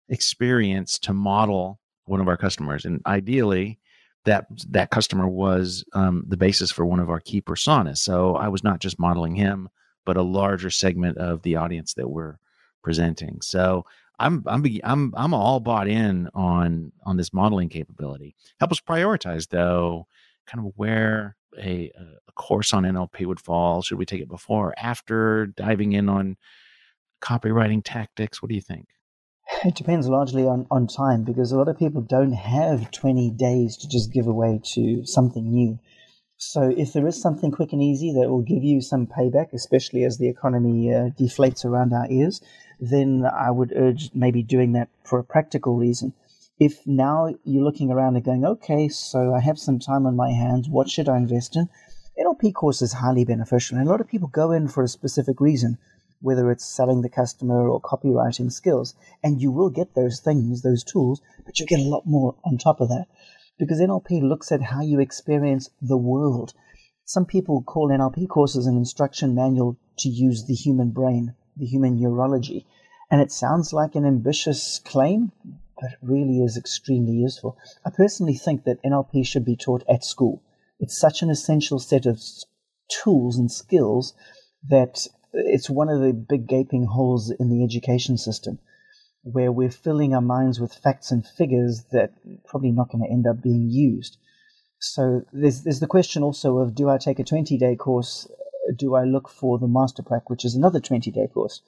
experience 0.10 0.98
to 1.00 1.14
model 1.14 1.80
one 2.06 2.22
of 2.22 2.28
our 2.28 2.38
customers, 2.38 2.86
and 2.86 3.02
ideally, 3.06 3.80
that 4.26 4.48
that 4.70 4.92
customer 4.92 5.28
was 5.28 5.86
um, 5.94 6.26
the 6.28 6.38
basis 6.38 6.72
for 6.72 6.86
one 6.86 7.00
of 7.00 7.10
our 7.10 7.20
key 7.20 7.42
personas. 7.42 7.98
So 7.98 8.36
I 8.36 8.48
was 8.50 8.64
not 8.64 8.80
just 8.80 9.00
modeling 9.00 9.36
him, 9.36 9.70
but 10.06 10.18
a 10.18 10.22
larger 10.22 10.70
segment 10.70 11.18
of 11.18 11.42
the 11.42 11.56
audience 11.56 11.94
that 11.96 12.10
we're 12.10 12.38
presenting. 12.84 13.42
So 13.42 13.86
I'm 14.20 14.44
I'm 14.48 14.66
I'm 14.84 15.14
I'm 15.16 15.34
all 15.34 15.60
bought 15.60 15.88
in 15.88 16.30
on 16.34 16.92
on 17.06 17.18
this 17.18 17.34
modeling 17.34 17.70
capability. 17.70 18.36
Help 18.60 18.72
us 18.72 18.80
prioritize 18.80 19.50
though 19.50 20.08
kind 20.46 20.66
of 20.66 20.74
where 20.76 21.36
a, 21.58 21.92
a 22.28 22.32
course 22.34 22.74
on 22.74 22.84
NLP 22.84 23.26
would 23.26 23.40
fall? 23.40 23.82
Should 23.82 23.98
we 23.98 24.06
take 24.06 24.22
it 24.22 24.30
before 24.30 24.70
or 24.70 24.74
after 24.78 25.48
diving 25.48 25.94
in 25.94 26.10
on 26.10 26.38
copywriting 27.22 27.82
tactics? 27.84 28.42
What 28.42 28.50
do 28.50 28.56
you 28.56 28.62
think? 28.62 28.88
It 29.64 29.76
depends 29.76 30.08
largely 30.08 30.46
on, 30.46 30.68
on 30.70 30.88
time 30.88 31.24
because 31.24 31.52
a 31.52 31.58
lot 31.58 31.70
of 31.70 31.80
people 31.80 32.02
don't 32.02 32.34
have 32.34 32.92
20 32.92 33.32
days 33.32 33.78
to 33.78 33.88
just 33.88 34.12
give 34.12 34.28
away 34.28 34.60
to 34.74 35.06
something 35.06 35.50
new. 35.50 35.80
So 36.38 36.74
if 36.76 36.92
there 36.92 37.08
is 37.08 37.22
something 37.22 37.52
quick 37.52 37.72
and 37.72 37.82
easy 37.82 38.12
that 38.12 38.30
will 38.30 38.42
give 38.42 38.64
you 38.64 38.82
some 38.82 39.08
payback, 39.08 39.54
especially 39.54 40.04
as 40.04 40.18
the 40.18 40.28
economy 40.28 40.94
uh, 40.94 41.10
deflates 41.18 41.64
around 41.64 41.94
our 41.94 42.08
ears, 42.10 42.42
then 42.80 43.26
I 43.26 43.52
would 43.52 43.72
urge 43.76 44.12
maybe 44.14 44.44
doing 44.44 44.74
that 44.74 44.90
for 45.04 45.18
a 45.18 45.24
practical 45.24 45.78
reason. 45.78 46.14
If 46.60 46.86
now 46.86 47.34
you're 47.44 47.64
looking 47.64 47.92
around 47.92 48.16
and 48.16 48.26
going, 48.26 48.46
okay, 48.46 48.90
so 48.90 49.34
I 49.34 49.40
have 49.40 49.58
some 49.58 49.80
time 49.80 50.06
on 50.06 50.16
my 50.16 50.32
hands, 50.32 50.68
what 50.68 50.90
should 50.90 51.08
I 51.08 51.18
invest 51.18 51.56
in? 51.56 51.70
NLP 52.20 52.54
course 52.54 52.82
is 52.82 52.94
highly 52.94 53.26
beneficial, 53.26 53.78
and 53.78 53.88
a 53.88 53.92
lot 53.92 54.02
of 54.02 54.08
people 54.08 54.28
go 54.28 54.52
in 54.52 54.68
for 54.68 54.84
a 54.84 54.88
specific 54.88 55.42
reason, 55.42 55.78
whether 56.22 56.52
it's 56.52 56.66
selling 56.66 57.02
the 57.02 57.10
customer 57.10 57.68
or 57.68 57.82
copywriting 57.82 58.52
skills, 58.52 58.96
and 59.24 59.42
you 59.42 59.52
will 59.52 59.70
get 59.70 59.94
those 59.96 60.20
things, 60.20 60.62
those 60.62 60.84
tools, 60.84 61.22
but 61.46 61.60
you 61.60 61.66
get 61.66 61.80
a 61.80 61.84
lot 61.84 62.06
more 62.06 62.36
on 62.44 62.58
top 62.58 62.82
of 62.82 62.90
that 62.90 63.08
because 63.58 63.80
NLP 63.80 64.22
looks 64.22 64.52
at 64.52 64.62
how 64.62 64.82
you 64.82 65.00
experience 65.00 65.70
the 65.82 65.98
world. 65.98 66.54
Some 67.06 67.26
people 67.26 67.62
call 67.62 67.90
NLP 67.90 68.28
courses 68.28 68.66
an 68.66 68.76
instruction 68.76 69.36
manual 69.36 69.78
to 70.00 70.10
use 70.10 70.46
the 70.46 70.54
human 70.54 70.92
brain, 70.92 71.36
the 71.56 71.66
human 71.66 72.00
neurology. 72.00 72.66
And 73.10 73.22
it 73.22 73.32
sounds 73.32 73.72
like 73.72 73.96
an 73.96 74.06
ambitious 74.06 74.80
claim, 74.80 75.32
but 75.80 75.92
it 75.92 75.98
really 76.02 76.42
is 76.42 76.58
extremely 76.58 77.14
useful. 77.14 77.58
I 77.86 77.92
personally 77.92 78.34
think 78.34 78.64
that 78.64 78.84
NLP 78.84 79.26
should 79.26 79.46
be 79.46 79.56
taught 79.56 79.84
at 79.88 80.04
school. 80.04 80.42
It's 80.80 81.00
such 81.00 81.22
an 81.22 81.30
essential 81.30 81.80
set 81.80 82.06
of 82.06 82.22
tools 82.90 83.38
and 83.38 83.52
skills 83.52 84.14
that 84.68 85.08
it's 85.36 85.70
one 85.70 85.90
of 85.90 86.02
the 86.02 86.14
big 86.14 86.48
gaping 86.48 86.86
holes 86.86 87.32
in 87.32 87.50
the 87.50 87.64
education 87.64 88.18
system 88.18 88.60
where 89.24 89.52
we're 89.52 89.72
filling 89.72 90.14
our 90.14 90.22
minds 90.22 90.60
with 90.60 90.74
facts 90.74 91.12
and 91.12 91.26
figures 91.26 91.86
that 91.92 92.14
probably 92.46 92.72
not 92.72 92.92
going 92.92 93.04
to 93.04 93.12
end 93.12 93.26
up 93.26 93.42
being 93.42 93.70
used. 93.70 94.18
So 94.80 95.24
there's 95.34 95.64
there's 95.64 95.80
the 95.80 95.88
question 95.88 96.22
also 96.22 96.60
of 96.60 96.76
do 96.76 96.90
I 96.90 96.98
take 96.98 97.20
a 97.20 97.24
20 97.24 97.58
day 97.58 97.76
course? 97.76 98.28
Do 98.76 98.96
I 98.96 99.04
look 99.04 99.30
for 99.30 99.58
the 99.58 99.68
master 99.68 100.04
prac, 100.04 100.30
which 100.30 100.46
is 100.46 100.56
another 100.56 100.80
20 100.80 101.10
day 101.12 101.28
course? 101.28 101.62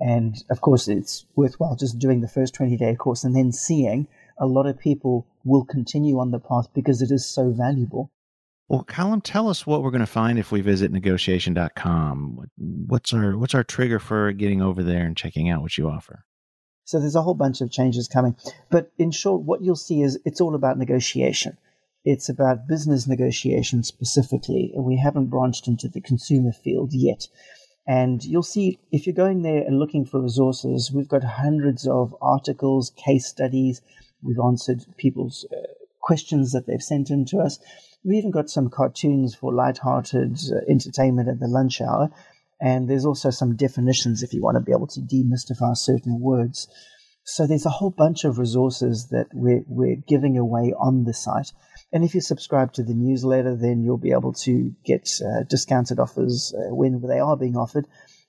And 0.00 0.36
of 0.50 0.60
course, 0.60 0.88
it's 0.88 1.24
worthwhile 1.36 1.76
just 1.76 1.98
doing 1.98 2.20
the 2.20 2.28
first 2.28 2.54
20 2.54 2.76
day 2.76 2.94
course 2.96 3.24
and 3.24 3.34
then 3.34 3.52
seeing 3.52 4.08
a 4.38 4.46
lot 4.46 4.66
of 4.66 4.78
people 4.78 5.26
will 5.44 5.64
continue 5.64 6.18
on 6.18 6.30
the 6.30 6.38
path 6.38 6.68
because 6.74 7.02
it 7.02 7.10
is 7.10 7.26
so 7.26 7.50
valuable. 7.50 8.10
Well, 8.68 8.84
Callum, 8.84 9.22
tell 9.22 9.48
us 9.48 9.66
what 9.66 9.82
we're 9.82 9.90
going 9.90 10.00
to 10.00 10.06
find 10.06 10.38
if 10.38 10.52
we 10.52 10.60
visit 10.60 10.92
negotiation.com. 10.92 12.50
What's 12.56 13.14
our 13.14 13.36
what's 13.36 13.54
our 13.54 13.64
trigger 13.64 13.98
for 13.98 14.30
getting 14.32 14.60
over 14.60 14.82
there 14.82 15.06
and 15.06 15.16
checking 15.16 15.48
out 15.48 15.62
what 15.62 15.78
you 15.78 15.88
offer? 15.88 16.24
So 16.84 17.00
there's 17.00 17.14
a 17.14 17.22
whole 17.22 17.34
bunch 17.34 17.60
of 17.60 17.70
changes 17.70 18.08
coming. 18.08 18.36
But 18.70 18.90
in 18.98 19.10
short, 19.10 19.42
what 19.42 19.62
you'll 19.62 19.76
see 19.76 20.02
is 20.02 20.18
it's 20.24 20.40
all 20.40 20.54
about 20.54 20.78
negotiation. 20.78 21.56
It's 22.04 22.28
about 22.28 22.66
business 22.66 23.06
negotiation 23.06 23.82
specifically. 23.82 24.72
We 24.76 24.96
haven't 24.96 25.26
branched 25.26 25.66
into 25.66 25.88
the 25.88 26.00
consumer 26.00 26.52
field 26.52 26.92
yet. 26.92 27.28
And 27.86 28.22
you'll 28.22 28.42
see 28.42 28.78
if 28.92 29.06
you're 29.06 29.14
going 29.14 29.42
there 29.42 29.62
and 29.62 29.78
looking 29.78 30.04
for 30.04 30.20
resources, 30.20 30.92
we've 30.92 31.08
got 31.08 31.24
hundreds 31.24 31.86
of 31.86 32.14
articles, 32.20 32.90
case 32.96 33.26
studies. 33.26 33.80
We've 34.22 34.38
answered 34.38 34.84
people's 34.98 35.46
uh, 35.50 35.66
questions 36.00 36.52
that 36.52 36.66
they've 36.66 36.82
sent 36.82 37.10
in 37.10 37.24
to 37.26 37.38
us. 37.38 37.58
We've 38.04 38.18
even 38.18 38.30
got 38.30 38.50
some 38.50 38.70
cartoons 38.70 39.34
for 39.34 39.52
light-hearted 39.52 40.38
uh, 40.52 40.70
entertainment 40.70 41.28
at 41.28 41.40
the 41.40 41.48
lunch 41.48 41.80
hour. 41.80 42.10
And 42.60 42.88
there's 42.88 43.04
also 43.04 43.30
some 43.30 43.56
definitions 43.56 44.22
if 44.22 44.32
you 44.32 44.42
want 44.42 44.56
to 44.56 44.60
be 44.60 44.72
able 44.72 44.88
to 44.88 45.00
demystify 45.00 45.76
certain 45.76 46.20
words. 46.20 46.68
So 47.24 47.46
there's 47.46 47.66
a 47.66 47.70
whole 47.70 47.90
bunch 47.90 48.24
of 48.24 48.38
resources 48.38 49.08
that 49.10 49.26
we're, 49.34 49.62
we're 49.66 49.96
giving 50.08 50.38
away 50.38 50.72
on 50.78 51.04
the 51.04 51.12
site. 51.12 51.52
And 51.92 52.02
if 52.02 52.14
you 52.14 52.20
subscribe 52.20 52.72
to 52.72 52.82
the 52.82 52.94
newsletter, 52.94 53.56
then 53.56 53.82
you'll 53.82 53.98
be 53.98 54.12
able 54.12 54.32
to 54.44 54.72
get 54.84 55.08
uh, 55.22 55.42
discounted 55.48 55.98
offers 55.98 56.54
uh, 56.56 56.74
when 56.74 57.02
they 57.06 57.18
are 57.18 57.36
being 57.36 57.56
offered 57.56 57.86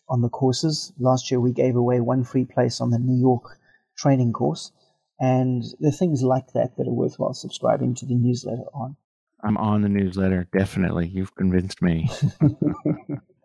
on 0.09 0.22
the 0.22 0.30
courses. 0.30 0.91
Last 0.99 1.32
year, 1.32 1.39
we 1.39 1.53
gave 1.53 1.76
away 1.76 1.99
one 1.99 2.24
free 2.24 2.45
place 2.45 2.82
on 2.82 2.89
the 2.89 2.99
New 2.99 3.20
York 3.20 3.57
training 3.97 4.34
course. 4.34 4.72
And 5.20 5.63
there 5.80 5.89
are 5.89 5.93
things 5.93 6.22
like 6.22 6.53
that 6.53 6.76
that 6.78 6.88
are 6.88 6.93
worthwhile 6.93 7.34
subscribing 7.34 7.95
to 7.95 8.05
the 8.05 8.15
newsletter 8.15 8.65
on. 8.74 8.95
I'm 9.44 9.58
on 9.58 9.82
the 9.82 9.90
newsletter, 9.90 10.48
definitely. 10.58 11.08
You've 11.08 11.36
convinced 11.36 11.82
me. 11.82 12.10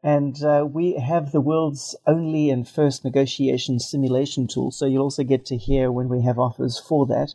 And 0.04 0.44
uh, 0.44 0.68
we 0.70 0.96
have 0.96 1.32
the 1.32 1.40
world's 1.40 1.96
only 2.06 2.50
and 2.50 2.68
first 2.68 3.06
negotiation 3.06 3.80
simulation 3.80 4.46
tool. 4.46 4.70
So 4.70 4.84
you'll 4.84 5.04
also 5.04 5.24
get 5.24 5.46
to 5.46 5.56
hear 5.56 5.90
when 5.90 6.10
we 6.10 6.22
have 6.22 6.38
offers 6.38 6.78
for 6.78 7.06
that, 7.06 7.32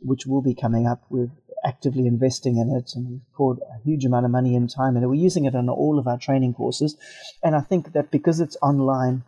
which 0.00 0.26
will 0.26 0.42
be 0.42 0.52
coming 0.52 0.84
up. 0.84 1.04
We're 1.10 1.30
actively 1.64 2.08
investing 2.08 2.56
in 2.56 2.74
it 2.76 2.90
and 2.96 3.08
we've 3.08 3.32
poured 3.34 3.58
a 3.58 3.80
huge 3.84 4.04
amount 4.04 4.24
of 4.24 4.32
money 4.32 4.56
and 4.56 4.68
time 4.68 4.96
in 4.96 5.04
it. 5.04 5.06
We're 5.06 5.14
using 5.14 5.44
it 5.44 5.54
on 5.54 5.68
all 5.68 5.96
of 5.96 6.08
our 6.08 6.18
training 6.18 6.54
courses. 6.54 6.96
And 7.44 7.54
I 7.54 7.60
think 7.60 7.92
that 7.92 8.10
because 8.10 8.40
it's 8.40 8.56
online, 8.60 9.22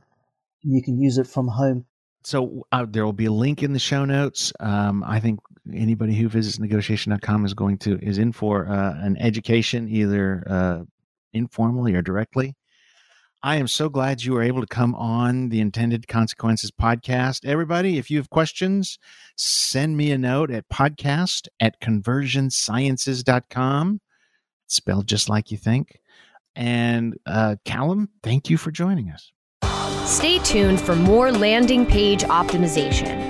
you 0.62 0.82
can 0.82 1.00
use 1.00 1.16
it 1.16 1.28
from 1.28 1.46
home. 1.46 1.86
So 2.24 2.66
uh, 2.72 2.86
there 2.88 3.04
will 3.04 3.12
be 3.12 3.26
a 3.26 3.32
link 3.32 3.62
in 3.62 3.72
the 3.72 3.78
show 3.78 4.04
notes. 4.04 4.52
Um, 4.58 5.04
I 5.06 5.20
think 5.20 5.38
anybody 5.72 6.14
who 6.14 6.28
visits 6.28 6.58
negotiation.com 6.58 7.44
is 7.44 7.54
going 7.54 7.78
to 7.78 7.98
is 8.00 8.18
in 8.18 8.32
for 8.32 8.68
uh, 8.68 8.96
an 9.00 9.16
education, 9.18 9.88
either 9.88 10.44
uh, 10.48 10.80
informally 11.32 11.94
or 11.94 12.02
directly. 12.02 12.56
I 13.42 13.56
am 13.56 13.68
so 13.68 13.88
glad 13.88 14.22
you 14.22 14.34
were 14.34 14.42
able 14.42 14.60
to 14.60 14.66
come 14.66 14.94
on 14.94 15.48
the 15.48 15.60
Intended 15.60 16.06
Consequences 16.06 16.70
podcast. 16.70 17.46
Everybody, 17.46 17.96
if 17.96 18.10
you 18.10 18.18
have 18.18 18.28
questions, 18.28 18.98
send 19.36 19.96
me 19.96 20.12
a 20.12 20.18
note 20.18 20.50
at 20.50 20.68
podcast 20.68 21.48
at 21.58 21.80
conversionsciences.com, 21.80 24.00
spelled 24.66 25.06
just 25.06 25.30
like 25.30 25.50
you 25.50 25.56
think. 25.56 26.00
And 26.54 27.16
uh, 27.24 27.56
Callum, 27.64 28.10
thank 28.22 28.50
you 28.50 28.58
for 28.58 28.70
joining 28.70 29.10
us. 29.10 29.32
Stay 30.04 30.38
tuned 30.40 30.78
for 30.80 30.94
more 30.94 31.32
landing 31.32 31.86
page 31.86 32.24
optimization 32.24 33.29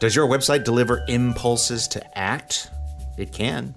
Does 0.00 0.14
your 0.14 0.28
website 0.28 0.62
deliver 0.62 1.04
impulses 1.08 1.88
to 1.88 2.18
act? 2.18 2.70
It 3.16 3.32
can. 3.32 3.74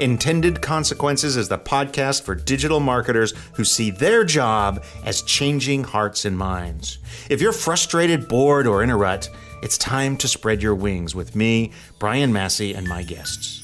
Intended 0.00 0.62
Consequences 0.62 1.36
is 1.36 1.48
the 1.48 1.58
podcast 1.58 2.22
for 2.22 2.34
digital 2.34 2.80
marketers 2.80 3.34
who 3.52 3.64
see 3.64 3.90
their 3.90 4.24
job 4.24 4.82
as 5.04 5.22
changing 5.22 5.84
hearts 5.84 6.24
and 6.24 6.36
minds. 6.36 6.98
If 7.30 7.40
you're 7.40 7.52
frustrated, 7.52 8.28
bored, 8.28 8.66
or 8.66 8.82
in 8.82 8.90
a 8.90 8.96
rut, 8.96 9.28
it's 9.62 9.78
time 9.78 10.16
to 10.18 10.28
spread 10.28 10.62
your 10.62 10.74
wings 10.74 11.14
with 11.14 11.36
me, 11.36 11.72
Brian 11.98 12.32
Massey, 12.32 12.74
and 12.74 12.86
my 12.86 13.02
guests. 13.02 13.60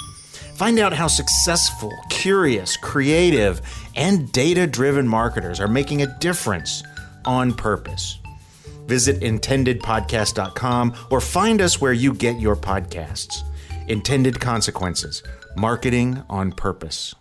Find 0.56 0.78
out 0.78 0.92
how 0.92 1.06
successful, 1.06 1.92
curious, 2.08 2.76
creative, 2.76 3.60
and 3.96 4.30
data 4.32 4.66
driven 4.66 5.08
marketers 5.08 5.60
are 5.60 5.68
making 5.68 6.02
a 6.02 6.18
difference 6.18 6.82
on 7.24 7.52
purpose. 7.52 8.18
Visit 8.86 9.20
intendedpodcast.com 9.20 10.94
or 11.10 11.20
find 11.20 11.60
us 11.60 11.80
where 11.80 11.92
you 11.92 12.12
get 12.14 12.40
your 12.40 12.56
podcasts. 12.56 13.42
Intended 13.88 14.40
Consequences 14.40 15.22
Marketing 15.56 16.22
on 16.30 16.52
Purpose. 16.52 17.14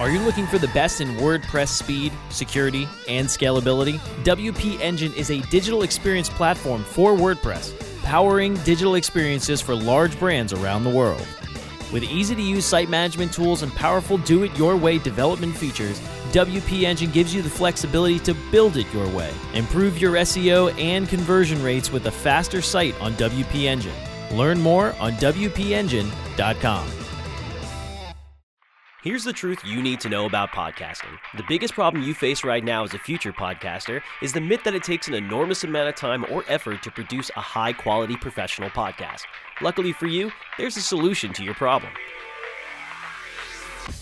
Are 0.00 0.08
you 0.08 0.20
looking 0.20 0.46
for 0.46 0.56
the 0.56 0.68
best 0.68 1.02
in 1.02 1.08
WordPress 1.16 1.68
speed, 1.68 2.10
security, 2.30 2.88
and 3.06 3.28
scalability? 3.28 3.98
WP 4.24 4.80
Engine 4.80 5.12
is 5.12 5.30
a 5.30 5.40
digital 5.50 5.82
experience 5.82 6.30
platform 6.30 6.84
for 6.84 7.14
WordPress, 7.14 8.02
powering 8.02 8.54
digital 8.64 8.94
experiences 8.94 9.60
for 9.60 9.74
large 9.74 10.18
brands 10.18 10.54
around 10.54 10.84
the 10.84 10.90
world. 10.90 11.26
With 11.92 12.02
easy 12.04 12.34
to 12.34 12.40
use 12.40 12.64
site 12.64 12.88
management 12.88 13.34
tools 13.34 13.62
and 13.62 13.70
powerful 13.74 14.16
do 14.16 14.42
it 14.42 14.56
your 14.56 14.74
way 14.74 14.96
development 14.96 15.54
features, 15.54 16.00
WP 16.32 16.82
Engine 16.82 17.10
gives 17.10 17.34
you 17.34 17.42
the 17.42 17.50
flexibility 17.50 18.18
to 18.20 18.34
build 18.52 18.76
it 18.76 18.92
your 18.92 19.08
way. 19.08 19.32
Improve 19.54 19.98
your 19.98 20.12
SEO 20.14 20.72
and 20.80 21.08
conversion 21.08 21.62
rates 21.62 21.90
with 21.90 22.06
a 22.06 22.10
faster 22.10 22.62
site 22.62 22.98
on 23.00 23.12
WP 23.14 23.64
Engine. 23.64 23.94
Learn 24.32 24.60
more 24.60 24.94
on 25.00 25.12
WPEngine.com. 25.14 26.90
Here's 29.02 29.24
the 29.24 29.32
truth 29.32 29.64
you 29.64 29.82
need 29.82 29.98
to 30.00 30.10
know 30.10 30.26
about 30.26 30.50
podcasting. 30.50 31.16
The 31.34 31.44
biggest 31.48 31.72
problem 31.72 32.02
you 32.02 32.12
face 32.12 32.44
right 32.44 32.62
now 32.62 32.84
as 32.84 32.92
a 32.92 32.98
future 32.98 33.32
podcaster 33.32 34.02
is 34.20 34.34
the 34.34 34.42
myth 34.42 34.62
that 34.64 34.74
it 34.74 34.82
takes 34.82 35.08
an 35.08 35.14
enormous 35.14 35.64
amount 35.64 35.88
of 35.88 35.94
time 35.94 36.26
or 36.30 36.44
effort 36.48 36.82
to 36.82 36.90
produce 36.90 37.30
a 37.34 37.40
high 37.40 37.72
quality 37.72 38.14
professional 38.14 38.68
podcast. 38.68 39.22
Luckily 39.62 39.94
for 39.94 40.06
you, 40.06 40.30
there's 40.58 40.76
a 40.76 40.82
solution 40.82 41.32
to 41.32 41.42
your 41.42 41.54
problem. 41.54 41.90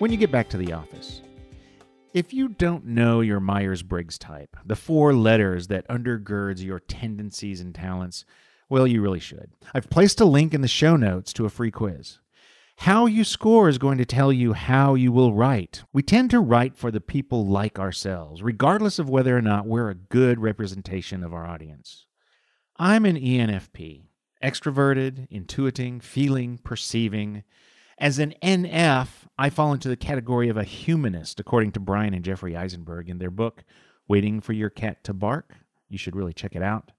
When 0.02 0.10
you 0.10 0.16
get 0.16 0.32
back 0.32 0.48
to 0.48 0.56
the 0.56 0.72
office, 0.72 1.22
if 2.12 2.34
you 2.34 2.48
don't 2.48 2.86
know 2.86 3.20
your 3.20 3.38
Myers 3.38 3.84
Briggs 3.84 4.18
type, 4.18 4.56
the 4.66 4.74
four 4.74 5.14
letters 5.14 5.68
that 5.68 5.86
undergirds 5.86 6.60
your 6.60 6.80
tendencies 6.80 7.60
and 7.60 7.72
talents, 7.72 8.24
well, 8.68 8.84
you 8.84 9.00
really 9.00 9.20
should. 9.20 9.52
I've 9.72 9.88
placed 9.88 10.20
a 10.20 10.24
link 10.24 10.54
in 10.54 10.60
the 10.60 10.66
show 10.66 10.96
notes 10.96 11.32
to 11.34 11.44
a 11.44 11.50
free 11.50 11.70
quiz. 11.70 12.18
How 12.78 13.06
you 13.06 13.22
score 13.22 13.68
is 13.68 13.78
going 13.78 13.96
to 13.98 14.04
tell 14.04 14.32
you 14.32 14.54
how 14.54 14.94
you 14.94 15.12
will 15.12 15.34
write. 15.34 15.84
We 15.92 16.02
tend 16.02 16.32
to 16.32 16.40
write 16.40 16.76
for 16.76 16.90
the 16.90 17.00
people 17.00 17.46
like 17.46 17.78
ourselves, 17.78 18.42
regardless 18.42 18.98
of 18.98 19.08
whether 19.08 19.36
or 19.36 19.40
not 19.40 19.68
we're 19.68 19.90
a 19.90 19.94
good 19.94 20.40
representation 20.40 21.22
of 21.22 21.32
our 21.32 21.46
audience. 21.46 22.06
I'm 22.76 23.06
an 23.06 23.14
ENFP, 23.14 24.02
extroverted, 24.42 25.30
intuiting, 25.30 26.02
feeling, 26.02 26.58
perceiving. 26.58 27.44
As 27.98 28.18
an 28.18 28.34
NF, 28.42 29.21
I 29.38 29.50
fall 29.50 29.72
into 29.72 29.88
the 29.88 29.96
category 29.96 30.48
of 30.48 30.56
a 30.56 30.64
humanist, 30.64 31.40
according 31.40 31.72
to 31.72 31.80
Bryan 31.80 32.14
and 32.14 32.24
Jeffrey 32.24 32.56
Eisenberg 32.56 33.08
in 33.08 33.18
their 33.18 33.30
book, 33.30 33.64
Waiting 34.06 34.40
for 34.40 34.52
Your 34.52 34.70
Cat 34.70 35.02
to 35.04 35.14
Bark. 35.14 35.56
You 35.88 35.98
should 35.98 36.16
really 36.16 36.32
check 36.32 36.54
it 36.54 36.62
out. 36.62 36.92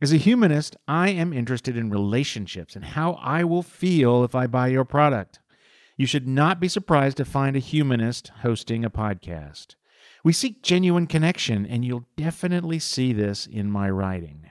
As 0.00 0.12
a 0.12 0.16
humanist, 0.16 0.76
I 0.88 1.10
am 1.10 1.32
interested 1.32 1.76
in 1.76 1.88
relationships 1.88 2.74
and 2.74 2.84
how 2.84 3.12
I 3.12 3.44
will 3.44 3.62
feel 3.62 4.24
if 4.24 4.34
I 4.34 4.48
buy 4.48 4.66
your 4.68 4.84
product. 4.84 5.38
You 5.96 6.06
should 6.06 6.26
not 6.26 6.58
be 6.58 6.68
surprised 6.68 7.18
to 7.18 7.24
find 7.24 7.54
a 7.54 7.60
humanist 7.60 8.32
hosting 8.40 8.84
a 8.84 8.90
podcast. 8.90 9.76
We 10.24 10.32
seek 10.32 10.62
genuine 10.62 11.06
connection, 11.06 11.66
and 11.66 11.84
you'll 11.84 12.06
definitely 12.16 12.78
see 12.78 13.12
this 13.12 13.46
in 13.46 13.70
my 13.70 13.90
writing. 13.90 14.50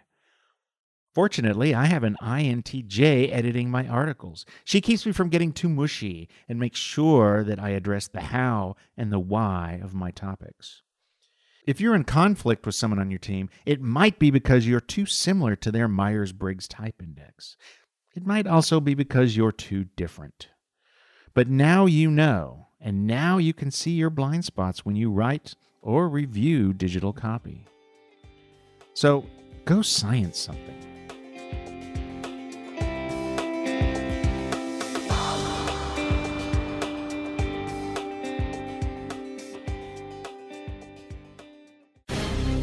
Fortunately, 1.13 1.75
I 1.75 1.87
have 1.87 2.03
an 2.03 2.15
INTJ 2.21 3.33
editing 3.33 3.69
my 3.69 3.85
articles. 3.85 4.45
She 4.63 4.79
keeps 4.79 5.05
me 5.05 5.11
from 5.11 5.29
getting 5.29 5.51
too 5.51 5.67
mushy 5.67 6.29
and 6.47 6.57
makes 6.57 6.79
sure 6.79 7.43
that 7.43 7.59
I 7.59 7.69
address 7.69 8.07
the 8.07 8.21
how 8.21 8.75
and 8.95 9.11
the 9.11 9.19
why 9.19 9.81
of 9.83 9.93
my 9.93 10.11
topics. 10.11 10.81
If 11.67 11.81
you're 11.81 11.95
in 11.95 12.05
conflict 12.05 12.65
with 12.65 12.75
someone 12.75 12.99
on 12.99 13.11
your 13.11 13.19
team, 13.19 13.49
it 13.65 13.81
might 13.81 14.19
be 14.19 14.31
because 14.31 14.65
you're 14.65 14.79
too 14.79 15.05
similar 15.05 15.55
to 15.57 15.71
their 15.71 15.87
Myers 15.87 16.31
Briggs 16.31 16.67
type 16.67 17.01
index. 17.03 17.57
It 18.15 18.25
might 18.25 18.47
also 18.47 18.79
be 18.79 18.93
because 18.93 19.35
you're 19.35 19.51
too 19.51 19.85
different. 19.95 20.47
But 21.33 21.49
now 21.49 21.85
you 21.85 22.09
know, 22.09 22.69
and 22.79 23.05
now 23.05 23.37
you 23.37 23.53
can 23.53 23.69
see 23.69 23.91
your 23.91 24.09
blind 24.09 24.45
spots 24.45 24.85
when 24.85 24.95
you 24.95 25.11
write 25.11 25.55
or 25.81 26.09
review 26.09 26.73
digital 26.73 27.13
copy. 27.13 27.65
So 28.93 29.25
go 29.65 29.81
science 29.81 30.39
something. 30.39 30.90